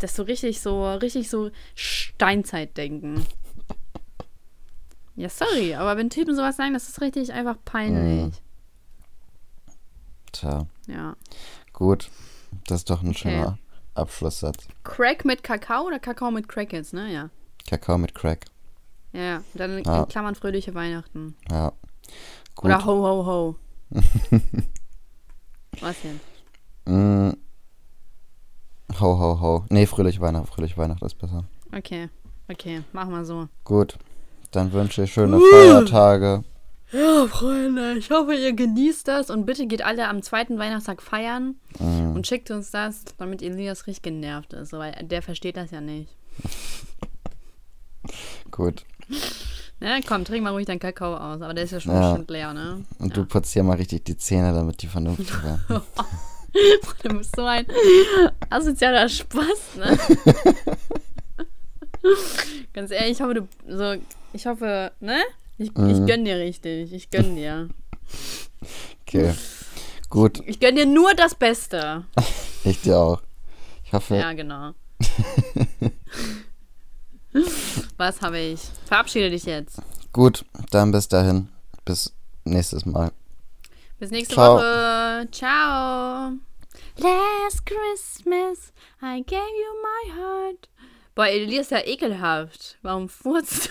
[0.00, 3.24] Das ist so richtig so, richtig so Steinzeitdenken.
[5.16, 8.34] Ja, sorry, aber wenn Typen sowas sagen, das ist richtig einfach peinlich.
[10.32, 11.16] Tja, Ja.
[11.72, 12.10] gut.
[12.66, 13.18] Das ist doch ein Okay.
[13.18, 13.58] schöner
[14.00, 14.66] Abschlusssatz.
[14.84, 17.12] Crack mit Kakao oder Kakao mit Crackers, ne?
[17.12, 17.30] Ja.
[17.68, 18.46] Kakao mit Crack.
[19.12, 19.42] Ja.
[19.54, 20.08] Dann in.
[20.08, 21.36] Klammern fröhliche Weihnachten.
[21.50, 21.72] Ja.
[22.54, 22.64] Gut.
[22.64, 23.56] Oder ho, ho, ho.
[25.80, 26.20] Was denn?
[26.86, 27.36] Mm.
[29.00, 29.64] Ho, ho, ho.
[29.68, 30.46] Nee, fröhlich Weihnachten.
[30.46, 31.44] Fröhlich Weihnachten ist besser.
[31.76, 32.08] Okay.
[32.48, 33.48] Okay, machen wir so.
[33.64, 33.96] Gut.
[34.50, 36.42] Dann wünsche ich schöne Feiertage.
[36.92, 41.54] Ja, Freunde, ich hoffe, ihr genießt das und bitte geht alle am zweiten Weihnachtstag feiern
[41.78, 42.14] Mm.
[42.16, 46.10] und schickt uns das, damit Elias richtig genervt ist, weil der versteht das ja nicht.
[48.50, 48.84] Gut.
[49.78, 52.10] Ne, komm, trink mal ruhig deinen Kakao aus, aber der ist ja schon Ja.
[52.10, 52.84] bestimmt leer, ne?
[52.98, 55.82] Und du putzt hier mal richtig die Zähne, damit die vernünftig werden.
[57.04, 57.64] Du bist so ein
[58.50, 59.96] asozialer Spaß, ne?
[62.72, 63.94] Ganz ehrlich, ich hoffe, du so,
[64.32, 65.18] ich hoffe, ne?
[65.60, 66.06] Ich, ich Mhm.
[66.06, 66.90] gönn dir richtig.
[66.92, 67.68] Ich gönn dir.
[69.02, 69.34] Okay.
[70.08, 70.40] Gut.
[70.46, 72.04] Ich gönn dir nur das Beste.
[72.64, 73.22] Ich dir auch.
[73.84, 74.72] Ich hoffe, Ja, genau.
[77.96, 78.60] Was habe ich?
[78.86, 79.80] Verabschiede dich jetzt.
[80.12, 80.44] gut.
[80.70, 81.48] Dann bis dahin.
[81.84, 82.12] Bis
[82.44, 83.12] nächstes Mal.
[83.98, 84.56] Bis nächste Ciao.
[84.56, 85.28] Woche.
[85.30, 86.32] Ciao.
[86.98, 88.72] Last Christmas,
[89.02, 90.68] I gave you my heart.
[91.14, 92.78] Boah, Elias ist ja ekelhaft.
[92.82, 93.70] Warum furzt du?